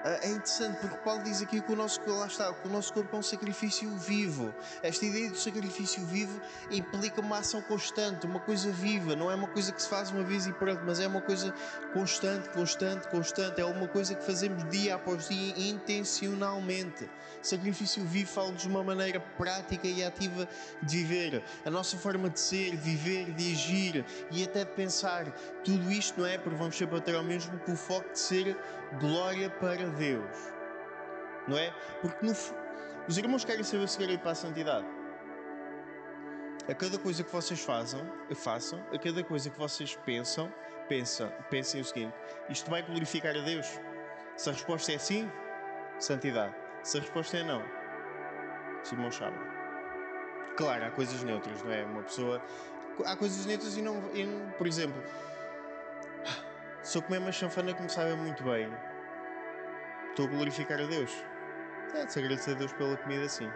É 0.04 0.28
interessante 0.28 0.80
porque 0.80 0.98
Paulo 0.98 1.22
diz 1.22 1.40
aqui 1.40 1.62
que 1.62 1.72
o 1.72 1.74
nosso, 1.74 1.98
lá 2.06 2.26
está, 2.26 2.52
que 2.52 2.68
o 2.68 2.70
nosso 2.70 2.92
corpo 2.92 3.16
é 3.16 3.18
um 3.20 3.22
sacrifício 3.22 3.88
vivo. 3.96 4.54
Esta 4.82 5.06
ideia 5.06 5.30
do 5.30 5.36
sacrifício 5.38 6.04
vivo 6.04 6.42
implica 6.70 7.22
uma 7.22 7.38
ação 7.38 7.62
constante, 7.62 8.26
uma 8.26 8.38
coisa 8.38 8.70
viva. 8.70 9.16
Não 9.16 9.30
é 9.30 9.34
uma 9.34 9.48
coisa 9.48 9.72
que 9.72 9.80
se 9.80 9.88
faz 9.88 10.10
uma 10.10 10.22
vez 10.22 10.46
e 10.46 10.52
pronto, 10.52 10.82
mas 10.84 11.00
é 11.00 11.06
uma 11.06 11.22
coisa 11.22 11.54
constante, 11.94 12.50
constante, 12.50 13.08
constante. 13.08 13.58
É 13.62 13.64
uma 13.64 13.88
coisa 13.88 14.14
que 14.14 14.22
fazemos 14.22 14.68
dia 14.68 14.94
após 14.94 15.26
dia 15.26 15.70
intencionalmente. 15.70 17.08
Sacrifício 17.40 18.04
vivo 18.04 18.30
fala-nos 18.30 18.60
de 18.60 18.68
uma 18.68 18.84
maneira 18.84 19.20
prática 19.38 19.86
e 19.86 20.04
ativa 20.04 20.46
de 20.82 20.98
viver. 20.98 21.42
A 21.64 21.70
nossa 21.70 21.96
forma 21.96 22.28
de 22.28 22.40
ser, 22.40 22.76
viver, 22.76 23.32
de 23.32 23.52
agir 23.52 24.04
e 24.30 24.44
até 24.44 24.66
de 24.66 24.72
pensar. 24.72 25.24
Tudo 25.64 25.90
isto 25.90 26.20
não 26.20 26.26
é 26.26 26.36
porque 26.36 26.58
vamos 26.58 26.76
sempre 26.76 26.98
bater 26.98 27.14
ao 27.14 27.24
mesmo 27.24 27.58
com 27.60 27.72
o 27.72 27.76
foco 27.76 28.12
de 28.12 28.18
ser 28.18 28.54
glória 29.00 29.48
para 29.48 29.93
Deus. 29.94 30.52
Não 31.46 31.58
é? 31.58 31.72
Porque 32.00 32.24
no, 32.24 32.32
os 33.08 33.18
irmãos 33.18 33.44
querem 33.44 33.62
saber 33.62 33.84
o 33.84 33.88
segredo 33.88 34.20
para 34.20 34.32
a 34.32 34.34
santidade. 34.34 34.86
A 36.68 36.74
cada 36.74 36.98
coisa 36.98 37.22
que 37.22 37.30
vocês 37.30 37.60
façam, 37.60 38.00
façam, 38.34 38.82
a 38.92 38.98
cada 38.98 39.22
coisa 39.22 39.50
que 39.50 39.58
vocês 39.58 39.96
pensam, 40.06 40.52
pensam, 40.88 41.30
pensem 41.50 41.80
o 41.80 41.84
seguinte: 41.84 42.14
isto 42.48 42.70
vai 42.70 42.82
glorificar 42.82 43.36
a 43.36 43.40
Deus? 43.40 43.66
Se 44.36 44.48
a 44.48 44.52
resposta 44.52 44.92
é 44.92 44.98
sim, 44.98 45.30
santidade. 45.98 46.54
Se 46.82 46.98
a 46.98 47.00
resposta 47.00 47.36
é 47.36 47.44
não, 47.44 47.62
os 48.82 48.90
irmãos 48.92 49.14
sabem. 49.14 49.38
Claro, 50.56 50.84
há 50.84 50.90
coisas 50.90 51.22
neutras, 51.22 51.62
não 51.62 51.72
é? 51.72 51.84
Uma 51.84 52.02
pessoa. 52.02 52.42
Há 53.04 53.16
coisas 53.16 53.44
neutras 53.44 53.76
e 53.76 53.82
não. 53.82 53.98
E, 54.14 54.26
por 54.56 54.66
exemplo, 54.66 55.02
se 56.82 56.98
eu 56.98 57.02
comer 57.02 57.18
uma 57.18 57.32
chanfana 57.32 57.74
me 57.78 57.88
sabe 57.88 58.14
muito 58.14 58.42
bem, 58.44 58.70
estou 60.14 60.26
a 60.26 60.28
glorificar 60.28 60.80
a 60.80 60.86
Deus. 60.86 61.10
É 61.92 62.06
se 62.06 62.18
agradecer 62.18 62.52
a 62.52 62.54
Deus 62.54 62.72
pela 62.72 62.96
comida, 62.96 63.28
sim. 63.28 63.50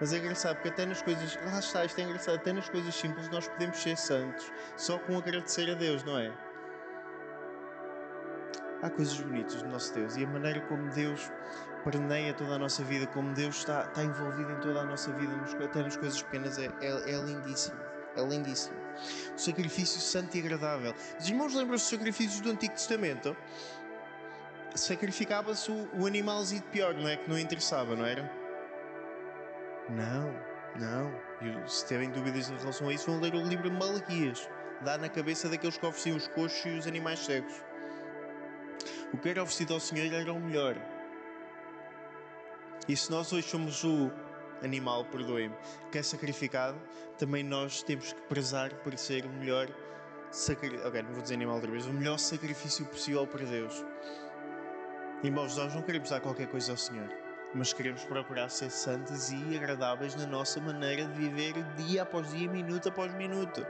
Mas 0.00 0.12
é 0.12 0.18
engraçado 0.18 0.56
porque 0.56 0.68
até 0.68 0.86
nas 0.86 1.02
coisas. 1.02 1.38
Lá 1.44 1.58
está, 1.58 1.84
isto 1.84 2.00
é 2.00 2.04
engraçado. 2.04 2.34
Até 2.36 2.52
nas 2.52 2.68
coisas 2.68 2.94
simples 2.94 3.28
nós 3.28 3.46
podemos 3.46 3.76
ser 3.76 3.96
santos 3.96 4.50
só 4.76 4.98
com 4.98 5.16
agradecer 5.16 5.70
a 5.70 5.74
Deus, 5.74 6.02
não 6.04 6.18
é? 6.18 6.32
Há 8.82 8.88
coisas 8.88 9.20
bonitas 9.20 9.62
do 9.62 9.68
nosso 9.68 9.92
Deus 9.94 10.16
e 10.16 10.24
a 10.24 10.26
maneira 10.26 10.60
como 10.62 10.88
Deus 10.90 11.30
permeia 11.84 12.32
toda 12.32 12.54
a 12.54 12.58
nossa 12.58 12.82
vida, 12.82 13.06
como 13.08 13.32
Deus 13.34 13.58
está, 13.58 13.84
está 13.84 14.02
envolvido 14.02 14.50
em 14.52 14.60
toda 14.60 14.80
a 14.80 14.84
nossa 14.84 15.12
vida, 15.12 15.32
até 15.62 15.82
nas 15.82 15.96
coisas 15.96 16.22
pequenas, 16.22 16.58
é, 16.58 16.70
é, 16.80 17.12
é 17.12 17.16
lindíssimo. 17.22 17.78
É 18.16 18.22
lindíssimo. 18.22 18.76
O 19.34 19.38
sacrifício 19.38 20.00
santo 20.00 20.36
e 20.36 20.40
agradável. 20.40 20.94
Os 21.18 21.28
irmãos 21.28 21.54
lembram-se 21.54 21.84
dos 21.84 21.90
sacrifícios 21.90 22.40
do 22.40 22.50
Antigo 22.50 22.74
Testamento? 22.74 23.36
Sacrificava-se 24.74 25.70
o, 25.70 25.88
o 25.94 26.06
animalzinho 26.06 26.62
pior, 26.64 26.94
não 26.94 27.08
é? 27.08 27.16
Que 27.16 27.28
não 27.28 27.38
interessava, 27.38 27.96
não 27.96 28.04
era? 28.04 28.30
Não, 29.88 30.32
não. 30.78 31.12
E 31.42 31.70
se 31.70 31.86
tiverem 31.86 32.10
dúvidas 32.10 32.48
em 32.48 32.56
relação 32.56 32.88
a 32.88 32.92
isso, 32.92 33.10
vão 33.10 33.20
ler 33.20 33.34
o 33.34 33.42
livro 33.42 33.68
de 33.68 33.76
Malaquias. 33.76 34.48
Dá 34.82 34.96
na 34.96 35.08
cabeça 35.08 35.48
daqueles 35.48 35.76
que 35.76 35.84
ofereciam 35.84 36.16
os 36.16 36.28
coxos 36.28 36.64
e 36.64 36.78
os 36.78 36.86
animais 36.86 37.18
cegos. 37.18 37.52
O 39.12 39.18
que 39.18 39.28
era 39.28 39.42
oferecido 39.42 39.74
ao 39.74 39.80
Senhor 39.80 40.12
era 40.12 40.32
o 40.32 40.40
melhor. 40.40 40.76
E 42.88 42.96
se 42.96 43.10
nós 43.10 43.32
hoje 43.32 43.48
somos 43.48 43.84
o 43.84 44.10
animal, 44.62 45.04
perdoem-me, 45.06 45.54
que 45.90 45.98
é 45.98 46.02
sacrificado, 46.02 46.80
também 47.18 47.42
nós 47.42 47.82
temos 47.82 48.12
que 48.12 48.20
prezar 48.22 48.72
por 48.76 48.96
ser 48.96 49.24
o 49.26 49.28
melhor 49.28 49.68
sacrifício. 50.30 50.86
Ok, 50.86 51.02
não 51.02 51.12
vou 51.12 51.22
dizer 51.22 51.34
animal 51.34 51.56
outra 51.56 51.70
vez, 51.70 51.86
o 51.86 51.92
melhor 51.92 52.18
sacrifício 52.18 52.84
possível 52.86 53.26
para 53.26 53.44
Deus. 53.44 53.84
Irmãos, 55.22 55.54
nós 55.54 55.74
não 55.74 55.82
queremos 55.82 56.08
dar 56.08 56.18
qualquer 56.18 56.46
coisa 56.46 56.72
ao 56.72 56.78
Senhor, 56.78 57.06
mas 57.54 57.74
queremos 57.74 58.02
procurar 58.04 58.48
ser 58.48 58.70
santos 58.70 59.30
e 59.30 59.54
agradáveis 59.54 60.14
na 60.14 60.26
nossa 60.26 60.58
maneira 60.60 61.04
de 61.04 61.12
viver 61.12 61.62
dia 61.76 62.04
após 62.04 62.30
dia, 62.30 62.48
minuto 62.48 62.88
após 62.88 63.12
minuto. 63.14 63.66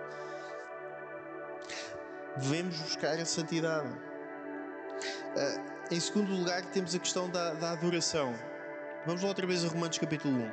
Devemos 2.37 2.79
buscar 2.79 3.19
a 3.19 3.25
santidade. 3.25 3.89
Uh, 3.89 5.93
em 5.93 5.99
segundo 5.99 6.33
lugar, 6.33 6.65
temos 6.67 6.95
a 6.95 7.01
questão 7.01 7.29
da, 7.29 7.53
da 7.55 7.73
adoração. 7.73 8.33
Vamos 9.05 9.23
lá 9.23 9.29
outra 9.29 9.45
vez 9.45 9.65
a 9.65 9.69
Romanos 9.69 9.99
capítulo 9.99 10.33
1. 10.33 10.53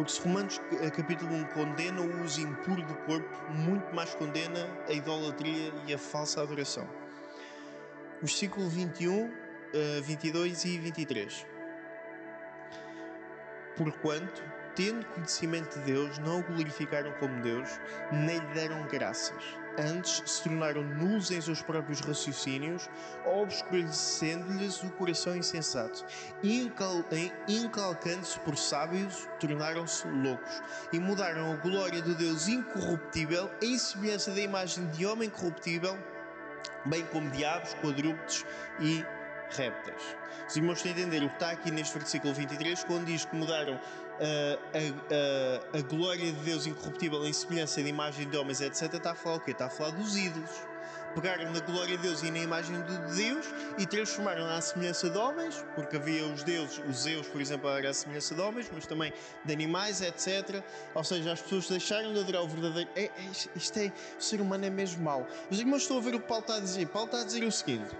Porque 0.00 0.12
se 0.12 0.22
Romanos 0.22 0.58
eh, 0.80 0.90
capítulo 0.90 1.30
1 1.30 1.44
condena 1.48 2.00
o 2.00 2.24
uso 2.24 2.40
impuro 2.40 2.82
do 2.82 2.94
corpo, 3.04 3.52
muito 3.52 3.94
mais 3.94 4.14
condena 4.14 4.66
a 4.88 4.92
idolatria 4.94 5.74
e 5.86 5.92
a 5.92 5.98
falsa 5.98 6.40
adoração. 6.40 6.88
Versículo 8.22 8.66
21, 8.66 9.30
22 10.02 10.64
e 10.64 10.78
23. 10.78 11.46
Porquanto, 13.76 14.42
tendo 14.74 15.04
conhecimento 15.04 15.78
de 15.80 15.84
Deus, 15.84 16.18
não 16.20 16.40
o 16.40 16.44
glorificaram 16.44 17.12
como 17.20 17.42
Deus, 17.42 17.68
nem 18.10 18.38
lhe 18.38 18.54
deram 18.54 18.86
graças. 18.88 19.59
Antes 19.78 20.22
se 20.26 20.42
tornaram 20.42 20.82
nulos 20.82 21.30
em 21.30 21.40
seus 21.40 21.62
próprios 21.62 22.00
raciocínios, 22.00 22.88
obscurecendo-lhes 23.24 24.82
o 24.82 24.90
coração 24.90 25.36
insensato. 25.36 26.04
Incal 26.42 27.04
Incalcando-se 27.48 28.38
por 28.40 28.56
sábios, 28.56 29.28
tornaram-se 29.38 30.06
loucos 30.08 30.62
e 30.92 30.98
mudaram 30.98 31.52
a 31.52 31.56
glória 31.56 32.02
do 32.02 32.14
Deus 32.14 32.48
incorruptível 32.48 33.50
em 33.62 33.78
semelhança 33.78 34.32
da 34.32 34.40
imagem 34.40 34.86
de 34.88 35.06
homem 35.06 35.30
corruptível, 35.30 35.96
bem 36.86 37.04
como 37.06 37.30
diabos, 37.30 37.74
quadrúpedes 37.74 38.44
e 38.80 39.04
répteis. 39.50 40.16
Os 40.48 40.56
irmãos 40.56 40.84
a 40.84 40.88
entender 40.88 41.22
o 41.22 41.28
que 41.28 41.34
está 41.34 41.50
aqui 41.50 41.70
neste 41.70 41.96
versículo 41.96 42.34
23, 42.34 42.84
quando 42.84 43.06
diz 43.06 43.24
que 43.24 43.36
mudaram 43.36 43.80
a, 44.20 45.74
a, 45.74 45.78
a, 45.78 45.82
glória 45.82 46.32
de 46.32 46.40
Deus 46.40 46.66
incorruptível 46.66 47.26
em 47.26 47.32
semelhança 47.32 47.82
de 47.82 47.88
imagem 47.88 48.28
de 48.28 48.36
homens, 48.36 48.60
etc. 48.60 48.94
Está 48.94 49.12
a 49.12 49.14
falar 49.14 49.36
o 49.36 49.40
quê? 49.40 49.52
Está 49.52 49.66
a 49.66 49.70
falar 49.70 49.90
dos 49.90 50.16
ídolos. 50.16 50.50
Pegaram 51.14 51.50
na 51.50 51.58
glória 51.58 51.96
de 51.96 52.04
Deus 52.04 52.22
e 52.22 52.30
na 52.30 52.38
imagem 52.38 52.80
de 52.82 53.16
Deus 53.16 53.44
e 53.78 53.84
transformaram 53.84 54.46
à 54.46 54.60
semelhança 54.60 55.10
de 55.10 55.18
homens, 55.18 55.64
porque 55.74 55.96
havia 55.96 56.24
os 56.26 56.44
deuses, 56.44 56.80
os 56.88 57.02
Zeus, 57.02 57.26
por 57.26 57.40
exemplo, 57.40 57.68
era 57.68 57.90
a 57.90 57.94
semelhança 57.94 58.32
de 58.32 58.40
homens, 58.40 58.70
mas 58.72 58.86
também 58.86 59.12
de 59.44 59.52
animais, 59.52 60.00
etc. 60.02 60.62
Ou 60.94 61.02
seja, 61.02 61.32
as 61.32 61.42
pessoas 61.42 61.68
deixaram 61.68 62.12
de 62.12 62.20
adorar 62.20 62.42
o 62.42 62.48
verdadeiro. 62.48 62.88
É, 62.94 63.06
é, 63.06 63.12
isto 63.56 63.78
é, 63.78 63.92
o 64.18 64.22
ser 64.22 64.40
humano 64.40 64.64
é 64.64 64.70
mesmo 64.70 65.02
mau. 65.02 65.26
Os 65.50 65.58
irmãos 65.58 65.82
estão 65.82 65.98
a 65.98 66.00
ver 66.00 66.14
o 66.14 66.20
que 66.20 66.28
Paulo 66.28 66.42
está 66.42 66.56
a 66.56 66.60
dizer. 66.60 66.86
Paulo 66.86 67.06
está 67.06 67.22
a 67.22 67.24
dizer 67.24 67.42
o 67.42 67.50
seguinte 67.50 67.90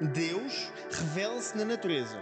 Deus 0.00 0.72
revela-se 0.90 1.56
na 1.56 1.64
natureza. 1.64 2.18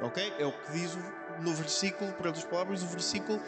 Ok? 0.00 0.32
É 0.38 0.46
o 0.46 0.52
que 0.52 0.72
diz 0.72 0.96
no 1.40 1.54
versículo, 1.54 2.12
por 2.12 2.26
outras 2.26 2.44
palavras, 2.44 2.82
o 2.82 2.86
versículo. 2.86 3.40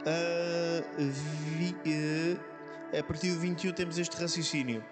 Uh, 0.00 0.84
vi, 0.98 1.76
uh, 1.86 2.98
a 2.98 3.02
partir 3.02 3.32
do 3.32 3.40
21 3.40 3.72
temos 3.72 3.98
este 3.98 4.20
raciocínio. 4.20 4.84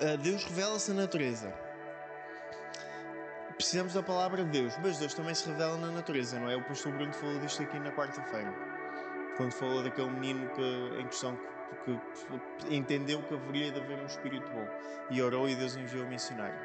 Uh, 0.00 0.16
Deus 0.18 0.44
revela-se 0.44 0.90
na 0.92 1.02
natureza. 1.02 1.52
Precisamos 3.56 3.92
da 3.92 4.02
palavra 4.02 4.44
de 4.44 4.50
Deus, 4.50 4.74
mas 4.82 4.98
Deus 4.98 5.14
também 5.14 5.34
se 5.34 5.48
revela 5.48 5.76
na 5.76 5.90
natureza, 5.90 6.38
não 6.38 6.48
é? 6.48 6.56
O 6.56 6.62
pastor 6.62 6.92
Bruno 6.92 7.12
falou 7.12 7.40
disto 7.40 7.62
aqui 7.62 7.76
na 7.80 7.90
quarta-feira, 7.90 8.54
quando 9.36 9.52
falou 9.52 9.82
daquele 9.82 10.10
menino 10.10 10.48
que, 10.50 11.00
em 11.00 11.06
questão 11.08 11.36
que 11.84 12.00
porque 12.28 12.74
entendeu 12.74 13.22
que 13.22 13.34
haveria 13.34 13.70
de 13.70 13.80
haver 13.80 13.98
um 13.98 14.06
espírito 14.06 14.48
bom 14.50 14.66
e 15.10 15.20
orou 15.22 15.48
e 15.48 15.56
Deus 15.56 15.76
enviou 15.76 16.04
o 16.04 16.08
missionário. 16.08 16.58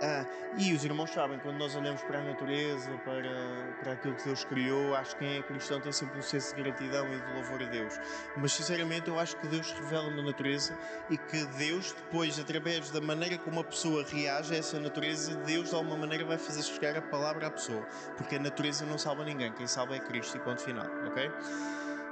Ah, 0.00 0.24
e 0.56 0.72
os 0.72 0.84
irmãos 0.84 1.10
sabem, 1.10 1.40
quando 1.40 1.56
nós 1.56 1.74
olhamos 1.74 2.04
para 2.04 2.20
a 2.20 2.22
natureza, 2.22 2.96
para, 2.98 3.74
para 3.80 3.92
aquilo 3.94 4.14
que 4.14 4.22
Deus 4.22 4.44
criou, 4.44 4.94
acho 4.94 5.16
que 5.16 5.24
quem 5.24 5.38
é 5.38 5.42
cristão 5.42 5.80
tem 5.80 5.90
sempre 5.90 6.16
um 6.16 6.22
senso 6.22 6.54
de 6.54 6.62
gratidão 6.62 7.12
e 7.12 7.20
de 7.20 7.32
louvor 7.32 7.60
a 7.64 7.66
Deus. 7.66 7.98
Mas 8.36 8.52
sinceramente, 8.52 9.08
eu 9.08 9.18
acho 9.18 9.36
que 9.36 9.48
Deus 9.48 9.72
revela 9.72 10.08
na 10.10 10.22
natureza 10.22 10.78
e 11.10 11.18
que 11.18 11.44
Deus, 11.46 11.92
depois, 11.92 12.38
através 12.38 12.90
da 12.92 13.00
maneira 13.00 13.38
como 13.38 13.58
a 13.58 13.64
pessoa 13.64 14.04
reage 14.04 14.54
a 14.54 14.58
essa 14.58 14.78
natureza, 14.78 15.34
Deus 15.38 15.70
de 15.70 15.74
alguma 15.74 15.96
maneira 15.96 16.24
vai 16.24 16.38
fazer 16.38 16.62
chegar 16.62 16.96
a 16.96 17.02
palavra 17.02 17.48
à 17.48 17.50
pessoa. 17.50 17.84
Porque 18.16 18.36
a 18.36 18.38
natureza 18.38 18.86
não 18.86 18.98
salva 18.98 19.24
ninguém, 19.24 19.52
quem 19.52 19.66
salva 19.66 19.96
é 19.96 20.00
Cristo 20.00 20.36
e 20.36 20.40
ponto 20.40 20.62
final, 20.62 20.86
ok? 21.08 21.28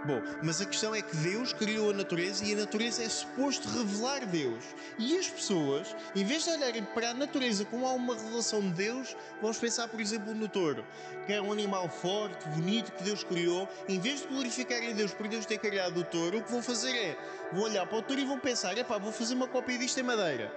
Bom, 0.07 0.23
mas 0.41 0.61
a 0.61 0.67
questão 0.67 0.95
é 0.95 1.03
que 1.03 1.17
Deus 1.17 1.53
criou 1.53 1.91
a 1.91 1.93
natureza 1.93 2.45
e 2.45 2.53
a 2.53 2.57
natureza 2.59 3.03
é 3.03 3.09
suposto 3.09 3.69
revelar 3.69 4.25
Deus. 4.25 4.63
E 5.01 5.19
as 5.19 5.29
pessoas, 5.29 5.97
em 6.15 6.25
vez 6.25 6.45
de 6.45 6.51
olharem 6.51 6.85
para 6.95 7.11
a 7.11 7.15
natureza 7.15 7.65
como 7.65 7.85
há 7.85 7.93
uma 7.93 8.15
revelação 8.15 8.61
de 8.61 8.69
Deus, 8.69 9.17
vamos 9.43 9.59
pensar, 9.59 9.89
por 9.89 10.01
exemplo, 10.01 10.33
no 10.33 10.49
touro, 10.49 10.87
que 11.27 11.33
é 11.33 11.43
um 11.43 11.51
animal 11.51 11.89
forte, 11.89 12.49
bonito, 12.51 12.93
que 12.93 13.03
Deus 13.03 13.25
criou. 13.25 13.69
Em 13.89 13.99
vez 13.99 14.21
de 14.21 14.29
glorificarem 14.29 14.95
Deus 14.95 15.13
por 15.13 15.27
Deus 15.27 15.45
ter 15.45 15.59
criado 15.59 15.99
o 15.99 16.05
touro, 16.05 16.39
o 16.39 16.43
que 16.45 16.53
vão 16.53 16.63
fazer 16.63 16.95
é, 16.95 17.19
vão 17.53 17.65
olhar 17.65 17.85
para 17.85 17.99
o 17.99 18.03
touro 18.03 18.23
e 18.23 18.25
vão 18.25 18.39
pensar, 18.39 18.79
epá, 18.79 18.99
vou 18.99 19.11
fazer 19.11 19.35
uma 19.35 19.49
cópia 19.49 19.77
disto 19.77 19.99
em 19.99 20.05
madeira. 20.05 20.53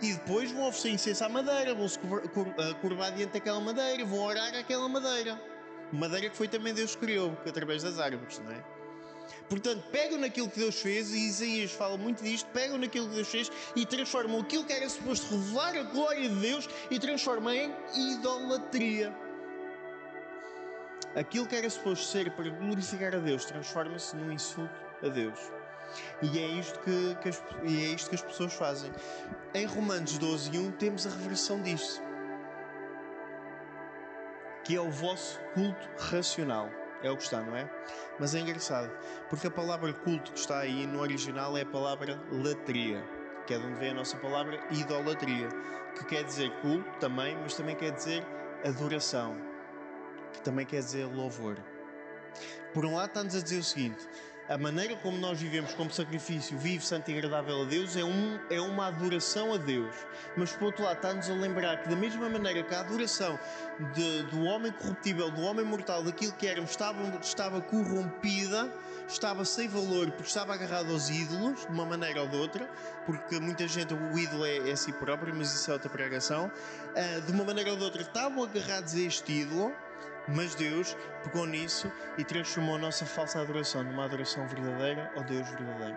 E 0.00 0.14
depois 0.14 0.50
vão 0.50 0.66
oferecer 0.66 0.88
incenso 0.92 1.24
à 1.24 1.28
madeira, 1.28 1.74
vão 1.74 1.86
se 1.86 1.98
curvar 2.80 3.12
diante 3.12 3.34
daquela 3.34 3.60
madeira, 3.60 4.02
vão 4.06 4.20
orar 4.20 4.54
aquela 4.56 4.88
madeira. 4.88 5.38
Madeira 5.92 6.30
que 6.30 6.36
foi 6.36 6.48
também 6.48 6.72
Deus 6.72 6.94
que 6.94 7.02
criou, 7.02 7.36
através 7.46 7.82
das 7.82 7.98
árvores, 7.98 8.38
não 8.38 8.52
é? 8.52 8.77
Portanto, 9.48 9.84
pegam 9.90 10.18
naquilo 10.18 10.48
que 10.50 10.58
Deus 10.58 10.80
fez, 10.80 11.10
e 11.12 11.28
Isaías 11.28 11.72
fala 11.72 11.96
muito 11.96 12.22
disto, 12.22 12.48
pegam 12.52 12.78
naquilo 12.78 13.08
que 13.08 13.14
Deus 13.14 13.28
fez 13.28 13.50
e 13.74 13.86
transformam 13.86 14.40
aquilo 14.40 14.64
que 14.64 14.72
era 14.72 14.88
suposto 14.88 15.34
revelar 15.34 15.76
a 15.76 15.82
glória 15.84 16.28
de 16.28 16.36
Deus 16.36 16.68
e 16.90 16.98
transformam 16.98 17.52
em 17.52 17.72
idolatria. 17.94 19.14
Aquilo 21.14 21.46
que 21.46 21.56
era 21.56 21.68
suposto 21.68 22.04
ser 22.04 22.30
para 22.32 22.48
glorificar 22.50 23.14
a 23.14 23.18
Deus 23.18 23.44
transforma-se 23.44 24.14
num 24.14 24.30
insulto 24.30 24.74
a 25.02 25.08
Deus. 25.08 25.38
E 26.22 26.38
é 26.38 26.46
isto 26.46 26.78
que, 26.80 27.16
que 27.22 27.28
as, 27.28 27.42
e 27.62 27.84
é 27.84 27.88
isto 27.88 28.10
que 28.10 28.14
as 28.14 28.22
pessoas 28.22 28.52
fazem. 28.52 28.92
Em 29.54 29.66
Romanos 29.66 30.18
12 30.18 30.54
e 30.54 30.58
1 30.58 30.72
temos 30.72 31.06
a 31.06 31.10
reversão 31.10 31.62
disto. 31.62 32.02
Que 34.64 34.76
é 34.76 34.80
o 34.80 34.90
vosso 34.90 35.40
culto 35.54 35.88
racional. 35.98 36.68
É 37.02 37.10
o 37.10 37.16
que 37.16 37.22
está, 37.22 37.40
não 37.40 37.56
é? 37.56 37.70
Mas 38.18 38.34
é 38.34 38.40
engraçado, 38.40 38.90
porque 39.30 39.46
a 39.46 39.50
palavra 39.50 39.92
culto 39.92 40.32
que 40.32 40.38
está 40.38 40.58
aí 40.58 40.86
no 40.86 41.00
original 41.00 41.56
é 41.56 41.62
a 41.62 41.66
palavra 41.66 42.20
latria, 42.32 43.02
que 43.46 43.54
é 43.54 43.58
de 43.58 43.66
onde 43.66 43.78
vem 43.78 43.90
a 43.90 43.94
nossa 43.94 44.16
palavra 44.16 44.58
idolatria, 44.70 45.48
que 45.96 46.04
quer 46.04 46.24
dizer 46.24 46.50
culto 46.60 46.90
também, 46.98 47.36
mas 47.36 47.54
também 47.54 47.76
quer 47.76 47.92
dizer 47.92 48.26
adoração, 48.64 49.36
que 50.32 50.40
também 50.40 50.66
quer 50.66 50.80
dizer 50.80 51.04
louvor. 51.06 51.56
Por 52.74 52.84
um 52.84 52.96
lado, 52.96 53.08
está-nos 53.08 53.36
a 53.36 53.40
dizer 53.40 53.58
o 53.58 53.64
seguinte: 53.64 54.08
a 54.48 54.56
maneira 54.56 54.96
como 54.96 55.18
nós 55.18 55.38
vivemos 55.38 55.74
como 55.74 55.90
sacrifício 55.90 56.56
vivo, 56.56 56.82
santo 56.82 57.10
e 57.10 57.18
agradável 57.18 57.62
a 57.62 57.64
Deus 57.66 57.96
é, 57.96 58.02
um, 58.02 58.40
é 58.48 58.58
uma 58.58 58.86
adoração 58.86 59.52
a 59.52 59.58
Deus. 59.58 59.94
Mas 60.36 60.52
por 60.52 60.66
outro 60.66 60.84
lado, 60.84 60.96
está-nos 60.96 61.28
a 61.28 61.34
lembrar 61.34 61.82
que, 61.82 61.88
da 61.90 61.96
mesma 61.96 62.30
maneira 62.30 62.62
que 62.62 62.74
a 62.74 62.80
adoração 62.80 63.38
de, 63.94 64.22
do 64.24 64.44
homem 64.44 64.72
corruptível, 64.72 65.30
do 65.30 65.42
homem 65.42 65.66
mortal, 65.66 66.02
daquilo 66.02 66.32
que 66.32 66.46
éramos, 66.46 66.70
estava, 66.70 67.02
estava 67.18 67.60
corrompida, 67.60 68.72
estava 69.06 69.44
sem 69.44 69.68
valor 69.68 70.10
porque 70.12 70.28
estava 70.28 70.54
agarrado 70.54 70.92
aos 70.92 71.10
ídolos, 71.10 71.66
de 71.66 71.72
uma 71.72 71.84
maneira 71.84 72.22
ou 72.22 72.28
de 72.28 72.36
outra, 72.36 72.66
porque 73.04 73.38
muita 73.38 73.68
gente, 73.68 73.92
o 73.92 74.18
ídolo 74.18 74.46
é, 74.46 74.70
é 74.70 74.76
si 74.76 74.92
próprio, 74.92 75.34
mas 75.34 75.52
isso 75.52 75.70
é 75.70 75.74
outra 75.74 75.90
pregação. 75.90 76.50
Uh, 76.96 77.20
de 77.20 77.32
uma 77.32 77.44
maneira 77.44 77.70
ou 77.72 77.76
de 77.76 77.84
outra, 77.84 78.00
estavam 78.00 78.44
agarrados 78.44 78.94
a 78.94 79.00
este 79.00 79.30
ídolo 79.30 79.74
mas 80.34 80.54
Deus 80.54 80.96
pegou 81.24 81.46
nisso 81.46 81.90
e 82.18 82.24
transformou 82.24 82.76
a 82.76 82.78
nossa 82.78 83.06
falsa 83.06 83.40
adoração 83.40 83.82
numa 83.82 84.04
adoração 84.04 84.46
verdadeira 84.46 85.10
ao 85.16 85.24
Deus 85.24 85.48
verdadeiro. 85.48 85.96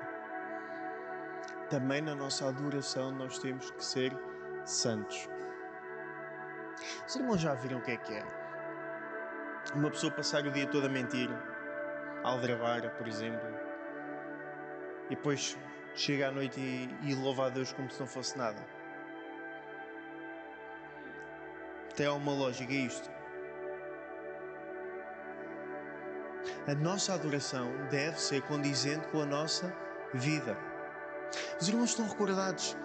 Também 1.70 2.02
na 2.02 2.16
nossa 2.16 2.48
adoração 2.48 3.12
nós 3.12 3.40
temos 3.40 3.72
que 3.72 3.84
ser 3.84 4.14
santos. 4.66 5.30
Os 7.08 7.16
irmãos 7.16 7.42
já 7.42 7.54
viram 7.54 7.80
o 7.80 7.82
que 7.82 7.92
é 7.92 7.98
que 7.98 8.14
é? 8.14 8.24
Uma 9.76 9.90
pessoa 9.92 10.12
passar 10.12 10.46
o 10.46 10.52
dia 10.52 10.68
todo 10.68 10.88
a 10.88 10.90
mentir, 10.90 11.30
a 12.24 12.28
aldrabar, 12.30 12.90
por 12.98 13.08
exemplo, 13.08 13.48
e 15.06 15.16
depois 15.16 15.58
chega 15.94 16.30
à 16.30 16.32
noite 16.32 16.60
e, 16.60 16.90
e 17.04 17.16
louva 17.16 17.48
a 17.48 17.50
Deus 17.50 17.74
como 17.74 17.92
se 17.92 18.00
não 18.00 18.08
fosse 18.08 18.38
nada. 18.38 18.66
Tem 21.96 22.08
uma 22.08 22.32
lógica 22.32 22.72
isto. 22.72 23.21
A 26.68 26.76
nossa 26.76 27.14
adoração 27.14 27.72
deve 27.90 28.20
ser 28.20 28.42
condizente 28.44 29.08
com 29.08 29.22
a 29.22 29.26
nossa 29.26 29.74
vida. 30.14 30.58
Os 31.60 31.68
irmãos 31.68 31.90
estão 31.92 32.08
recordados. 32.08 32.76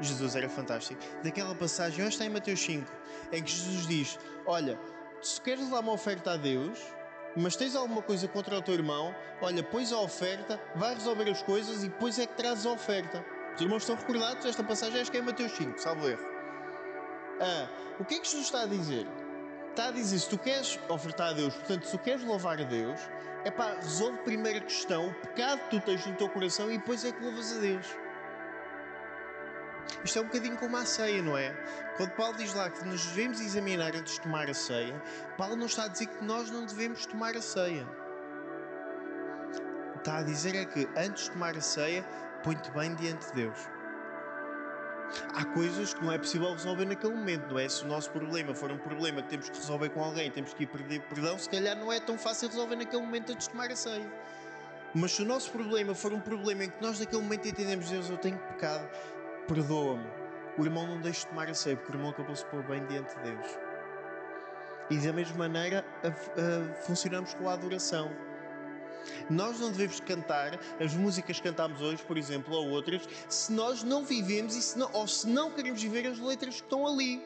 Jesus 0.00 0.36
era 0.36 0.48
fantástico. 0.48 1.00
Daquela 1.22 1.54
passagem, 1.54 2.00
hoje 2.00 2.14
está 2.14 2.24
em 2.24 2.30
Mateus 2.30 2.60
5, 2.60 2.86
em 3.32 3.42
que 3.42 3.50
Jesus 3.50 3.86
diz: 3.86 4.18
Olha, 4.46 4.78
se 5.22 5.40
queres 5.40 5.68
dar 5.70 5.80
uma 5.80 5.92
oferta 5.92 6.32
a 6.32 6.36
Deus, 6.36 6.78
mas 7.36 7.56
tens 7.56 7.74
alguma 7.74 8.02
coisa 8.02 8.28
contra 8.28 8.56
o 8.58 8.62
teu 8.62 8.74
irmão, 8.74 9.14
olha, 9.40 9.62
pões 9.62 9.92
a 9.92 9.98
oferta, 9.98 10.60
vai 10.76 10.94
resolver 10.94 11.28
as 11.30 11.42
coisas 11.42 11.82
e 11.82 11.88
depois 11.88 12.18
é 12.18 12.26
que 12.26 12.34
trazes 12.34 12.66
a 12.66 12.70
oferta. 12.70 13.24
Os 13.54 13.60
irmãos 13.60 13.82
estão 13.82 13.96
recordados? 13.96 14.46
Esta 14.46 14.62
passagem 14.62 15.00
acho 15.00 15.10
que 15.10 15.16
é 15.16 15.20
em 15.20 15.24
Mateus 15.24 15.52
5, 15.52 15.78
salvo 15.78 16.08
erro. 16.08 16.24
Ah, 17.40 17.68
o 17.98 18.04
que 18.04 18.14
é 18.14 18.18
que 18.20 18.26
Jesus 18.26 18.46
está 18.46 18.62
a 18.62 18.66
dizer? 18.66 19.06
Está 19.78 19.90
a 19.90 19.92
dizer: 19.92 20.18
se 20.18 20.28
tu 20.28 20.36
queres 20.36 20.78
ofertar 20.88 21.28
a 21.28 21.32
Deus, 21.32 21.54
portanto, 21.54 21.84
se 21.84 21.92
tu 21.92 21.98
queres 21.98 22.24
louvar 22.24 22.60
a 22.60 22.64
Deus, 22.64 23.00
é 23.44 23.50
pá, 23.50 23.74
resolve 23.76 24.18
primeiro 24.18 24.58
a 24.58 24.62
questão, 24.62 25.08
o 25.08 25.14
pecado 25.14 25.60
que 25.68 25.78
tu 25.78 25.80
tens 25.80 26.04
no 26.04 26.16
teu 26.16 26.28
coração 26.28 26.70
e 26.70 26.78
depois 26.78 27.04
é 27.04 27.12
que 27.12 27.22
louvas 27.22 27.56
a 27.56 27.60
Deus. 27.60 27.86
Isto 30.04 30.18
é 30.18 30.22
um 30.22 30.24
bocadinho 30.24 30.56
como 30.56 30.76
a 30.76 30.84
ceia, 30.84 31.22
não 31.22 31.38
é? 31.38 31.52
Quando 31.96 32.10
Paulo 32.10 32.36
diz 32.36 32.52
lá 32.54 32.68
que 32.68 32.84
nos 32.84 33.06
devemos 33.06 33.40
examinar 33.40 33.94
antes 33.94 34.14
de 34.14 34.20
tomar 34.20 34.50
a 34.50 34.54
ceia, 34.54 35.00
Paulo 35.36 35.56
não 35.56 35.66
está 35.66 35.84
a 35.84 35.88
dizer 35.88 36.06
que 36.06 36.24
nós 36.24 36.50
não 36.50 36.66
devemos 36.66 37.06
tomar 37.06 37.36
a 37.36 37.40
ceia. 37.40 37.86
Está 39.96 40.18
a 40.18 40.22
dizer 40.22 40.54
é 40.56 40.64
que 40.64 40.88
antes 40.96 41.24
de 41.24 41.30
tomar 41.30 41.56
a 41.56 41.60
ceia, 41.60 42.02
põe-te 42.42 42.70
bem 42.72 42.94
diante 42.96 43.26
de 43.28 43.32
Deus. 43.32 43.77
Há 45.34 45.44
coisas 45.44 45.94
que 45.94 46.04
não 46.04 46.12
é 46.12 46.18
possível 46.18 46.52
resolver 46.52 46.84
naquele 46.84 47.14
momento, 47.14 47.50
não 47.50 47.58
é? 47.58 47.68
Se 47.68 47.84
o 47.84 47.88
nosso 47.88 48.10
problema 48.10 48.54
for 48.54 48.70
um 48.70 48.78
problema 48.78 49.22
que 49.22 49.28
temos 49.28 49.48
que 49.48 49.56
resolver 49.56 49.88
com 49.90 50.02
alguém, 50.02 50.30
temos 50.30 50.52
que 50.54 50.64
ir 50.64 50.66
pedir 50.66 51.00
perdão, 51.02 51.38
se 51.38 51.48
calhar 51.48 51.76
não 51.76 51.92
é 51.92 52.00
tão 52.00 52.18
fácil 52.18 52.48
resolver 52.48 52.76
naquele 52.76 53.02
momento 53.02 53.32
antes 53.32 53.46
de 53.46 53.52
tomar 53.52 53.70
a 53.70 53.76
ceia. 53.76 54.10
Mas 54.94 55.12
se 55.12 55.22
o 55.22 55.24
nosso 55.24 55.50
problema 55.50 55.94
for 55.94 56.12
um 56.12 56.20
problema 56.20 56.64
em 56.64 56.70
que 56.70 56.82
nós 56.82 56.98
naquele 56.98 57.22
momento 57.22 57.46
entendemos, 57.46 57.90
Deus, 57.90 58.08
eu 58.08 58.16
tenho 58.16 58.38
pecado, 58.38 58.88
perdoa-me. 59.46 60.06
O 60.56 60.64
irmão 60.64 60.86
não 60.86 61.00
deixa 61.00 61.20
de 61.20 61.26
tomar 61.28 61.48
a 61.48 61.54
ceia, 61.54 61.76
porque 61.76 61.92
o 61.92 61.94
irmão 61.94 62.10
acabou-se 62.10 62.44
por 62.46 62.62
bem 62.64 62.84
diante 62.86 63.14
de 63.16 63.22
Deus. 63.22 63.46
E 64.90 64.98
da 64.98 65.12
mesma 65.12 65.36
maneira 65.36 65.84
a, 66.02 66.08
a, 66.08 66.74
funcionamos 66.82 67.34
com 67.34 67.48
a 67.48 67.52
adoração. 67.52 68.10
Nós 69.30 69.58
não 69.60 69.70
devemos 69.70 70.00
cantar 70.00 70.58
as 70.80 70.94
músicas 70.94 71.38
que 71.38 71.48
cantamos 71.48 71.80
hoje, 71.80 72.02
por 72.02 72.16
exemplo, 72.16 72.54
ou 72.54 72.68
outras, 72.70 73.02
se 73.28 73.52
nós 73.52 73.82
não 73.82 74.04
vivemos 74.04 74.56
e 74.56 74.62
se 74.62 74.78
não, 74.78 74.90
ou 74.92 75.06
se 75.06 75.28
não 75.28 75.50
queremos 75.50 75.82
viver 75.82 76.06
as 76.06 76.18
letras 76.18 76.56
que 76.56 76.62
estão 76.62 76.86
ali. 76.86 77.22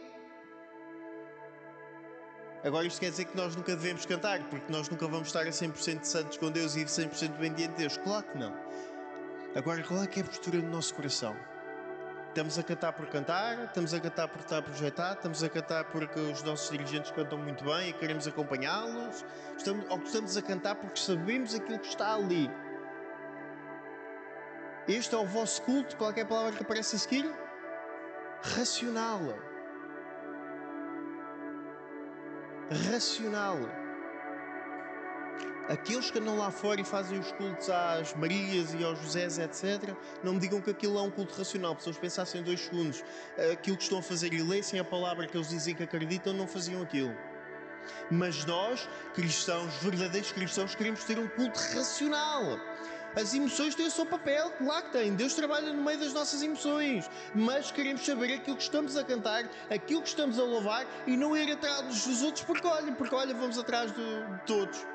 Agora, 2.64 2.87
isto 2.87 3.00
quer 3.00 3.11
dizer 3.11 3.24
que 3.24 3.37
nós 3.37 3.56
nunca 3.56 3.74
devemos 3.74 4.06
cantar, 4.06 4.40
porque 4.44 4.72
nós 4.72 4.88
nunca 4.88 5.08
vamos 5.08 5.28
estar 5.28 5.42
a 5.42 5.50
100% 5.50 6.04
santos 6.04 6.38
com 6.38 6.50
Deus 6.50 6.76
e 6.76 6.85
100% 6.85 7.37
bem 7.38 7.52
diante 7.52 7.72
de 7.72 7.78
Deus. 7.78 7.96
Claro 7.96 8.24
que 8.24 8.38
não. 8.38 8.54
Agora, 9.54 9.82
qual 9.82 10.02
é 10.02 10.06
que 10.06 10.20
é 10.20 10.22
a 10.22 10.26
postura 10.26 10.61
do 10.61 10.68
nosso 10.68 10.94
coração? 10.94 11.37
Estamos 12.33 12.59
a 12.59 12.62
cantar 12.62 12.95
por 12.95 13.07
cantar, 13.09 13.64
estamos 13.64 13.92
a 13.92 14.01
cantar 14.01 14.27
por 14.27 14.40
estar 14.40 14.62
projetado, 14.62 15.16
estamos 15.16 15.45
a 15.45 15.51
cantar 15.51 15.85
porque 15.92 16.18
os 16.18 16.42
nossos 16.42 16.71
dirigentes 16.71 17.11
cantam 17.11 17.37
muito 17.37 17.62
bem 17.62 17.90
e 17.90 17.92
queremos 17.92 18.27
acompanhá-los, 18.27 19.23
estamos, 19.55 19.85
ou 19.90 19.99
estamos 19.99 20.35
a 20.38 20.40
cantar 20.40 20.77
porque 20.77 20.99
sabemos 20.99 21.55
aquilo 21.55 21.79
que 21.79 21.88
está 21.88 22.14
ali. 22.14 22.51
Este 24.88 25.14
é 25.14 25.18
o 25.18 25.27
vosso 25.27 25.61
culto, 25.61 25.95
qualquer 25.99 26.27
palavra 26.27 26.53
que 26.53 26.62
aparece 26.62 26.97
a 26.97 26.99
seguir? 27.01 27.31
Racional. 28.57 29.21
Racional 32.90 33.82
aqueles 35.68 36.11
que 36.11 36.18
andam 36.18 36.38
lá 36.38 36.51
fora 36.51 36.81
e 36.81 36.85
fazem 36.85 37.18
os 37.18 37.33
cultos 37.33 37.68
às 37.70 38.14
Marias 38.14 38.75
e 38.75 38.85
aos 38.85 38.98
Josés, 39.01 39.38
etc., 39.38 39.94
não 40.22 40.35
me 40.35 40.40
digam 40.40 40.61
que 40.61 40.70
aquilo 40.70 40.98
é 40.98 41.03
um 41.03 41.11
culto 41.11 41.35
racional. 41.37 41.75
Pessoas 41.77 41.98
pensassem 41.98 42.42
dois 42.42 42.61
segundos 42.61 43.03
aquilo 43.53 43.77
que 43.77 43.83
estão 43.83 43.98
a 43.98 44.03
fazer 44.03 44.33
e 44.33 44.42
lessem 44.42 44.79
a 44.81 44.85
palavra 44.85 45.27
que 45.27 45.37
eles 45.37 45.48
dizem 45.48 45.75
que 45.75 45.83
acreditam, 45.83 46.33
não 46.33 46.46
faziam 46.46 46.83
aquilo. 46.83 47.14
Mas 48.11 48.44
nós, 48.44 48.88
cristãos, 49.14 49.75
verdadeiros 49.83 50.33
cristãos, 50.33 50.75
queremos 50.75 51.05
ter 51.05 51.18
um 51.18 51.29
culto 51.29 51.59
racional. 51.75 52.59
As 53.14 53.35
emoções 53.35 53.75
têm 53.75 53.87
o 53.87 53.90
seu 53.90 54.07
papel, 54.07 54.51
claro 54.53 54.87
que 54.87 54.92
têm. 54.92 55.14
Deus 55.14 55.35
trabalha 55.35 55.70
no 55.72 55.83
meio 55.83 55.98
das 55.98 56.14
nossas 56.14 56.42
emoções. 56.42 57.11
Mas 57.35 57.70
queremos 57.70 58.05
saber 58.05 58.33
aquilo 58.33 58.57
que 58.57 58.62
estamos 58.62 58.96
a 58.96 59.05
cantar, 59.05 59.44
aquilo 59.70 60.01
que 60.01 60.09
estamos 60.09 60.38
a 60.38 60.42
louvar 60.42 60.87
e 61.07 61.16
não 61.16 61.37
ir 61.37 61.53
atrás 61.53 62.05
dos 62.05 62.22
outros, 62.22 62.44
porque 62.44 62.66
olha, 62.66 62.92
porque 62.92 63.14
olha, 63.14 63.35
vamos 63.35 63.59
atrás 63.59 63.92
de, 63.92 64.03
de 64.03 64.46
todos. 64.46 64.87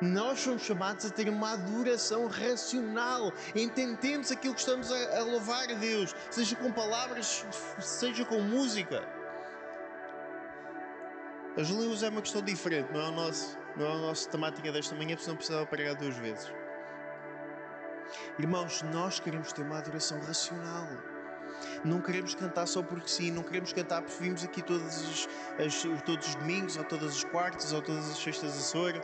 Nós 0.00 0.40
somos 0.40 0.62
chamados 0.62 1.04
a 1.04 1.10
ter 1.10 1.28
uma 1.28 1.52
adoração 1.52 2.26
racional. 2.26 3.32
Entendemos 3.54 4.32
aquilo 4.32 4.54
que 4.54 4.60
estamos 4.60 4.90
a, 4.90 5.18
a 5.18 5.22
louvar 5.22 5.70
a 5.70 5.74
Deus, 5.74 6.14
seja 6.30 6.56
com 6.56 6.72
palavras, 6.72 7.44
seja 7.78 8.24
com 8.24 8.40
música. 8.40 9.06
As 11.58 11.68
línguas 11.68 12.02
é 12.02 12.08
uma 12.08 12.22
questão 12.22 12.40
diferente, 12.40 12.92
não 12.92 13.00
é 13.00 13.08
o 13.08 13.12
nosso, 13.12 13.58
não 13.76 13.86
é 13.86 13.92
a 13.92 13.98
nossa 13.98 14.28
temática 14.30 14.72
desta 14.72 14.94
manhã, 14.94 15.16
porque 15.16 15.28
não 15.28 15.36
precisava 15.36 15.66
pregar 15.66 15.94
duas 15.96 16.16
vezes. 16.16 16.50
Irmãos, 18.38 18.82
nós 18.82 19.20
queremos 19.20 19.52
ter 19.52 19.62
uma 19.62 19.78
adoração 19.78 20.18
racional. 20.20 20.88
Não 21.84 22.00
queremos 22.00 22.34
cantar 22.34 22.66
só 22.66 22.82
porque 22.82 23.08
sim, 23.08 23.30
não 23.30 23.42
queremos 23.42 23.72
cantar 23.72 24.00
porque 24.02 24.22
vimos 24.22 24.44
aqui 24.44 24.62
todos 24.62 25.02
os, 25.02 25.28
todos 26.04 26.28
os 26.28 26.34
domingos, 26.36 26.76
ou 26.76 26.84
todas 26.84 27.16
as 27.16 27.24
quartas, 27.24 27.72
ou 27.72 27.82
todas 27.82 28.08
as 28.08 28.16
sextas 28.16 28.56
a 28.56 28.60
Soura. 28.60 29.00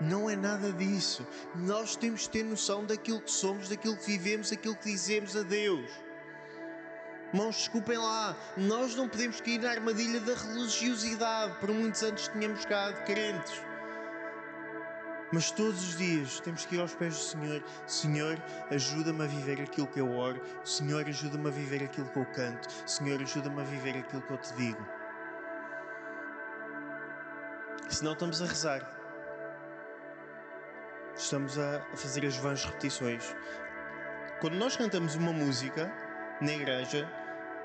Não 0.00 0.28
é 0.28 0.36
nada 0.36 0.72
disso. 0.72 1.26
Nós 1.54 1.96
temos 1.96 2.22
de 2.22 2.30
ter 2.30 2.44
noção 2.44 2.84
daquilo 2.84 3.20
que 3.20 3.30
somos, 3.30 3.68
daquilo 3.68 3.96
que 3.96 4.06
vivemos, 4.06 4.50
daquilo 4.50 4.76
que 4.76 4.92
dizemos 4.92 5.34
a 5.36 5.42
Deus. 5.42 5.90
Mãos, 7.32 7.56
desculpem 7.56 7.98
lá, 7.98 8.36
nós 8.56 8.94
não 8.94 9.08
podemos 9.08 9.40
cair 9.40 9.58
na 9.58 9.70
armadilha 9.70 10.20
da 10.20 10.34
religiosidade. 10.34 11.58
Por 11.58 11.70
muitos 11.70 12.02
anos 12.02 12.28
tínhamos 12.28 12.60
de 12.60 12.66
crentes. 13.04 13.62
Mas 15.32 15.50
todos 15.50 15.82
os 15.82 15.96
dias 15.96 16.40
temos 16.40 16.64
que 16.66 16.76
ir 16.76 16.80
aos 16.80 16.94
pés 16.94 17.14
do 17.14 17.20
Senhor. 17.20 17.64
Senhor, 17.86 18.42
ajuda-me 18.70 19.24
a 19.24 19.26
viver 19.26 19.60
aquilo 19.60 19.86
que 19.88 20.00
eu 20.00 20.12
oro. 20.12 20.40
Senhor, 20.62 21.06
ajuda-me 21.06 21.48
a 21.48 21.50
viver 21.50 21.82
aquilo 21.82 22.08
que 22.10 22.18
eu 22.18 22.26
canto. 22.26 22.68
Senhor, 22.86 23.20
ajuda-me 23.20 23.60
a 23.60 23.64
viver 23.64 23.96
aquilo 23.96 24.22
que 24.22 24.30
eu 24.30 24.38
te 24.38 24.54
digo. 24.54 24.86
Senão 27.88 28.12
estamos 28.12 28.40
a 28.40 28.46
rezar 28.46 28.95
estamos 31.22 31.58
a, 31.58 31.80
fazer 31.94 32.24
as 32.24 32.36
vãs 32.36 32.64
repetições. 32.64 33.34
Quando 34.40 34.54
nós 34.54 34.76
cantamos 34.76 35.14
uma 35.14 35.32
música 35.32 35.90
na 36.40 36.52
igreja 36.52 37.08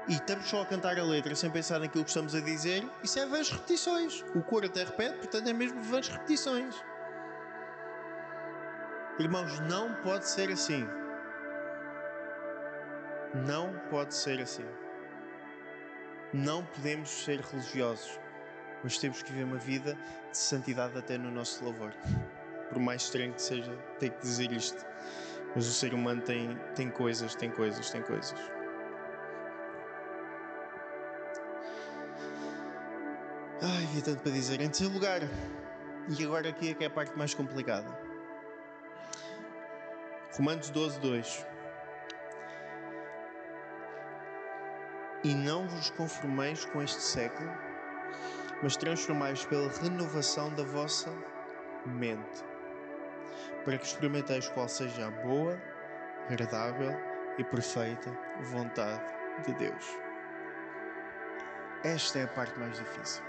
e 0.08 0.14
estamos 0.14 0.48
só 0.48 0.62
a 0.62 0.66
cantar 0.66 0.98
a 0.98 1.04
letra 1.04 1.36
sem 1.36 1.50
pensar 1.50 1.80
naquilo 1.80 2.04
que 2.04 2.10
estamos 2.10 2.34
a 2.34 2.40
dizer, 2.40 2.88
isso 3.04 3.20
é 3.20 3.26
vãs 3.26 3.50
repetições. 3.50 4.24
O 4.34 4.42
coro 4.42 4.66
até 4.66 4.84
repete, 4.84 5.18
portanto 5.18 5.48
é 5.48 5.54
mesmo 5.54 5.82
vãs 5.84 6.08
repetições. 6.08 6.76
Irmãos, 9.20 9.60
não 9.60 9.94
pode 9.96 10.28
ser 10.28 10.50
assim. 10.50 10.88
Não 13.46 13.74
pode 13.90 14.14
ser 14.14 14.42
assim. 14.42 14.66
Não 16.34 16.66
podemos 16.66 17.10
ser 17.10 17.42
religiosos, 17.42 18.20
mas 18.84 18.98
temos 18.98 19.22
que 19.22 19.32
viver 19.32 19.44
uma 19.44 19.58
vida 19.58 19.98
de 20.32 20.38
santidade 20.38 20.98
até 20.98 21.18
no 21.18 21.30
nosso 21.30 21.64
louvor. 21.64 21.94
Por 22.72 22.80
mais 22.80 23.04
estranho 23.04 23.34
que 23.34 23.42
seja 23.42 23.72
ter 24.00 24.10
que 24.10 24.22
dizer 24.22 24.52
isto. 24.52 24.86
Mas 25.56 25.68
o 25.68 25.74
ser 25.74 25.94
humano 25.94 26.22
tem, 26.22 26.58
tem 26.76 26.90
coisas, 26.90 27.36
tem 27.36 27.52
coisas, 27.52 27.90
tem 27.90 28.02
coisas. 28.02 28.40
Ai, 33.62 33.84
havia 33.84 34.02
tanto 34.02 34.24
para 34.24 34.32
dizer. 34.32 34.62
Em 34.62 34.70
terceiro 34.70 34.94
lugar, 34.94 35.22
e 36.08 36.24
agora 36.24 36.50
aqui 36.50 36.72
é 36.72 36.74
que 36.74 36.84
é 36.84 36.88
a 36.88 36.90
parte 36.90 37.18
mais 37.18 37.34
complicada. 37.34 37.88
Romanos 40.38 40.70
12, 40.70 41.00
2. 41.00 41.46
E 45.24 45.36
não 45.36 45.68
vos 45.68 45.90
conformeis 45.92 46.66
com 46.66 46.82
este 46.82 47.02
século, 47.02 47.52
mas 48.64 48.76
transformais 48.76 49.46
pela 49.46 49.70
renovação 49.70 50.52
da 50.56 50.64
vossa 50.64 51.12
mente, 51.86 52.44
para 53.64 53.78
que 53.78 53.86
experimenteis 53.86 54.50
qual 54.50 54.68
seja 54.68 55.08
a 55.08 55.12
boa, 55.12 55.62
agradável 56.30 56.92
e 57.38 57.44
perfeita 57.44 58.10
vontade 58.42 59.04
de 59.46 59.54
Deus. 59.54 59.98
Esta 61.84 62.20
é 62.20 62.24
a 62.24 62.28
parte 62.28 62.58
mais 62.60 62.78
difícil. 62.78 63.24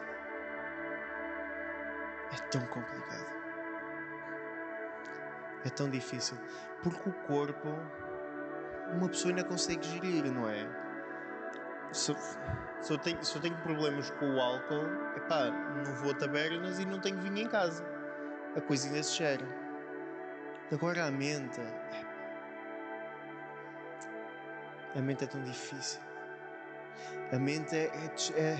É 2.32 2.36
tão 2.50 2.60
complicado. 2.66 3.26
É 5.64 5.70
tão 5.70 5.88
difícil. 5.88 6.36
Porque 6.82 7.08
o 7.08 7.12
corpo, 7.12 7.68
uma 8.92 9.08
pessoa 9.08 9.32
ainda 9.32 9.44
consegue 9.44 9.82
gerir, 9.86 10.30
não 10.30 10.48
é? 10.48 10.66
Se, 11.92 12.14
se, 12.80 12.92
eu 12.92 12.98
tenho, 12.98 13.22
se 13.22 13.36
eu 13.36 13.42
tenho 13.42 13.56
problemas 13.58 14.10
com 14.10 14.34
o 14.34 14.40
álcool, 14.40 14.86
epá, 15.16 15.50
não 15.84 15.94
vou 15.96 16.10
a 16.10 16.14
tabernas 16.14 16.78
e 16.78 16.84
não 16.84 17.00
tenho 17.00 17.18
vinho 17.18 17.38
em 17.38 17.48
casa. 17.48 17.84
A 18.56 18.60
coisa 18.60 18.86
ainda 18.86 19.02
se 19.02 19.16
gera. 19.16 19.46
Agora 20.72 21.04
a 21.04 21.10
mente. 21.10 21.60
A 24.94 25.00
mente 25.00 25.24
é 25.24 25.26
tão 25.26 25.42
difícil. 25.44 26.00
A 27.30 27.38
mente 27.38 27.76
é, 27.76 27.90
é, 28.36 28.40
é 28.40 28.58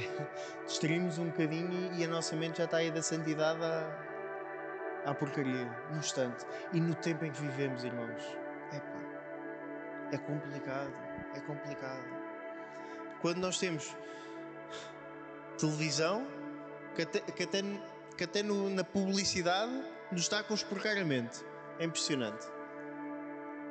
distraímos 0.67 1.19
um 1.19 1.31
bocadinho 1.31 1.95
e 1.95 2.05
a 2.05 2.09
nossa 2.09 2.37
mente 2.37 2.59
já 2.59 2.65
está 2.65 2.79
aí 2.79 2.91
da 2.91 3.03
santidade 3.03 3.63
à, 3.65 5.11
à 5.11 5.15
porcaria, 5.15 5.65
no 5.91 5.99
instante. 5.99 6.45
E 6.75 6.81
no 6.81 6.95
tempo 6.97 7.25
em 7.25 7.33
que 7.33 7.41
vivemos, 7.41 7.83
irmãos, 7.83 8.23
é 10.13 10.19
complicado, 10.19 10.93
é 11.35 11.41
complicado. 11.41 12.05
Quando 13.23 13.39
nós 13.39 13.59
temos 13.59 13.97
televisão, 15.59 16.27
que 16.95 17.03
até, 17.03 17.21
que 17.21 17.43
até, 17.43 17.63
que 18.19 18.25
até 18.25 18.43
no, 18.43 18.69
na 18.69 18.85
publicidade 18.85 19.73
nos 20.11 20.23
está 20.23 20.41
a 20.41 20.45
conspurcar 20.45 20.99
a 20.99 21.05
mente. 21.05 21.52
É 21.79 21.85
impressionante 21.85 22.47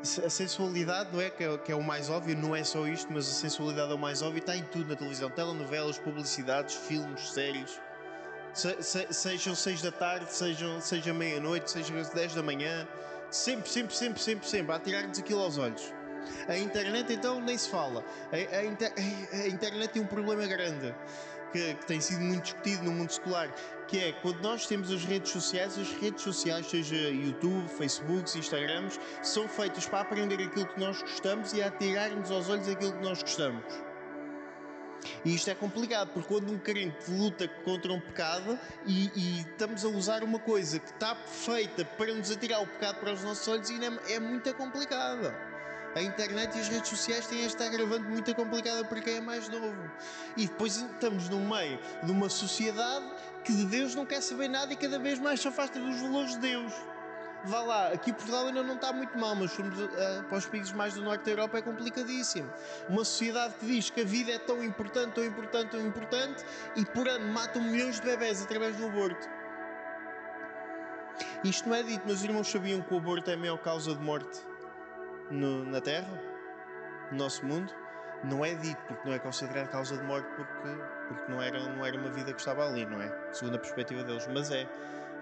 a 0.01 0.29
sensualidade 0.29 1.13
não 1.13 1.21
é 1.21 1.29
que, 1.29 1.43
é 1.43 1.57
que, 1.57 1.71
é 1.71 1.75
o 1.75 1.83
mais 1.83 2.09
óbvio, 2.09 2.35
não 2.35 2.55
é 2.55 2.63
só 2.63 2.87
isto, 2.87 3.11
mas 3.13 3.27
a 3.27 3.31
sensualidade 3.31 3.91
é 3.91 3.95
o 3.95 3.99
mais 3.99 4.21
óbvio, 4.21 4.39
está 4.39 4.55
em 4.55 4.63
tudo 4.63 4.89
na 4.89 4.95
televisão: 4.95 5.29
telenovelas, 5.29 5.97
publicidades, 5.99 6.75
filmes, 6.75 7.31
séries. 7.31 7.79
Se, 8.53 8.81
se, 8.81 9.13
sejam 9.13 9.55
seis 9.55 9.81
da 9.81 9.91
tarde, 9.91 10.25
sejam, 10.31 10.81
seja 10.81 11.13
meia-noite, 11.13 11.71
sejam 11.71 11.95
dez 12.13 12.33
da 12.33 12.43
manhã, 12.43 12.87
sempre, 13.29 13.69
sempre, 13.69 13.95
sempre, 13.95 14.21
sempre, 14.21 14.47
sempre, 14.47 14.75
a 14.75 14.79
tirar-nos 14.79 15.19
aquilo 15.19 15.41
aos 15.41 15.57
olhos. 15.57 15.93
A 16.47 16.57
internet 16.57 17.13
então 17.13 17.39
nem 17.39 17.57
se 17.57 17.69
fala. 17.69 18.03
A, 18.31 18.57
a, 18.57 18.65
inter, 18.65 18.91
a 19.33 19.47
internet 19.47 19.91
tem 19.91 20.01
um 20.01 20.07
problema 20.07 20.45
grande 20.47 20.93
que, 21.51 21.75
que, 21.75 21.85
tem 21.85 21.99
sido 21.99 22.21
muito 22.21 22.43
discutido 22.43 22.83
no 22.83 22.91
mundo 22.91 23.09
escolar, 23.09 23.53
que 23.87 23.99
é 23.99 24.11
quando 24.21 24.41
nós 24.41 24.65
temos 24.67 24.91
as 24.91 25.03
redes 25.03 25.31
sociais, 25.31 25.77
as 25.77 25.91
redes 25.93 26.23
sociais, 26.23 26.65
seja 26.67 26.95
YouTube, 26.95 27.67
Facebook, 27.69 28.37
Instagrams, 28.37 28.99
são 29.21 29.47
feitas 29.47 29.85
para 29.85 30.01
aprender 30.01 30.41
aquilo 30.41 30.67
que 30.67 30.79
nós 30.79 31.01
gostamos 31.01 31.53
e 31.53 31.61
a 31.61 31.69
tirar-nos 31.69 32.31
aos 32.31 32.49
olhos 32.49 32.67
aquilo 32.67 32.93
que 32.93 33.03
nós 33.03 33.21
gostamos. 33.21 33.63
E 35.25 35.35
isto 35.35 35.49
é 35.49 35.55
complicado, 35.55 36.11
porque 36.13 36.27
quando 36.27 36.51
um 36.51 36.59
crente 36.59 37.09
luta 37.09 37.47
contra 37.47 37.91
um 37.91 37.99
pecado 37.99 38.57
e, 38.85 39.11
e, 39.15 39.39
estamos 39.41 39.83
a 39.83 39.87
usar 39.87 40.23
uma 40.23 40.39
coisa 40.39 40.79
que 40.79 40.91
está 40.91 41.15
feita 41.15 41.83
para 41.83 42.13
nos 42.13 42.31
atirar 42.31 42.61
o 42.61 42.67
pecado 42.67 42.99
para 42.99 43.13
os 43.13 43.23
nossos 43.23 43.47
olhos, 43.47 43.69
é, 43.69 44.13
é 44.13 44.19
muito 44.19 44.53
complicado. 44.53 45.50
A 45.95 46.01
internet 46.01 46.57
e 46.57 46.61
as 46.61 46.69
redes 46.69 46.89
sociais 46.89 47.27
têm 47.27 47.43
esta 47.43 47.65
agravante 47.65 48.05
muito 48.07 48.33
complicada 48.33 48.85
para 48.85 49.01
quem 49.01 49.17
é 49.17 49.21
mais 49.21 49.49
novo. 49.49 49.91
E 50.37 50.47
depois 50.47 50.77
estamos 50.77 51.27
no 51.27 51.39
meio 51.39 51.77
de 52.03 52.11
uma 52.11 52.29
sociedade 52.29 53.05
que 53.43 53.53
de 53.53 53.65
Deus 53.65 53.93
não 53.93 54.05
quer 54.05 54.21
saber 54.21 54.47
nada 54.47 54.71
e 54.71 54.75
cada 54.77 54.97
vez 54.97 55.19
mais 55.19 55.41
se 55.41 55.47
afasta 55.49 55.79
dos 55.79 55.99
valores 55.99 56.31
de 56.31 56.39
Deus. 56.39 56.73
Vá 57.43 57.61
lá, 57.61 57.87
aqui 57.87 58.13
Portugal 58.13 58.45
ainda 58.45 58.61
não 58.61 58.75
está 58.75 58.93
muito 58.93 59.17
mal, 59.17 59.35
mas 59.35 59.51
somos, 59.51 59.77
uh, 59.77 59.89
para 60.29 60.37
os 60.37 60.45
países 60.45 60.71
mais 60.71 60.93
do 60.93 61.01
norte 61.01 61.25
da 61.25 61.31
Europa 61.31 61.57
é 61.57 61.61
complicadíssimo. 61.61 62.49
Uma 62.87 63.03
sociedade 63.03 63.55
que 63.59 63.65
diz 63.65 63.89
que 63.89 64.01
a 64.01 64.05
vida 64.05 64.31
é 64.31 64.39
tão 64.39 64.63
importante, 64.63 65.13
tão 65.15 65.25
importante, 65.25 65.71
tão 65.71 65.81
importante 65.85 66.45
e 66.75 66.85
por 66.85 67.09
ano 67.09 67.33
matam 67.33 67.61
milhões 67.63 67.99
de 67.99 68.05
bebés 68.05 68.43
através 68.43 68.77
do 68.77 68.85
aborto. 68.85 69.27
Isto 71.43 71.67
não 71.67 71.75
é 71.75 71.83
dito, 71.83 72.07
os 72.07 72.23
irmãos 72.23 72.47
sabiam 72.47 72.81
que 72.81 72.93
o 72.93 72.97
aborto 72.97 73.29
é 73.29 73.33
a 73.33 73.37
maior 73.37 73.57
causa 73.57 73.95
de 73.95 74.01
morte 74.01 74.50
no, 75.31 75.65
na 75.65 75.81
Terra, 75.81 76.09
no 77.11 77.17
nosso 77.17 77.45
mundo, 77.45 77.73
não 78.23 78.45
é 78.45 78.53
dito 78.53 78.81
porque 78.87 79.07
não 79.07 79.15
é 79.15 79.19
considerado 79.19 79.69
causa 79.69 79.97
de 79.97 80.03
morte 80.03 80.27
porque, 80.35 80.69
porque 81.07 81.31
não, 81.31 81.41
era, 81.41 81.59
não 81.69 81.85
era 81.85 81.97
uma 81.97 82.11
vida 82.11 82.31
que 82.33 82.39
estava 82.39 82.67
ali, 82.67 82.85
não 82.85 83.01
é? 83.01 83.11
Segundo 83.33 83.55
a 83.55 83.59
perspectiva 83.59 84.03
deles, 84.03 84.27
mas 84.27 84.51
é. 84.51 84.67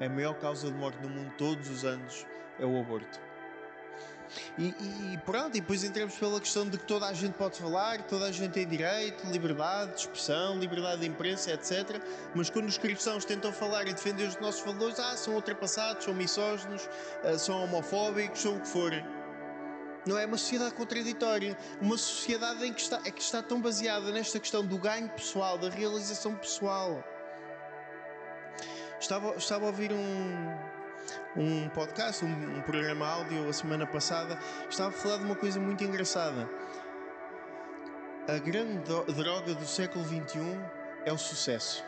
A 0.02 0.08
maior 0.08 0.34
causa 0.36 0.72
de 0.72 0.78
morte 0.78 0.98
no 1.02 1.10
mundo 1.10 1.30
todos 1.38 1.70
os 1.70 1.84
anos 1.84 2.26
é 2.58 2.66
o 2.66 2.80
aborto. 2.80 3.20
E, 4.58 4.68
e, 5.14 5.18
pronto, 5.26 5.58
e 5.58 5.62
depois 5.62 5.84
entramos 5.84 6.16
pela 6.16 6.40
questão 6.40 6.68
de 6.70 6.78
que 6.78 6.86
toda 6.86 7.08
a 7.08 7.14
gente 7.14 7.34
pode 7.34 7.60
falar, 7.60 8.02
toda 8.04 8.26
a 8.26 8.32
gente 8.32 8.52
tem 8.52 8.68
direito, 8.68 9.26
liberdade 9.28 9.92
de 9.94 10.00
expressão, 10.02 10.58
liberdade 10.58 11.02
de 11.02 11.08
imprensa, 11.08 11.52
etc. 11.52 12.02
Mas 12.36 12.50
quando 12.50 12.68
os 12.68 12.78
cristãos 12.78 13.26
tentam 13.26 13.52
falar 13.52 13.88
e 13.88 13.94
defender 13.94 14.28
os 14.28 14.40
nossos 14.40 14.62
valores, 14.62 15.00
ah, 15.00 15.18
são 15.18 15.34
ultrapassados, 15.36 16.06
são 16.06 16.14
misóginos, 16.14 16.88
ah, 17.24 17.38
são 17.38 17.64
homofóbicos, 17.64 18.42
são 18.42 18.58
o 18.58 18.62
que 18.62 18.68
forem. 18.68 19.04
Não 20.10 20.18
é 20.18 20.26
uma 20.26 20.40
sociedade 20.40 20.74
contraditória, 20.74 21.56
uma 21.80 21.96
sociedade 21.96 22.66
em 22.66 22.74
que 22.74 22.82
está, 22.82 23.00
é 23.06 23.12
que 23.12 23.22
está 23.22 23.44
tão 23.44 23.62
baseada 23.62 24.12
nesta 24.12 24.40
questão 24.40 24.66
do 24.66 24.76
ganho 24.76 25.08
pessoal, 25.10 25.56
da 25.56 25.70
realização 25.70 26.34
pessoal. 26.34 27.04
Estava, 29.00 29.36
estava 29.36 29.66
a 29.66 29.68
ouvir 29.68 29.92
um, 29.94 30.58
um 31.38 31.70
podcast, 31.70 32.26
um, 32.26 32.58
um 32.58 32.62
programa 32.64 33.06
áudio 33.08 33.48
a 33.48 33.54
semana 33.54 33.86
passada, 33.86 34.40
estava 34.68 34.90
a 34.90 34.94
falar 34.94 35.18
de 35.18 35.26
uma 35.26 35.36
coisa 35.36 35.60
muito 35.60 35.84
engraçada. 35.84 36.50
A 38.28 38.40
grande 38.40 38.82
droga 39.14 39.54
do 39.54 39.66
século 39.68 40.04
XXI 40.06 40.60
é 41.06 41.14
o 41.14 41.20
sucesso. 41.20 41.86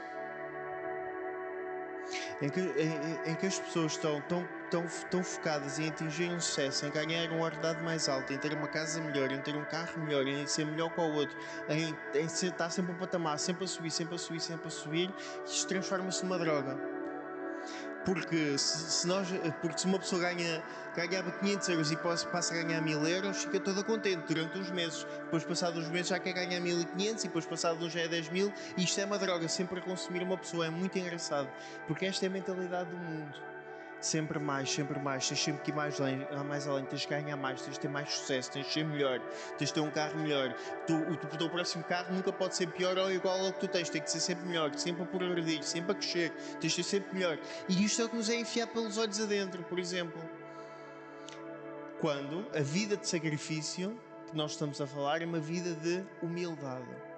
Em 2.41 2.49
que, 2.49 2.59
em, 2.59 3.31
em 3.31 3.35
que 3.35 3.45
as 3.45 3.59
pessoas 3.59 3.93
estão 3.93 4.21
tão 4.21 4.47
tão, 4.71 4.85
tão 5.11 5.23
focadas 5.23 5.77
em 5.77 5.89
atingir 5.89 6.31
um 6.31 6.39
sucesso, 6.39 6.85
em 6.85 6.91
ganhar 6.91 7.29
uma 7.29 7.43
ordenado 7.43 7.83
mais 7.83 8.07
alto, 8.07 8.31
em 8.33 8.37
ter 8.37 8.53
uma 8.53 8.67
casa 8.67 9.01
melhor, 9.01 9.29
em 9.31 9.41
ter 9.41 9.55
um 9.55 9.65
carro 9.65 10.01
melhor, 10.01 10.25
em 10.25 10.47
ser 10.47 10.65
melhor 10.65 10.89
que 10.89 10.99
o 10.99 11.13
outro, 11.13 11.37
em, 11.69 11.93
em 12.15 12.29
ser, 12.29 12.47
estar 12.47 12.69
sempre 12.69 12.93
a 12.93 12.95
patamar, 12.95 13.37
sempre 13.37 13.65
a 13.65 13.67
subir, 13.67 13.91
sempre 13.91 14.15
a 14.15 14.17
subir, 14.17 14.39
sempre 14.39 14.67
a 14.67 14.71
subir, 14.71 15.13
isto 15.45 15.67
transforma-se 15.67 16.23
numa 16.23 16.39
droga. 16.39 17.00
Porque 18.05 18.57
se, 18.57 18.91
se, 18.91 19.07
nós, 19.07 19.27
porque 19.61 19.77
se 19.77 19.85
uma 19.85 19.99
pessoa 19.99 20.21
ganha, 20.21 20.63
ganhava 20.95 21.31
500 21.31 21.69
euros 21.69 21.91
e 21.91 21.95
passa 21.95 22.53
a 22.53 22.63
ganhar 22.63 22.81
1000 22.81 23.07
euros, 23.07 23.43
fica 23.43 23.59
toda 23.59 23.83
contente 23.83 24.23
durante 24.27 24.57
uns 24.57 24.71
meses. 24.71 25.05
Depois, 25.23 25.43
passados 25.43 25.85
uns 25.85 25.89
meses, 25.89 26.07
já 26.07 26.19
quer 26.19 26.33
ganhar 26.33 26.59
1500 26.59 27.23
e 27.23 27.27
depois, 27.27 27.45
passados 27.45 27.83
uns 27.83 27.91
já 27.91 28.01
é 28.01 28.07
10 28.07 28.29
mil. 28.29 28.51
Isto 28.77 29.01
é 29.01 29.05
uma 29.05 29.17
droga, 29.17 29.47
sempre 29.47 29.79
a 29.79 29.81
consumir 29.81 30.23
uma 30.23 30.37
pessoa. 30.37 30.65
É 30.65 30.69
muito 30.69 30.97
engraçado, 30.97 31.49
porque 31.87 32.05
esta 32.05 32.25
é 32.25 32.27
a 32.27 32.31
mentalidade 32.31 32.89
do 32.89 32.97
mundo 32.97 33.50
sempre 34.01 34.39
mais, 34.39 34.71
sempre 34.71 34.99
mais, 34.99 35.27
tens 35.27 35.43
sempre 35.43 35.61
que 35.61 35.71
ir 35.71 35.73
mais 35.73 35.99
além, 36.01 36.27
mais 36.45 36.67
além, 36.67 36.85
tens 36.85 37.05
que 37.05 37.13
ganhar 37.13 37.37
mais, 37.37 37.61
tens 37.61 37.73
de 37.73 37.79
ter 37.79 37.87
mais 37.87 38.11
sucesso, 38.11 38.51
tens 38.51 38.65
de 38.65 38.73
ser 38.73 38.85
melhor, 38.85 39.19
tens 39.57 39.67
de 39.67 39.73
ter 39.73 39.79
um 39.79 39.91
carro 39.91 40.17
melhor. 40.19 40.53
Tu, 40.87 40.93
o, 40.93 41.13
o 41.13 41.37
teu 41.37 41.49
próximo 41.49 41.83
carro 41.83 42.13
nunca 42.13 42.31
pode 42.33 42.55
ser 42.55 42.67
pior 42.67 42.97
ou 42.97 43.11
igual 43.11 43.39
ao 43.45 43.53
que 43.53 43.61
tu 43.61 43.67
tens, 43.67 43.89
tem 43.89 44.01
que 44.01 44.09
ser 44.09 44.19
sempre 44.19 44.45
melhor, 44.47 44.73
sempre 44.75 45.03
a 45.03 45.05
progredir, 45.05 45.63
sempre 45.63 45.91
a 45.91 45.95
crescer, 45.95 46.31
tens 46.59 46.73
de 46.73 46.83
ser 46.83 46.97
sempre 46.97 47.13
melhor. 47.13 47.37
E 47.69 47.85
isto 47.85 48.01
é 48.01 48.05
o 48.05 48.09
que 48.09 48.15
nos 48.15 48.29
é 48.29 48.35
enfiado 48.35 48.71
pelos 48.71 48.97
olhos 48.97 49.21
adentro, 49.21 49.63
por 49.63 49.79
exemplo. 49.79 50.21
Quando 51.99 52.47
a 52.55 52.61
vida 52.61 52.97
de 52.97 53.07
sacrifício 53.07 53.95
que 54.27 54.35
nós 54.35 54.51
estamos 54.51 54.81
a 54.81 54.87
falar 54.87 55.21
é 55.21 55.25
uma 55.25 55.39
vida 55.39 55.73
de 55.75 56.03
humildade. 56.21 57.10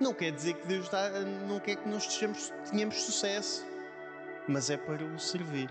Não 0.00 0.14
quer 0.14 0.32
dizer 0.32 0.54
que 0.54 0.66
Deus 0.66 0.88
dá, 0.88 1.10
não 1.46 1.60
quer 1.60 1.76
que 1.76 1.86
nós 1.86 2.06
tenhamos, 2.06 2.50
tenhamos 2.70 3.02
sucesso, 3.02 3.66
mas 4.48 4.70
é 4.70 4.76
para 4.78 5.04
o 5.04 5.18
servir. 5.18 5.70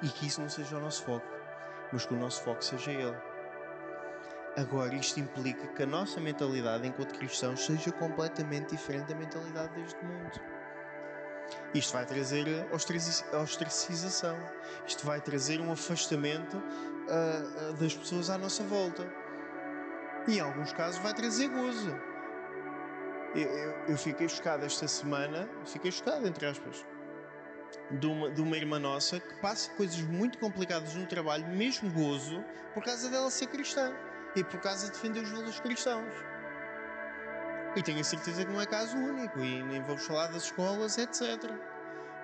E 0.00 0.08
que 0.08 0.26
isso 0.28 0.40
não 0.40 0.48
seja 0.48 0.76
o 0.76 0.80
nosso 0.80 1.02
foco, 1.02 1.26
mas 1.92 2.06
que 2.06 2.14
o 2.14 2.16
nosso 2.16 2.42
foco 2.42 2.64
seja 2.64 2.92
Ele. 2.92 3.16
Agora, 4.56 4.94
isto 4.94 5.18
implica 5.18 5.66
que 5.68 5.82
a 5.82 5.86
nossa 5.86 6.20
mentalidade 6.20 6.86
enquanto 6.86 7.18
cristãos 7.18 7.66
seja 7.66 7.90
completamente 7.92 8.70
diferente 8.70 9.08
da 9.08 9.14
mentalidade 9.14 9.74
deste 9.74 10.02
mundo. 10.04 10.40
Isto 11.74 11.92
vai 11.92 12.06
trazer 12.06 12.46
ostracização. 12.72 14.38
Isto 14.86 15.04
vai 15.04 15.20
trazer 15.20 15.60
um 15.60 15.72
afastamento 15.72 16.56
uh, 16.56 17.72
das 17.74 17.94
pessoas 17.94 18.30
à 18.30 18.38
nossa 18.38 18.62
volta. 18.64 19.06
Em 20.28 20.40
alguns 20.40 20.72
casos 20.72 20.98
vai 21.00 21.14
trazer 21.14 21.48
gozo. 21.48 21.94
Eu, 23.34 23.42
eu, 23.42 23.70
eu 23.88 23.98
fiquei 23.98 24.28
chocado 24.28 24.64
esta 24.64 24.88
semana, 24.88 25.48
fiquei 25.64 25.92
chocado, 25.92 26.26
entre 26.26 26.46
aspas, 26.46 26.84
de 27.90 28.06
uma, 28.06 28.30
de 28.30 28.40
uma 28.40 28.56
irmã 28.56 28.78
nossa 28.78 29.20
que 29.20 29.34
passa 29.40 29.70
coisas 29.72 30.00
muito 30.00 30.38
complicadas 30.38 30.94
no 30.94 31.06
trabalho, 31.06 31.46
mesmo 31.48 31.90
gozo, 31.92 32.44
por 32.74 32.82
causa 32.82 33.08
dela 33.08 33.30
ser 33.30 33.46
cristã 33.46 33.92
e 34.34 34.42
por 34.42 34.60
causa 34.60 34.86
de 34.86 34.92
defender 34.92 35.20
os 35.20 35.30
valores 35.30 35.60
cristãos. 35.60 36.12
E 37.76 37.82
tenho 37.82 38.00
a 38.00 38.04
certeza 38.04 38.44
que 38.44 38.50
não 38.50 38.60
é 38.60 38.66
caso 38.66 38.96
único, 38.96 39.38
e 39.38 39.62
nem 39.62 39.82
vamos 39.82 40.06
falar 40.06 40.28
das 40.28 40.44
escolas, 40.44 40.96
etc. 40.98 41.52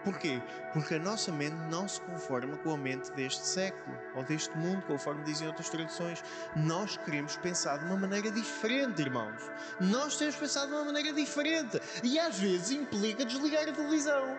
Porquê? 0.04 0.42
Porque 0.72 0.96
a 0.96 0.98
nossa 0.98 1.30
mente 1.30 1.54
não 1.70 1.86
se 1.86 2.00
conforma 2.00 2.56
com 2.58 2.74
a 2.74 2.76
mente 2.76 3.12
deste 3.12 3.46
século 3.46 3.96
ou 4.16 4.24
deste 4.24 4.56
mundo, 4.56 4.82
conforme 4.86 5.22
dizem 5.22 5.46
outras 5.46 5.70
traduções. 5.70 6.22
Nós 6.56 6.96
queremos 6.96 7.36
pensar 7.36 7.78
de 7.78 7.84
uma 7.84 7.96
maneira 7.96 8.30
diferente, 8.30 9.00
irmãos. 9.00 9.50
Nós 9.80 10.16
temos 10.16 10.34
pensado 10.34 10.68
de 10.68 10.74
uma 10.74 10.86
maneira 10.86 11.12
diferente 11.12 11.80
e 12.02 12.18
às 12.18 12.38
vezes 12.38 12.72
implica 12.72 13.24
desligar 13.24 13.68
a 13.68 13.72
televisão. 13.72 14.36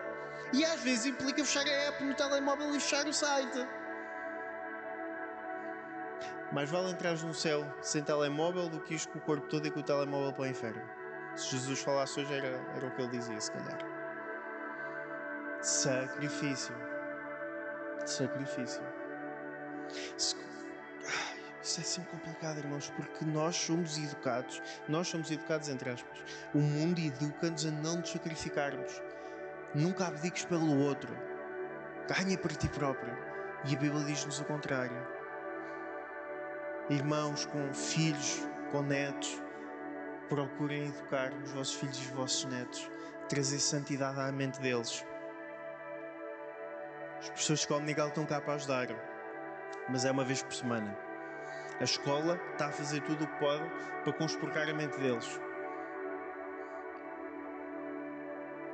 E 0.52 0.64
às 0.64 0.80
vezes 0.80 1.06
implica 1.06 1.44
fechar 1.44 1.66
a 1.66 1.88
app 1.88 2.04
no 2.04 2.14
telemóvel 2.14 2.76
e 2.76 2.80
fechar 2.80 3.06
o 3.06 3.12
site. 3.12 3.66
Mais 6.52 6.70
vale 6.70 6.90
entrar 6.90 7.16
no 7.18 7.34
céu 7.34 7.66
sem 7.80 8.02
telemóvel 8.02 8.68
do 8.68 8.80
que 8.80 8.94
ir 8.94 9.06
com 9.06 9.18
o 9.18 9.22
corpo 9.22 9.48
todo 9.48 9.66
e 9.66 9.70
com 9.70 9.80
o 9.80 9.82
telemóvel 9.82 10.32
para 10.32 10.42
o 10.42 10.46
inferno. 10.46 10.82
Se 11.34 11.56
Jesus 11.56 11.80
falasse 11.80 12.20
hoje, 12.20 12.32
era, 12.32 12.60
era 12.76 12.86
o 12.86 12.90
que 12.94 13.02
ele 13.02 13.10
dizia, 13.10 13.40
se 13.40 13.50
calhar. 13.50 13.93
Sacrifício. 15.64 16.74
Sacrifício. 18.04 18.82
Isso 21.62 21.80
é 21.80 21.82
sempre 21.82 22.10
complicado, 22.10 22.58
irmãos, 22.58 22.90
porque 22.90 23.24
nós 23.24 23.56
somos 23.56 23.96
educados, 23.96 24.60
nós 24.86 25.08
somos 25.08 25.30
educados 25.30 25.70
entre 25.70 25.88
aspas. 25.88 26.18
O 26.54 26.58
mundo 26.58 26.98
educa-nos 26.98 27.64
a 27.64 27.70
não 27.70 27.96
nos 27.96 28.10
sacrificarmos. 28.10 29.00
Nunca 29.74 30.08
abdiques 30.08 30.44
pelo 30.44 30.80
outro. 30.80 31.16
Ganha 32.14 32.36
para 32.36 32.54
ti 32.54 32.68
próprio. 32.68 33.16
E 33.64 33.74
a 33.74 33.78
Bíblia 33.78 34.04
diz-nos 34.04 34.40
o 34.40 34.44
contrário. 34.44 35.08
Irmãos 36.90 37.46
com 37.46 37.72
filhos, 37.72 38.46
com 38.70 38.82
netos, 38.82 39.42
procurem 40.28 40.88
educar 40.88 41.32
os 41.42 41.52
vossos 41.52 41.76
filhos 41.76 41.96
e 41.96 42.00
os 42.02 42.08
vossos 42.08 42.44
netos, 42.50 42.90
trazer 43.30 43.58
santidade 43.58 44.20
à 44.20 44.30
mente 44.30 44.60
deles. 44.60 45.02
As 47.24 47.30
pessoas 47.30 47.64
como 47.64 47.80
Miguel 47.80 48.08
estão 48.08 48.26
cá 48.26 48.38
para 48.38 48.52
ajudar, 48.54 48.88
mas 49.88 50.04
é 50.04 50.10
uma 50.10 50.24
vez 50.24 50.42
por 50.42 50.52
semana. 50.52 50.94
A 51.80 51.84
escola 51.84 52.38
está 52.52 52.66
a 52.66 52.70
fazer 52.70 53.00
tudo 53.00 53.24
o 53.24 53.26
que 53.26 53.38
pode 53.38 53.64
para 54.04 54.12
conspurcar 54.12 54.68
a 54.68 54.74
mente 54.74 54.98
deles. 54.98 55.40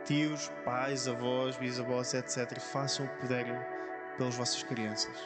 Tios, 0.04 0.50
pais, 0.64 1.06
avós, 1.06 1.56
bisavós, 1.56 2.12
etc., 2.12 2.58
façam 2.58 3.06
o 3.06 3.08
que 3.10 3.20
puderem 3.20 3.56
pelas 4.18 4.34
vossas 4.34 4.64
crianças. 4.64 5.16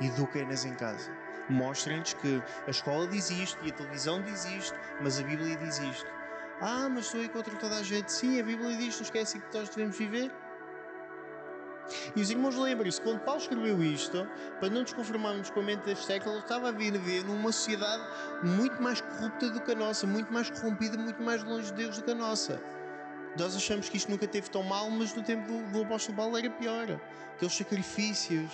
Eduquem-nas 0.00 0.64
em 0.64 0.74
casa. 0.74 1.12
Mostrem-lhes 1.50 2.14
que 2.14 2.42
a 2.66 2.70
escola 2.70 3.06
diz 3.06 3.30
isto 3.30 3.62
e 3.66 3.70
a 3.70 3.74
televisão 3.74 4.22
diz 4.22 4.46
isto, 4.46 4.74
mas 5.02 5.20
a 5.20 5.22
Bíblia 5.22 5.56
diz 5.56 5.78
isto. 5.78 6.10
Ah, 6.62 6.88
mas 6.88 7.04
estou 7.04 7.20
aí 7.20 7.28
contra 7.28 7.54
toda 7.56 7.76
a 7.76 7.82
gente. 7.82 8.10
Sim, 8.10 8.40
a 8.40 8.44
Bíblia 8.44 8.74
diz, 8.78 8.96
não 8.96 9.02
esquece 9.02 9.38
que 9.38 9.58
nós 9.58 9.68
devemos 9.68 9.98
viver. 9.98 10.32
E 12.14 12.20
os 12.20 12.30
irmãos 12.30 12.56
lembrem-se, 12.56 13.00
quando 13.00 13.20
Paulo 13.20 13.40
escreveu 13.40 13.82
isto, 13.82 14.26
para 14.58 14.70
não 14.70 14.82
nos 14.82 14.92
conformarmos 14.92 15.50
com 15.50 15.60
a 15.60 15.62
mente 15.62 15.84
deste 15.84 16.06
século, 16.06 16.34
ele 16.34 16.42
estava 16.42 16.68
a 16.68 16.72
vir 16.72 16.94
a 16.94 16.98
ver 16.98 17.24
numa 17.24 17.52
sociedade 17.52 18.02
muito 18.42 18.80
mais 18.82 19.00
corrupta 19.00 19.50
do 19.50 19.60
que 19.60 19.72
a 19.72 19.74
nossa, 19.74 20.06
muito 20.06 20.32
mais 20.32 20.50
corrompida, 20.50 20.96
muito 20.96 21.22
mais 21.22 21.42
longe 21.42 21.66
de 21.66 21.74
Deus 21.74 21.98
do 21.98 22.04
que 22.04 22.10
a 22.10 22.14
nossa. 22.14 22.60
Nós 23.38 23.54
achamos 23.56 23.88
que 23.88 23.96
isto 23.96 24.10
nunca 24.10 24.26
teve 24.26 24.50
tão 24.50 24.62
mal, 24.62 24.90
mas 24.90 25.14
no 25.14 25.22
tempo 25.22 25.46
do, 25.46 25.72
do 25.72 25.82
apóstolo 25.82 26.16
Paulo 26.16 26.36
era 26.36 26.50
pior. 26.50 27.00
Aqueles 27.34 27.54
sacrifícios, 27.54 28.50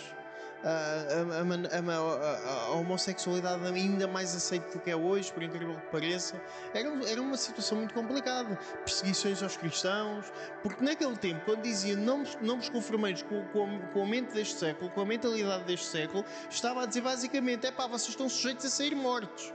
a, 0.64 1.82
a, 1.82 2.66
a, 2.66 2.70
homossexualidade 2.72 3.64
ainda 3.66 4.07
mais 4.07 4.34
aceita 4.34 4.70
do 4.72 4.80
que 4.80 4.90
é 4.90 4.96
hoje, 4.96 5.32
por 5.32 5.42
incrível 5.42 5.74
que 5.76 5.86
pareça. 5.86 6.40
Era, 6.74 6.88
era 7.09 7.20
uma 7.20 7.36
situação 7.36 7.78
muito 7.78 7.94
complicada. 7.94 8.57
Perseguições 8.84 9.42
aos 9.42 9.57
cristãos, 9.57 10.32
porque 10.62 10.84
naquele 10.84 11.16
tempo, 11.16 11.44
quando 11.44 11.62
diziam 11.62 12.00
não, 12.00 12.24
não 12.40 12.57
vos 12.57 12.68
conformeis 12.68 13.22
com, 13.22 13.44
com, 13.48 13.80
com 13.92 14.02
a 14.02 14.07
mente 14.07 14.32
deste 14.32 14.59
século, 14.59 14.90
com 14.90 15.00
a 15.02 15.07
mentalidade 15.07 15.64
deste 15.64 15.86
século, 15.86 16.24
estava 16.50 16.82
a 16.82 16.86
dizer 16.86 17.02
basicamente: 17.02 17.66
é 17.66 17.70
pá, 17.70 17.86
vocês 17.86 18.11
estão 18.11 18.28
sujeitos 18.28 18.66
a 18.66 18.70
sair 18.70 18.94
mortos. 18.94 19.52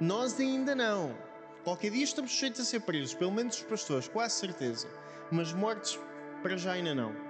Nós 0.00 0.38
ainda 0.38 0.74
não. 0.74 1.16
Qualquer 1.64 1.90
dia 1.90 2.04
estamos 2.04 2.32
sujeitos 2.32 2.60
a 2.60 2.64
ser 2.64 2.80
presos, 2.80 3.14
pelo 3.14 3.32
menos 3.32 3.56
os 3.56 3.62
pastores, 3.62 4.08
quase 4.08 4.34
certeza. 4.36 4.88
Mas 5.30 5.52
mortos, 5.52 6.00
para 6.42 6.56
já 6.56 6.72
ainda 6.72 6.94
não. 6.94 7.27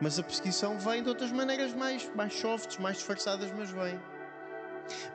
Mas 0.00 0.18
a 0.18 0.22
perseguição 0.22 0.78
vem 0.78 1.02
de 1.02 1.08
outras 1.08 1.32
maneiras 1.32 1.72
mais, 1.72 2.10
mais 2.14 2.34
softs, 2.34 2.76
mais 2.78 2.96
disfarçadas, 2.96 3.50
mas 3.52 3.70
vem. 3.70 4.00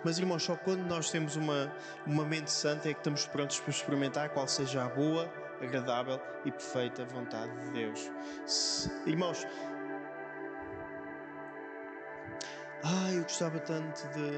Mas 0.03 0.17
irmãos, 0.17 0.43
só 0.43 0.55
quando 0.55 0.82
nós 0.82 1.11
temos 1.11 1.36
uma, 1.36 1.71
uma 2.05 2.25
mente 2.25 2.51
santa 2.51 2.89
é 2.89 2.93
que 2.93 2.99
estamos 2.99 3.25
prontos 3.27 3.59
para 3.59 3.69
experimentar 3.69 4.29
qual 4.29 4.47
seja 4.47 4.84
a 4.84 4.89
boa, 4.89 5.32
agradável 5.61 6.19
e 6.43 6.51
perfeita 6.51 7.05
vontade 7.05 7.51
de 7.65 7.71
Deus. 7.71 8.11
Se, 8.45 8.91
irmãos, 9.05 9.45
ah, 12.84 13.13
eu 13.13 13.21
gostava 13.21 13.59
tanto 13.59 14.01
de, 14.09 14.32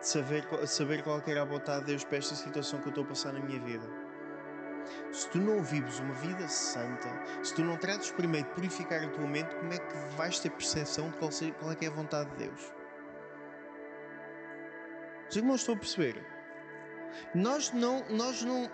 de 0.00 0.06
saber, 0.06 0.44
saber 0.66 1.02
qual 1.04 1.22
era 1.26 1.42
a 1.42 1.44
vontade 1.44 1.80
de 1.80 1.86
Deus 1.86 2.04
para 2.04 2.18
esta 2.18 2.34
situação 2.34 2.80
que 2.80 2.86
eu 2.86 2.90
estou 2.90 3.04
a 3.04 3.06
passar 3.06 3.32
na 3.32 3.40
minha 3.40 3.60
vida 3.60 4.05
se 5.12 5.28
tu 5.30 5.38
não 5.38 5.62
vives 5.62 5.98
uma 6.00 6.14
vida 6.14 6.46
santa, 6.48 7.08
se 7.42 7.54
tu 7.54 7.62
não 7.62 7.76
tratas 7.76 8.10
primeiro 8.10 8.48
de 8.48 8.54
purificar 8.54 9.02
a 9.02 9.08
tua 9.08 9.26
mente, 9.26 9.54
como 9.56 9.72
é 9.72 9.78
que 9.78 10.16
vais 10.16 10.38
ter 10.38 10.50
percepção 10.50 11.10
de 11.10 11.16
qual, 11.18 11.30
qual 11.58 11.72
é 11.72 11.74
que 11.74 11.84
é 11.84 11.88
a 11.88 11.92
vontade 11.92 12.30
de 12.30 12.36
Deus? 12.46 12.72
Os 15.28 15.36
irmãos 15.36 15.60
estão 15.60 15.74
a 15.74 15.78
perceber? 15.78 16.24
Nós 17.34 17.72
não, 17.72 18.04
nós, 18.10 18.42
não, 18.42 18.70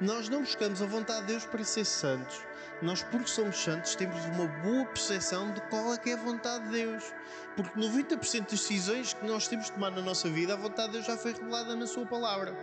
nós 0.00 0.28
não 0.28 0.40
buscamos 0.40 0.82
a 0.82 0.86
vontade 0.86 1.22
de 1.22 1.26
Deus 1.28 1.44
para 1.46 1.64
ser 1.64 1.84
santos. 1.84 2.42
Nós, 2.80 3.02
porque 3.02 3.28
somos 3.28 3.56
santos, 3.56 3.94
temos 3.94 4.24
uma 4.26 4.46
boa 4.46 4.84
percepção 4.86 5.52
de 5.52 5.60
qual 5.62 5.92
é 5.92 5.98
que 5.98 6.10
é 6.10 6.14
a 6.14 6.16
vontade 6.16 6.64
de 6.64 6.70
Deus. 6.70 7.12
Porque 7.56 7.78
90% 7.78 8.42
das 8.42 8.50
decisões 8.50 9.14
que 9.14 9.26
nós 9.26 9.48
temos 9.48 9.66
de 9.66 9.72
tomar 9.72 9.90
na 9.90 10.02
nossa 10.02 10.28
vida, 10.28 10.54
a 10.54 10.56
vontade 10.56 10.88
de 10.88 10.92
Deus 10.94 11.06
já 11.06 11.16
foi 11.16 11.32
revelada 11.32 11.74
na 11.74 11.86
Sua 11.86 12.06
palavra. 12.06 12.56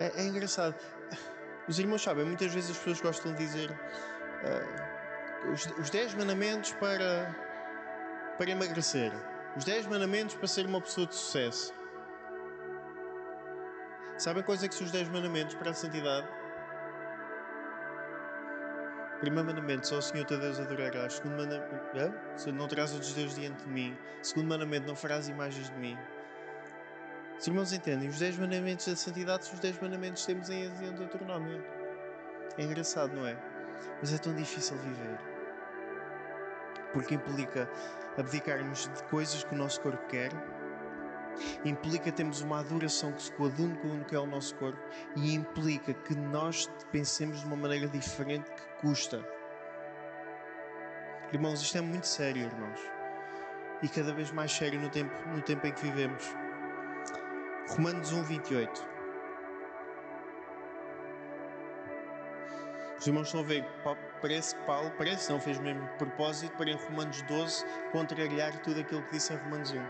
É, 0.00 0.22
é 0.22 0.24
engraçado. 0.24 0.74
Os 1.68 1.78
irmãos 1.78 2.02
sabem, 2.02 2.24
muitas 2.24 2.52
vezes 2.52 2.70
as 2.70 2.78
pessoas 2.78 3.00
gostam 3.00 3.32
de 3.34 3.38
dizer 3.38 3.70
uh, 3.70 5.52
os, 5.52 5.66
os 5.78 5.90
10 5.90 6.14
mandamentos 6.14 6.72
para, 6.72 7.36
para 8.38 8.50
emagrecer, 8.50 9.12
os 9.56 9.64
10 9.64 9.86
mandamentos 9.86 10.34
para 10.34 10.48
ser 10.48 10.64
uma 10.66 10.80
pessoa 10.80 11.06
de 11.06 11.14
sucesso. 11.14 11.74
Sabem 14.16 14.42
quais 14.42 14.64
é 14.64 14.68
que 14.68 14.74
são 14.74 14.86
os 14.86 14.92
10 14.92 15.10
mandamentos 15.10 15.54
para 15.54 15.70
a 15.70 15.74
santidade? 15.74 16.26
Primeiro 19.20 19.48
mandamento, 19.48 19.86
só 19.86 19.98
o 19.98 20.02
Senhor 20.02 20.24
teu 20.24 20.40
Deus 20.40 20.58
adorarás. 20.58 21.14
Segundo 21.14 21.36
mandamento, 21.36 22.52
não 22.54 22.66
terás 22.66 22.92
outros 22.94 23.12
deuses 23.12 23.36
diante 23.36 23.62
de 23.64 23.68
mim. 23.68 23.96
Segundo 24.22 24.48
mandamento, 24.48 24.86
não 24.86 24.96
farás 24.96 25.28
imagens 25.28 25.68
de 25.68 25.76
mim. 25.76 25.98
Os 27.40 27.46
irmãos 27.46 27.72
entendem, 27.72 28.06
os 28.06 28.18
10 28.18 28.36
mandamentos 28.36 28.86
da 28.86 28.94
santidade 28.94 29.46
são 29.46 29.54
os 29.54 29.60
10 29.60 29.80
mandamentos 29.80 30.26
que 30.26 30.34
temos 30.34 30.50
em 30.50 30.68
Deuteronômio. 30.92 31.64
É 32.58 32.62
engraçado, 32.62 33.16
não 33.16 33.26
é? 33.26 33.34
Mas 33.98 34.12
é 34.12 34.18
tão 34.18 34.34
difícil 34.34 34.76
viver. 34.76 35.18
Porque 36.92 37.14
implica 37.14 37.66
abdicarmos 38.18 38.90
de 38.94 39.02
coisas 39.04 39.42
que 39.42 39.54
o 39.54 39.56
nosso 39.56 39.80
corpo 39.80 40.06
quer, 40.08 40.30
implica 41.64 42.12
termos 42.12 42.42
uma 42.42 42.60
adoração 42.60 43.10
que 43.10 43.22
se 43.22 43.32
coadune 43.32 43.74
com 43.78 43.88
o 43.88 44.04
que 44.04 44.14
é 44.14 44.18
o 44.18 44.26
nosso 44.26 44.54
corpo 44.56 44.78
e 45.16 45.34
implica 45.34 45.94
que 45.94 46.14
nós 46.14 46.70
pensemos 46.92 47.40
de 47.40 47.46
uma 47.46 47.56
maneira 47.56 47.88
diferente 47.88 48.50
que 48.50 48.82
custa. 48.82 49.26
Irmãos, 51.32 51.62
isto 51.62 51.78
é 51.78 51.80
muito 51.80 52.06
sério, 52.06 52.42
irmãos. 52.42 52.80
E 53.82 53.88
cada 53.88 54.12
vez 54.12 54.30
mais 54.30 54.52
sério 54.52 54.78
no 54.78 54.90
tempo, 54.90 55.14
no 55.28 55.40
tempo 55.40 55.66
em 55.66 55.72
que 55.72 55.80
vivemos. 55.80 56.36
Romanos 57.70 58.12
1, 58.12 58.24
28. 58.24 58.88
Os 62.98 63.06
irmãos 63.06 63.26
estão 63.28 63.40
a 63.40 63.44
ver, 63.44 63.64
parece 64.20 64.56
que 64.56 64.62
Paulo, 64.66 64.90
parece, 64.98 65.30
não 65.30 65.40
fez 65.40 65.56
o 65.56 65.62
mesmo 65.62 65.86
propósito 65.96 66.56
para 66.56 66.68
em 66.68 66.74
Romanos 66.74 67.22
12 67.22 67.64
contrariar 67.92 68.60
tudo 68.62 68.80
aquilo 68.80 69.02
que 69.04 69.12
disse 69.12 69.32
em 69.32 69.36
Romanos 69.36 69.70
1. 69.70 69.80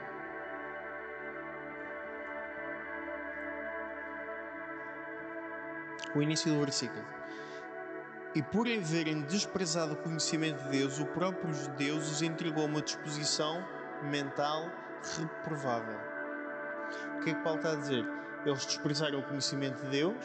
O 6.17 6.23
início 6.23 6.53
do 6.53 6.61
versículo. 6.61 7.05
E 8.35 8.43
por 8.43 8.67
haverem 8.69 9.23
desprezado 9.23 9.95
o 9.95 9.97
conhecimento 9.97 10.63
de 10.65 10.69
Deus, 10.69 11.01
o 11.01 11.07
próprio 11.07 11.51
Deus 11.79 12.11
os 12.11 12.21
entregou 12.21 12.65
a 12.65 12.67
uma 12.67 12.83
disposição 12.83 13.67
mental 14.03 14.71
reprovável 15.19 16.10
o 17.21 17.23
que 17.23 17.31
é 17.31 17.35
que 17.35 17.43
Paulo 17.43 17.59
está 17.59 17.73
a 17.73 17.77
dizer? 17.77 18.07
Eles 18.47 18.65
desprezaram 18.65 19.19
o 19.19 19.23
conhecimento 19.23 19.83
de 19.85 19.91
Deus 19.91 20.17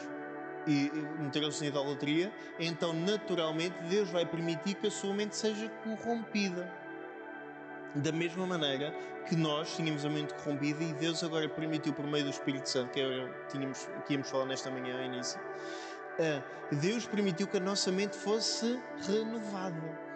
e 0.66 0.90
meteram-se 1.18 1.60
na 1.60 1.68
idolatria, 1.68 2.32
então 2.58 2.94
naturalmente 2.94 3.76
Deus 3.84 4.10
vai 4.10 4.24
permitir 4.24 4.74
que 4.74 4.86
a 4.86 4.90
sua 4.90 5.12
mente 5.12 5.36
seja 5.36 5.68
corrompida. 5.84 6.72
Da 7.96 8.10
mesma 8.10 8.46
maneira 8.46 8.94
que 9.28 9.36
nós 9.36 9.76
tínhamos 9.76 10.06
a 10.06 10.08
mente 10.08 10.32
corrompida 10.34 10.82
e 10.82 10.94
Deus 10.94 11.22
agora 11.22 11.46
permitiu 11.50 11.92
por 11.92 12.06
meio 12.06 12.24
do 12.24 12.30
Espírito 12.30 12.68
Santo, 12.68 12.92
que, 12.92 13.00
era, 13.00 13.30
tínhamos, 13.50 13.88
que 14.06 14.14
íamos 14.14 14.30
falar 14.30 14.46
nesta 14.46 14.70
manhã 14.70 14.96
ao 14.96 15.04
início, 15.04 15.38
uh, 15.38 16.74
Deus 16.76 17.06
permitiu 17.06 17.46
que 17.46 17.58
a 17.58 17.60
nossa 17.60 17.92
mente 17.92 18.16
fosse 18.16 18.80
renovada. 19.06 20.06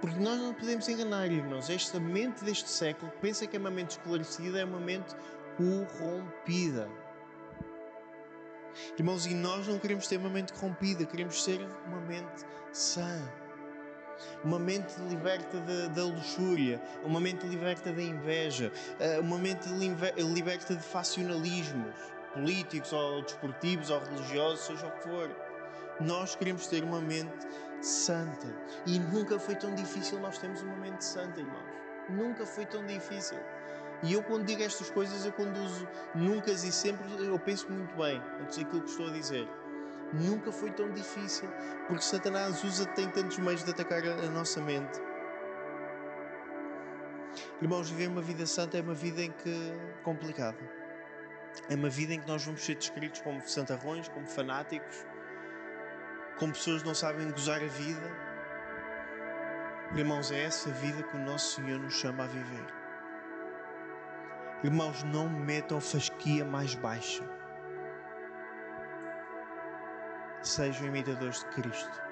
Porque 0.00 0.20
nós 0.20 0.38
não 0.38 0.52
podemos 0.52 0.88
enganar, 0.88 1.30
irmãos. 1.30 1.70
Esta 1.70 1.98
mente 1.98 2.44
deste 2.44 2.68
século 2.68 3.10
que 3.12 3.18
pensa 3.18 3.46
que 3.46 3.56
é 3.56 3.58
uma 3.58 3.70
mente 3.70 3.92
esclarecida 3.92 4.60
é 4.60 4.64
uma 4.64 4.78
mente 4.78 5.14
corrompida. 5.56 6.88
Irmãos, 8.98 9.26
e 9.26 9.34
nós 9.34 9.66
não 9.66 9.78
queremos 9.78 10.06
ter 10.06 10.18
uma 10.18 10.28
mente 10.28 10.52
corrompida, 10.52 11.04
queremos 11.06 11.42
ser 11.42 11.60
uma 11.86 12.00
mente 12.00 12.44
sã. 12.72 13.20
Uma 14.42 14.58
mente 14.58 14.94
liberta 15.08 15.60
da, 15.94 16.04
luxúria, 16.04 16.80
uma 17.04 17.20
mente 17.20 17.46
liberta 17.46 17.92
da 17.92 18.02
inveja, 18.02 18.72
eh, 18.98 19.20
uma 19.20 19.36
mente 19.36 19.68
liberta 19.68 20.74
de 20.74 20.82
faccionalismos 20.82 21.94
políticos 22.32 22.92
ou 22.92 23.22
desportivos 23.22 23.90
ou 23.90 23.98
religiosos, 24.00 24.66
seja 24.66 24.86
o 24.86 24.90
que 24.92 25.02
for. 25.02 25.30
Nós 26.00 26.34
queremos 26.34 26.66
ter 26.66 26.82
uma 26.82 27.00
mente 27.00 27.46
santa. 27.80 28.46
E 28.86 28.98
nunca 28.98 29.38
foi 29.38 29.54
tão 29.54 29.74
difícil 29.74 30.18
nós 30.20 30.38
termos 30.38 30.62
uma 30.62 30.76
mente 30.76 31.04
santa, 31.04 31.40
irmãos. 31.40 31.74
Nunca 32.08 32.46
foi 32.46 32.66
tão 32.66 32.86
difícil. 32.86 33.38
E 34.02 34.12
eu, 34.12 34.22
quando 34.22 34.44
digo 34.44 34.62
estas 34.62 34.90
coisas, 34.90 35.24
eu 35.24 35.32
uso 35.64 35.88
nunca 36.14 36.50
e 36.50 36.56
sempre, 36.56 37.06
eu 37.24 37.38
penso 37.38 37.70
muito 37.70 37.96
bem 37.96 38.22
antes 38.40 38.58
daquilo 38.58 38.82
que 38.82 38.90
estou 38.90 39.08
a 39.08 39.12
dizer. 39.12 39.48
Nunca 40.12 40.52
foi 40.52 40.70
tão 40.70 40.90
difícil, 40.92 41.48
porque 41.88 42.02
Satanás 42.02 42.62
usa, 42.62 42.86
tem 42.86 43.08
tantos 43.10 43.38
meios 43.38 43.64
de 43.64 43.70
atacar 43.70 44.04
a, 44.04 44.12
a 44.26 44.30
nossa 44.30 44.60
mente. 44.60 45.00
Irmãos, 47.60 47.90
viver 47.90 48.08
uma 48.08 48.20
vida 48.20 48.46
santa 48.46 48.78
é 48.78 48.82
uma 48.82 48.94
vida 48.94 49.22
em 49.22 49.32
que 49.32 49.72
complicada. 50.02 50.58
É 51.68 51.74
uma 51.74 51.88
vida 51.88 52.14
em 52.14 52.20
que 52.20 52.28
nós 52.28 52.44
vamos 52.44 52.64
ser 52.64 52.76
descritos 52.76 53.20
como 53.22 53.40
santarrões, 53.48 54.08
como 54.08 54.26
fanáticos, 54.26 55.06
como 56.38 56.52
pessoas 56.52 56.82
que 56.82 56.88
não 56.88 56.94
sabem 56.94 57.30
gozar 57.30 57.62
a 57.62 57.66
vida. 57.66 58.26
Irmãos, 59.96 60.30
é 60.30 60.44
essa 60.44 60.70
vida 60.70 61.02
que 61.02 61.16
o 61.16 61.20
nosso 61.20 61.56
Senhor 61.56 61.80
nos 61.80 61.94
chama 61.94 62.24
a 62.24 62.26
viver. 62.26 62.85
Irmãos, 64.64 65.02
não 65.04 65.28
metam 65.28 65.80
fasquia 65.80 66.44
mais 66.44 66.74
baixa. 66.74 67.22
Sejam 70.42 70.86
imitadores 70.86 71.40
de 71.40 71.46
Cristo. 71.46 72.02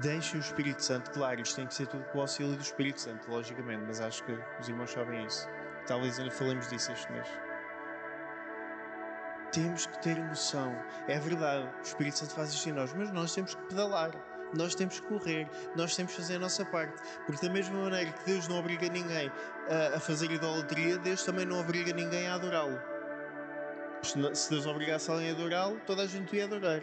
Deixem 0.00 0.38
o 0.38 0.40
Espírito 0.40 0.82
Santo, 0.82 1.10
claro, 1.10 1.40
isto 1.40 1.56
tem 1.56 1.66
que 1.66 1.74
ser 1.74 1.86
tudo 1.88 2.04
com 2.04 2.18
o 2.18 2.20
auxílio 2.22 2.54
do 2.54 2.62
Espírito 2.62 3.00
Santo, 3.00 3.30
logicamente, 3.30 3.84
mas 3.86 4.00
acho 4.00 4.24
que 4.24 4.38
os 4.58 4.68
irmãos 4.68 4.90
sabem 4.90 5.26
isso. 5.26 5.48
Talvez 5.86 6.18
ainda 6.18 6.30
falemos 6.30 6.68
disso 6.68 6.92
este 6.92 7.10
mês. 7.12 7.28
Temos 9.52 9.86
que 9.86 10.00
ter 10.00 10.16
emoção. 10.16 10.72
É 11.08 11.18
verdade, 11.18 11.68
o 11.78 11.82
Espírito 11.82 12.18
Santo 12.18 12.34
faz 12.34 12.50
isto 12.50 12.68
em 12.68 12.72
nós, 12.72 12.94
mas 12.94 13.10
nós 13.10 13.34
temos 13.34 13.54
que 13.54 13.62
pedalar 13.66 14.12
nós 14.54 14.74
temos 14.74 15.00
que 15.00 15.06
correr, 15.06 15.48
nós 15.76 15.94
temos 15.94 16.12
que 16.12 16.20
fazer 16.20 16.36
a 16.36 16.38
nossa 16.38 16.64
parte. 16.64 17.02
Porque, 17.26 17.46
da 17.46 17.52
mesma 17.52 17.78
maneira 17.78 18.10
que 18.12 18.24
Deus 18.24 18.48
não 18.48 18.58
obriga 18.58 18.88
ninguém 18.88 19.30
a, 19.68 19.96
a 19.96 20.00
fazer 20.00 20.30
idolatria, 20.30 20.98
Deus 20.98 21.22
também 21.22 21.46
não 21.46 21.60
obriga 21.60 21.92
ninguém 21.92 22.26
a 22.26 22.34
adorá-lo. 22.34 22.78
Se 24.02 24.50
Deus 24.50 24.66
obrigasse 24.66 25.10
alguém 25.10 25.30
a 25.30 25.32
adorá-lo, 25.32 25.80
toda 25.86 26.02
a 26.02 26.06
gente 26.06 26.34
ia 26.34 26.44
adorar. 26.44 26.80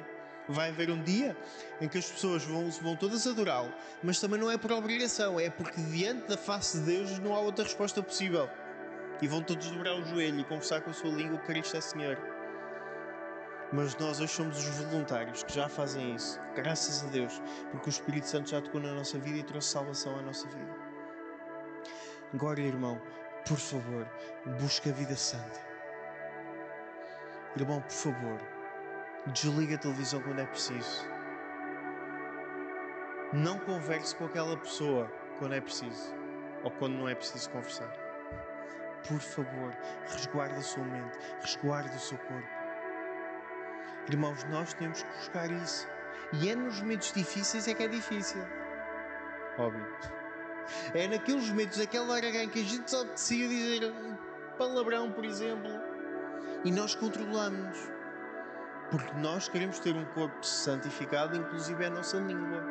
Vai 0.48 0.70
haver 0.70 0.90
um 0.90 1.02
dia 1.04 1.36
em 1.82 1.90
que 1.90 1.98
as 1.98 2.10
pessoas 2.10 2.44
vão, 2.44 2.70
vão 2.70 2.96
todas 2.96 3.28
adorá-lo, 3.28 3.74
mas 4.02 4.20
também 4.20 4.40
não 4.40 4.50
é 4.50 4.58
por 4.58 4.72
obrigação, 4.72 5.38
é 5.38 5.50
porque 5.50 5.82
diante 5.82 6.28
da 6.28 6.38
face 6.38 6.80
de 6.80 6.86
Deus 6.86 7.20
não 7.20 7.36
há 7.36 7.40
outra 7.40 7.66
resposta 7.66 8.02
possível. 8.02 8.50
E 9.22 9.28
vão 9.28 9.42
todos 9.42 9.68
dobrar 9.72 9.96
o 9.96 10.06
joelho 10.06 10.40
e 10.40 10.44
conversar 10.44 10.82
com 10.82 10.92
a 10.92 10.94
sua 10.94 11.10
língua 11.10 11.40
Cristo 11.40 11.76
é 11.76 11.82
Senhor. 11.82 12.37
Mas 13.72 13.98
nós 13.98 14.22
hoje 14.22 14.32
somos 14.32 14.58
os 14.58 14.78
voluntários 14.78 15.44
que 15.44 15.54
já 15.54 15.68
fazem 15.68 16.16
isso, 16.16 16.40
graças 16.56 17.04
a 17.04 17.08
Deus, 17.08 17.42
porque 17.70 17.90
o 17.90 17.92
Espírito 17.92 18.26
Santo 18.26 18.50
já 18.50 18.62
tocou 18.62 18.80
na 18.80 18.94
nossa 18.94 19.20
vida 19.20 19.40
e 19.40 19.44
trouxe 19.44 19.70
salvação 19.70 20.18
à 20.18 20.22
nossa 20.22 20.48
vida. 20.48 20.74
Agora, 22.34 22.62
irmão, 22.62 23.02
por 23.46 23.58
favor, 23.58 24.08
busca 24.60 24.90
a 24.90 24.94
vida 24.94 25.18
santa. 25.18 25.60
Irmão, 27.58 27.82
por 27.82 27.92
favor, 27.92 28.40
desliga 29.34 29.76
a 29.76 29.80
televisão 29.80 30.22
quando 30.22 30.40
é 30.40 30.46
preciso. 30.46 31.06
Não 33.34 33.60
converse 33.60 34.16
com 34.16 34.26
aquela 34.26 34.56
pessoa 34.56 35.12
quando 35.40 35.56
é 35.56 35.62
preciso 35.62 36.16
ou 36.64 36.72
quando 36.72 36.94
não 36.94 37.10
é 37.10 37.16
preciso 37.16 37.50
conversar. 37.50 37.92
Por 39.08 39.20
favor, 39.20 39.76
resguarde 40.08 40.56
a 40.56 40.62
sua 40.62 40.84
mente, 40.86 41.18
resguarde 41.42 41.96
o 41.96 42.00
seu 42.00 42.18
corpo. 42.18 42.57
Irmãos, 44.10 44.44
nós 44.46 44.74
temos 44.74 45.04
que 45.04 45.18
buscar 45.18 45.52
isso. 45.52 45.86
E 46.34 46.50
é 46.50 46.56
nos 46.56 46.80
momentos 46.80 47.12
difíceis 47.12 47.68
é 47.68 47.74
que 47.74 47.84
é 47.84 47.88
difícil. 47.88 48.42
Óbvio. 49.58 49.86
É 50.94 51.08
naqueles 51.08 51.50
momentos, 51.50 51.80
aquela 51.80 52.14
hora 52.14 52.28
em 52.28 52.50
que 52.50 52.60
a 52.60 52.64
gente 52.64 52.90
só 52.90 53.04
decide 53.04 53.48
dizer 53.50 53.92
um 53.92 54.16
palavrão, 54.58 55.12
por 55.12 55.26
exemplo, 55.26 55.70
e 56.64 56.72
nós 56.72 56.96
controlamos. 56.96 57.78
Porque 58.92 59.14
nós 59.18 59.50
queremos 59.50 59.80
ter 59.80 59.94
um 59.94 60.06
corpo 60.06 60.46
santificado, 60.46 61.36
inclusive 61.36 61.86
a 61.86 61.90
nossa 61.90 62.18
língua. 62.18 62.64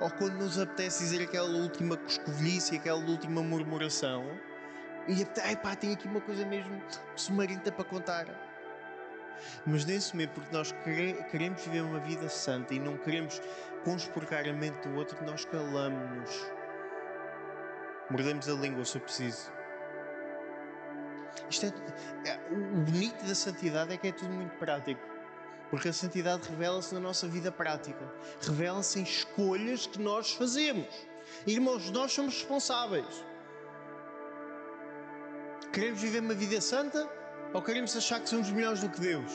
Ou 0.00 0.10
quando 0.10 0.34
nos 0.34 0.58
apetece 0.58 1.04
dizer 1.04 1.22
aquela 1.22 1.48
última 1.48 1.96
coscovilhice, 1.96 2.76
aquela 2.76 2.98
última 2.98 3.40
murmuração, 3.42 4.24
e 5.06 5.26
ai 5.44 5.56
pá, 5.56 5.76
tem 5.76 5.92
aqui 5.94 6.08
uma 6.08 6.20
coisa 6.20 6.44
mesmo 6.44 6.82
sumarenta 7.14 7.70
para 7.70 7.84
contar 7.84 8.26
mas 9.66 9.84
nesse 9.84 10.14
momento, 10.14 10.32
porque 10.32 10.54
nós 10.54 10.74
queremos 11.30 11.62
viver 11.62 11.82
uma 11.82 12.00
vida 12.00 12.28
santa 12.28 12.74
e 12.74 12.78
não 12.78 12.96
queremos 12.96 13.40
conspurcar 13.84 14.48
a 14.48 14.52
mente 14.52 14.88
do 14.88 14.96
outro, 14.96 15.16
nós 15.24 15.44
calamos-nos. 15.44 16.50
Mordemos 18.10 18.48
a 18.48 18.52
língua 18.52 18.84
se 18.84 18.98
preciso. 18.98 19.50
Isto 21.50 21.66
é, 21.66 22.28
é, 22.28 22.40
o 22.50 22.56
bonito 22.56 23.24
da 23.24 23.34
santidade 23.34 23.92
é 23.92 23.96
que 23.96 24.08
é 24.08 24.12
tudo 24.12 24.32
muito 24.32 24.56
prático. 24.56 25.00
Porque 25.70 25.88
a 25.88 25.92
santidade 25.92 26.48
revela-se 26.48 26.94
na 26.94 27.00
nossa 27.00 27.26
vida 27.26 27.50
prática, 27.50 28.08
revela-se 28.40 29.00
em 29.00 29.02
escolhas 29.02 29.86
que 29.86 30.00
nós 30.00 30.32
fazemos. 30.32 30.86
Irmãos, 31.44 31.90
nós 31.90 32.12
somos 32.12 32.34
responsáveis. 32.34 33.24
Queremos 35.72 36.00
viver 36.00 36.20
uma 36.20 36.34
vida 36.34 36.60
santa? 36.60 37.08
Ou 37.56 37.62
queremos 37.62 37.96
achar 37.96 38.20
que 38.20 38.28
somos 38.28 38.50
melhores 38.50 38.82
do 38.82 38.90
que 38.90 39.00
Deus? 39.00 39.32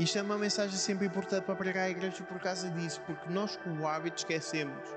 Isto 0.00 0.18
é 0.18 0.22
uma 0.22 0.36
mensagem 0.36 0.76
sempre 0.76 1.06
importante 1.06 1.44
para 1.44 1.54
pregar 1.54 1.84
a 1.84 1.88
igreja 1.88 2.24
por 2.24 2.40
causa 2.40 2.68
disso, 2.68 3.00
porque 3.06 3.30
nós 3.30 3.56
com 3.58 3.70
o 3.78 3.86
hábito 3.86 4.16
esquecemos. 4.16 4.88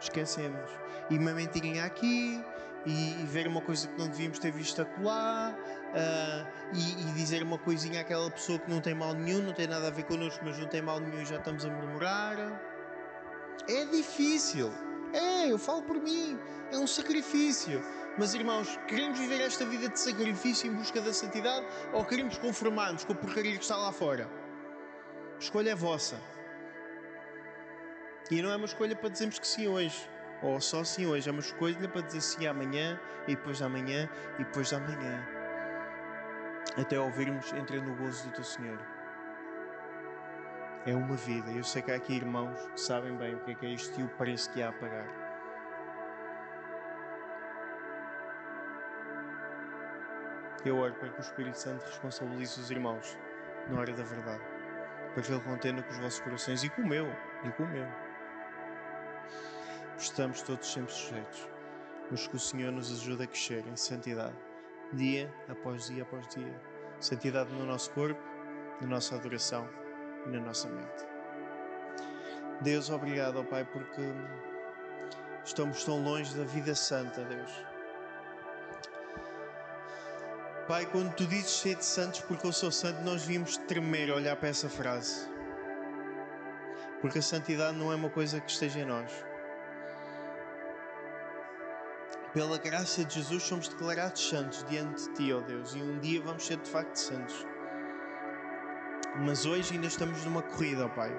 Esquecemos. 0.00 0.68
E 1.08 1.16
uma 1.16 1.32
mentirinha 1.32 1.84
aqui, 1.84 2.44
e, 2.84 3.22
e 3.22 3.24
ver 3.24 3.46
uma 3.46 3.60
coisa 3.60 3.86
que 3.86 3.96
não 3.96 4.08
devíamos 4.08 4.40
ter 4.40 4.50
visto 4.50 4.82
acolá, 4.82 5.54
uh, 5.56 6.74
e, 6.76 7.02
e, 7.02 7.12
dizer 7.12 7.44
uma 7.44 7.56
coisinha 7.56 8.00
àquela 8.00 8.28
pessoa 8.28 8.58
que 8.58 8.68
não 8.68 8.80
tem 8.80 8.96
mal 8.96 9.14
nenhum, 9.14 9.42
não 9.42 9.52
tem 9.52 9.68
nada 9.68 9.86
a 9.86 9.90
ver 9.92 10.02
connosco, 10.02 10.44
mas 10.44 10.58
não 10.58 10.66
tem 10.66 10.82
mal 10.82 10.98
nenhum 10.98 11.22
e 11.22 11.24
já 11.24 11.36
estamos 11.36 11.64
a 11.64 11.70
murmurar. 11.70 12.36
É 13.68 13.84
difícil. 13.84 14.72
É, 15.12 15.52
eu 15.52 15.56
falo 15.56 15.82
por 15.82 16.02
mim. 16.02 16.36
É 16.72 16.76
um 16.76 16.86
sacrifício. 16.88 17.80
Mas 18.16 18.32
irmãos, 18.32 18.78
queremos 18.86 19.18
viver 19.18 19.40
esta 19.40 19.64
vida 19.66 19.88
de 19.88 19.98
sacrifício 19.98 20.70
em 20.70 20.74
busca 20.74 21.00
da 21.00 21.12
santidade 21.12 21.66
ou 21.92 22.04
queremos 22.04 22.38
conformar-nos 22.38 23.04
com 23.04 23.12
a 23.12 23.16
porcaria 23.16 23.56
que 23.56 23.62
está 23.62 23.76
lá 23.76 23.90
fora? 23.90 24.28
A 25.34 25.38
escolha 25.38 25.70
é 25.70 25.74
vossa. 25.74 26.16
E 28.30 28.40
não 28.40 28.52
é 28.52 28.56
uma 28.56 28.66
escolha 28.66 28.94
para 28.94 29.08
dizermos 29.08 29.40
que 29.40 29.46
sim 29.46 29.66
hoje, 29.66 30.08
ou 30.40 30.60
só 30.60 30.84
sim 30.84 31.06
hoje, 31.06 31.28
é 31.28 31.32
uma 31.32 31.40
escolha 31.40 31.88
para 31.88 32.02
dizer 32.02 32.20
sim 32.20 32.46
amanhã, 32.46 33.00
e 33.26 33.34
depois 33.34 33.58
de 33.58 33.64
amanhã, 33.64 34.08
e 34.38 34.44
depois 34.44 34.68
de 34.68 34.76
amanhã. 34.76 35.26
Até 36.76 36.98
ouvirmos 36.98 37.52
entra 37.52 37.80
no 37.80 37.96
gozo 37.96 38.28
do 38.28 38.34
teu 38.34 38.44
Senhor. 38.44 38.78
É 40.86 40.94
uma 40.94 41.16
vida. 41.16 41.50
Eu 41.50 41.64
sei 41.64 41.82
que 41.82 41.90
há 41.90 41.96
aqui 41.96 42.14
irmãos 42.14 42.60
que 42.72 42.80
sabem 42.80 43.16
bem 43.16 43.34
o 43.34 43.40
que 43.40 43.50
é, 43.50 43.54
que 43.54 43.66
é 43.66 43.70
isto 43.70 44.00
e 44.00 44.04
o 44.04 44.08
preço 44.10 44.50
que 44.52 44.62
há 44.62 44.68
a 44.68 44.72
pagar. 44.72 45.23
Eu 50.64 50.78
oro 50.78 50.94
para 50.94 51.10
que 51.10 51.18
o 51.18 51.20
Espírito 51.20 51.58
Santo 51.58 51.84
responsabilize 51.84 52.58
os 52.58 52.70
irmãos 52.70 53.18
na 53.68 53.80
hora 53.80 53.92
da 53.92 54.02
verdade, 54.02 54.42
para 55.12 55.22
que 55.22 55.30
Ele 55.30 55.40
contenda 55.42 55.82
com 55.82 55.90
os 55.90 55.98
vossos 55.98 56.20
corações 56.20 56.64
e 56.64 56.70
com 56.70 56.82
o 56.82 56.86
meu, 56.86 57.06
e 57.44 57.50
com 57.52 57.64
o 57.64 57.68
meu. 57.68 57.86
Estamos 59.98 60.40
todos 60.40 60.72
sempre 60.72 60.90
sujeitos, 60.90 61.48
mas 62.10 62.26
que 62.26 62.36
o 62.36 62.38
Senhor 62.38 62.72
nos 62.72 62.90
ajude 62.90 63.24
a 63.24 63.26
crescer 63.26 63.66
em 63.66 63.76
santidade, 63.76 64.36
dia 64.94 65.32
após 65.48 65.86
dia 65.86 66.02
após 66.02 66.26
dia. 66.28 66.60
Santidade 66.98 67.52
no 67.52 67.66
nosso 67.66 67.90
corpo, 67.90 68.20
na 68.80 68.86
nossa 68.86 69.16
adoração 69.16 69.68
e 70.26 70.30
na 70.30 70.40
nossa 70.40 70.68
mente. 70.68 71.04
Deus, 72.62 72.88
obrigado, 72.88 73.38
ó 73.38 73.44
Pai, 73.44 73.66
porque 73.66 74.02
estamos 75.44 75.84
tão 75.84 76.02
longe 76.02 76.34
da 76.34 76.44
vida 76.44 76.74
santa, 76.74 77.22
Deus. 77.24 77.73
Pai, 80.66 80.86
quando 80.86 81.14
tu 81.14 81.26
dizes 81.26 81.50
ser 81.50 81.76
de 81.76 81.84
santos 81.84 82.20
porque 82.20 82.46
eu 82.46 82.52
sou 82.52 82.72
santo, 82.72 83.02
nós 83.02 83.20
devíamos 83.20 83.58
tremer 83.58 84.10
olhar 84.10 84.34
para 84.34 84.48
essa 84.48 84.66
frase. 84.66 85.28
Porque 87.02 87.18
a 87.18 87.22
santidade 87.22 87.76
não 87.76 87.92
é 87.92 87.94
uma 87.94 88.08
coisa 88.08 88.40
que 88.40 88.50
esteja 88.50 88.80
em 88.80 88.86
nós. 88.86 89.12
Pela 92.32 92.56
graça 92.56 93.04
de 93.04 93.16
Jesus 93.16 93.42
somos 93.42 93.68
declarados 93.68 94.26
santos 94.26 94.64
diante 94.64 95.04
de 95.04 95.14
Ti, 95.14 95.32
ó 95.34 95.40
Deus, 95.40 95.74
e 95.74 95.82
um 95.82 95.98
dia 95.98 96.22
vamos 96.22 96.46
ser 96.46 96.56
de 96.56 96.70
facto 96.70 96.96
santos. 96.96 97.46
Mas 99.16 99.44
hoje 99.44 99.74
ainda 99.74 99.86
estamos 99.86 100.24
numa 100.24 100.40
corrida, 100.40 100.86
ó 100.86 100.88
Pai. 100.88 101.12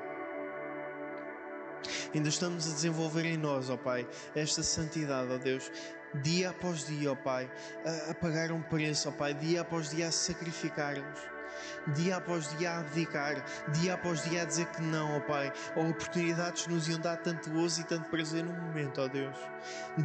Ainda 2.15 2.29
estamos 2.29 2.67
a 2.67 2.73
desenvolver 2.73 3.25
em 3.25 3.37
nós, 3.37 3.69
ó 3.69 3.77
Pai, 3.77 4.07
esta 4.35 4.63
santidade, 4.63 5.31
ó 5.31 5.37
Deus, 5.37 5.71
dia 6.21 6.49
após 6.49 6.85
dia, 6.85 7.11
ó 7.11 7.15
Pai, 7.15 7.49
a, 7.85 8.11
a 8.11 8.13
pagar 8.15 8.51
um 8.51 8.61
preço, 8.61 9.09
ó 9.09 9.11
Pai, 9.11 9.33
dia 9.33 9.61
após 9.61 9.89
dia 9.89 10.07
a 10.07 10.11
sacrificar-nos, 10.11 11.19
dia 11.95 12.17
após 12.17 12.55
dia 12.57 12.71
a 12.71 12.79
abdicar, 12.79 13.43
dia 13.73 13.93
após 13.93 14.23
dia 14.23 14.41
a 14.41 14.45
dizer 14.45 14.65
que 14.67 14.81
não, 14.81 15.17
ó 15.17 15.19
Pai, 15.21 15.51
a 15.75 15.79
oportunidades 15.79 16.67
nos 16.67 16.87
iam 16.87 16.99
dar 16.99 17.17
tanto 17.17 17.49
gozo 17.49 17.81
e 17.81 17.83
tanto 17.83 18.09
prazer 18.09 18.43
no 18.43 18.53
momento, 18.53 19.01
ó 19.01 19.07
Deus, 19.07 19.37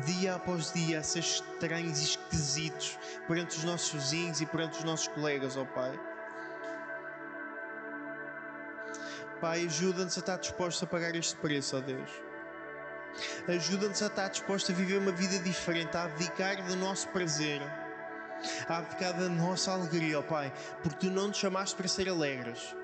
dia 0.05 0.35
após 0.35 0.73
dia 0.73 1.01
a 1.01 1.03
ser 1.03 1.21
estranhos 1.21 2.01
e 2.01 2.05
esquisitos 2.05 2.99
perante 3.27 3.57
os 3.57 3.65
nossos 3.65 3.93
vizinhos 3.93 4.41
e 4.41 4.47
perante 4.47 4.79
os 4.79 4.85
nossos 4.85 5.09
colegas, 5.09 5.57
ó 5.57 5.65
Pai. 5.65 5.99
Pai, 9.41 9.65
ajuda-nos 9.65 10.17
a 10.19 10.21
estar 10.21 10.37
dispostos 10.37 10.83
a 10.83 10.87
pagar 10.87 11.17
este 11.17 11.35
preço, 11.37 11.77
ó 11.79 11.81
Deus. 11.81 12.30
Ajuda-nos 13.49 14.03
a 14.03 14.07
estar 14.07 14.29
dispostos 14.29 14.75
a 14.75 14.79
viver 14.79 14.99
uma 14.99 15.13
vida 15.13 15.39
diferente, 15.39 15.97
a 15.97 16.05
abdicar 16.05 16.63
do 16.65 16.77
nosso 16.77 17.09
prazer, 17.09 17.61
a 18.69 18.79
abdicar 18.79 19.13
da 19.15 19.29
nossa 19.29 19.73
alegria, 19.73 20.19
ó 20.19 20.23
Pai, 20.23 20.53
porque 20.83 21.07
tu 21.07 21.11
não 21.11 21.29
nos 21.29 21.37
chamaste 21.37 21.77
para 21.77 21.89
ser 21.89 22.09
alegres. 22.09 22.75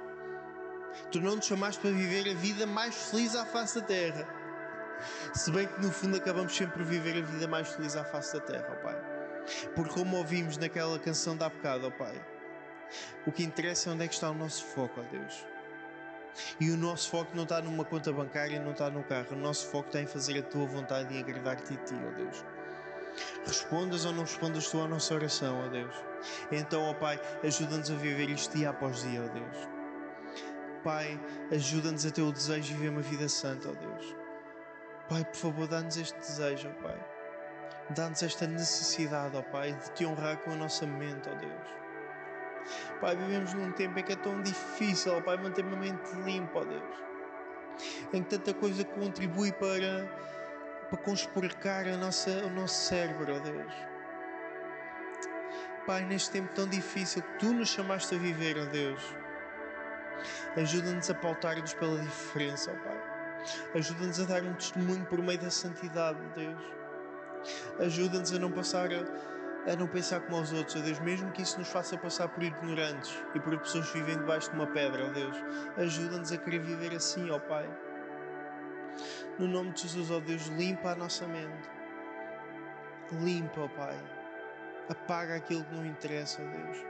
Tu 1.10 1.20
não 1.20 1.36
nos 1.36 1.46
chamaste 1.46 1.80
para 1.80 1.90
viver 1.90 2.30
a 2.30 2.34
vida 2.34 2.66
mais 2.66 2.94
feliz 3.10 3.34
à 3.34 3.44
face 3.44 3.80
da 3.80 3.86
terra. 3.86 4.26
Se 5.34 5.50
bem 5.50 5.66
que 5.66 5.80
no 5.80 5.92
fundo 5.92 6.16
acabamos 6.16 6.56
sempre 6.56 6.78
por 6.78 6.84
viver 6.84 7.22
a 7.22 7.26
vida 7.26 7.46
mais 7.46 7.68
feliz 7.68 7.96
à 7.96 8.04
face 8.04 8.34
da 8.34 8.40
terra, 8.40 8.66
ó 8.70 8.82
Pai. 8.82 8.96
Porque 9.74 9.94
como 9.94 10.16
ouvimos 10.16 10.56
naquela 10.56 10.98
canção 10.98 11.36
da 11.36 11.48
bocado, 11.48 11.86
ó 11.86 11.90
Pai, 11.90 12.20
o 13.26 13.32
que 13.32 13.44
interessa 13.44 13.90
é 13.90 13.92
onde 13.92 14.04
é 14.04 14.08
que 14.08 14.14
está 14.14 14.30
o 14.30 14.34
nosso 14.34 14.64
foco, 14.64 15.00
ó 15.00 15.02
Deus. 15.10 15.55
E 16.61 16.70
o 16.70 16.76
nosso 16.76 17.11
foco 17.11 17.34
não 17.34 17.45
está 17.45 17.61
numa 17.61 17.84
conta 17.84 18.12
bancária, 18.12 18.61
não 18.61 18.72
está 18.72 18.91
no 18.91 19.03
carro. 19.05 19.28
O 19.32 19.37
nosso 19.37 19.66
foco 19.68 19.89
está 19.89 20.01
em 20.01 20.07
fazer 20.07 20.39
a 20.39 20.43
tua 20.43 20.66
vontade 20.66 21.14
e 21.14 21.18
agradar-te 21.18 21.74
a 21.74 21.76
ti, 21.76 21.95
ó 21.95 22.11
Deus. 22.16 22.45
Respondas 23.47 24.05
ou 24.05 24.12
não 24.12 24.22
respondas 24.22 24.68
tu 24.68 24.80
à 24.80 24.89
nossa 24.89 25.14
oração, 25.14 25.64
ó 25.64 25.68
Deus. 25.68 25.95
Então, 26.51 26.82
ó 26.82 26.95
Pai, 26.95 27.20
ajuda-nos 27.43 27.91
a 27.91 27.95
viver 27.95 28.28
isto 28.30 28.57
dia 28.57 28.70
após 28.70 29.03
dia, 29.03 29.22
ó 29.22 29.28
Deus. 29.28 29.68
Pai, 30.84 31.20
ajuda-nos 31.51 32.07
a 32.07 32.11
ter 32.11 32.22
o 32.22 32.32
desejo 32.32 32.62
de 32.62 32.74
viver 32.74 32.91
uma 32.91 33.03
vida 33.03 33.28
santa, 33.28 33.68
ó 33.68 33.72
Deus. 33.72 34.14
Pai, 35.09 35.24
por 35.24 35.37
favor, 35.37 35.68
dá-nos 35.68 35.97
este 35.97 36.18
desejo, 36.18 36.68
ó 36.68 36.82
Pai. 36.82 37.07
Dá-nos 37.91 38.22
esta 38.22 38.47
necessidade, 38.47 39.37
ó 39.37 39.43
Pai, 39.43 39.72
de 39.72 39.91
te 39.93 40.05
honrar 40.05 40.37
com 40.39 40.51
a 40.53 40.57
nossa 40.57 40.87
mente, 40.87 41.28
ó 41.28 41.34
Deus. 41.34 41.86
Pai, 43.00 43.16
vivemos 43.16 43.52
num 43.54 43.72
tempo 43.72 43.98
em 43.98 44.02
que 44.02 44.12
é 44.12 44.16
tão 44.16 44.40
difícil, 44.42 45.20
Pai, 45.22 45.36
manter 45.36 45.64
uma 45.64 45.76
mente 45.76 46.14
limpa, 46.24 46.60
ó 46.60 46.64
Deus. 46.64 46.82
Em 48.12 48.22
que 48.22 48.30
tanta 48.30 48.54
coisa 48.54 48.84
contribui 48.84 49.52
para, 49.52 50.08
para 50.88 50.98
conspurcar 50.98 51.86
a 51.86 51.96
nossa, 51.96 52.30
o 52.30 52.50
nosso 52.50 52.88
cérebro, 52.88 53.34
ó 53.34 53.38
Deus. 53.38 53.72
Pai, 55.86 56.04
neste 56.04 56.30
tempo 56.30 56.52
tão 56.54 56.66
difícil 56.66 57.22
que 57.22 57.38
Tu 57.38 57.52
nos 57.52 57.68
chamaste 57.68 58.14
a 58.14 58.18
viver, 58.18 58.56
ó 58.58 58.64
Deus. 58.64 59.02
Ajuda-nos 60.56 61.10
a 61.10 61.14
pautar-nos 61.14 61.74
pela 61.74 61.98
diferença, 61.98 62.72
ó 62.72 62.84
Pai. 62.84 63.16
Ajuda-nos 63.74 64.20
a 64.20 64.24
dar 64.24 64.42
um 64.42 64.54
testemunho 64.54 65.04
por 65.06 65.22
meio 65.22 65.38
da 65.38 65.50
santidade, 65.50 66.18
Deus. 66.34 66.58
Ajuda-nos 67.78 68.32
a 68.32 68.38
não 68.38 68.50
passar 68.50 68.90
a 68.92 69.04
a 69.66 69.74
não 69.74 69.86
pensar 69.88 70.20
como 70.20 70.36
aos 70.36 70.52
outros, 70.52 70.76
ó 70.76 70.84
Deus, 70.84 71.00
mesmo 71.00 71.32
que 71.32 71.42
isso 71.42 71.58
nos 71.58 71.68
faça 71.68 71.98
passar 71.98 72.28
por 72.28 72.42
ignorantes 72.42 73.12
e 73.34 73.40
por 73.40 73.58
pessoas 73.58 73.90
que 73.90 73.98
vivem 73.98 74.18
debaixo 74.18 74.50
de 74.50 74.56
uma 74.56 74.66
pedra, 74.68 75.06
ó 75.06 75.08
Deus. 75.10 75.36
Ajuda-nos 75.76 76.30
a 76.32 76.36
querer 76.38 76.60
viver 76.60 76.94
assim, 76.94 77.30
ó 77.30 77.38
Pai. 77.38 77.68
No 79.38 79.48
nome 79.48 79.72
de 79.72 79.82
Jesus, 79.82 80.10
ó 80.10 80.20
Deus, 80.20 80.46
limpa 80.46 80.90
a 80.90 80.94
nossa 80.94 81.26
mente. 81.26 81.68
Limpa, 83.12 83.62
ó 83.62 83.68
Pai. 83.68 83.98
Apaga 84.88 85.34
aquilo 85.34 85.64
que 85.64 85.74
não 85.74 85.84
interessa, 85.84 86.40
ó 86.42 86.44
Deus. 86.44 86.84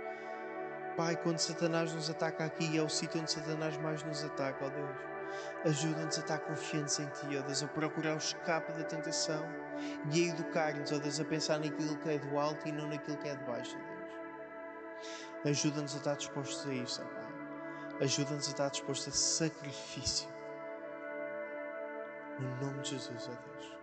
Pai, 0.97 1.16
quando 1.16 1.39
Satanás 1.39 1.93
nos 1.93 2.11
ataca 2.11 2.45
aqui, 2.45 2.77
é 2.77 2.83
o 2.83 2.89
sítio 2.89 3.20
onde 3.20 3.33
Satanás 3.33 3.77
mais 3.79 4.03
nos 4.03 4.22
ataca, 4.22 4.66
ó 4.66 4.68
Deus. 4.68 5.16
Ajuda-nos 5.64 6.16
a 6.16 6.20
estar 6.20 6.39
confiantes 6.39 6.99
em 6.99 7.07
Ti, 7.09 7.39
ó 7.39 7.43
Deus, 7.43 7.62
a 7.62 7.68
procurar 7.68 8.14
o 8.14 8.18
escape 8.18 8.72
da 8.72 8.85
tentação 8.85 9.45
e 10.12 10.24
a 10.24 10.33
educar-nos, 10.33 10.93
ó 10.93 10.99
Deus, 10.99 11.20
a 11.20 11.24
pensar 11.24 11.59
naquilo 11.59 11.97
que 11.99 12.11
é 12.11 12.18
do 12.18 12.39
alto 12.39 12.68
e 12.68 12.72
não 12.72 12.89
naquilo 12.89 13.16
que 13.18 13.29
é 13.29 13.35
de 13.35 13.45
baixo, 13.45 13.77
ó 13.77 13.81
Deus. 13.81 15.57
Ajuda-nos 15.59 15.95
a 15.95 15.99
estar 15.99 16.16
dispostos 16.16 16.66
a 16.66 16.74
isso, 16.74 17.03
ó 17.03 17.05
Pai. 17.14 17.27
Ajuda-nos 18.03 18.47
a 18.47 18.51
estar 18.51 18.70
dispostos 18.70 19.09
a 19.09 19.16
sacrifício. 19.16 20.29
No 22.39 22.57
nome 22.57 22.83
de 22.83 22.91
Jesus, 22.91 23.29
ó 23.29 23.51
Deus. 23.51 23.76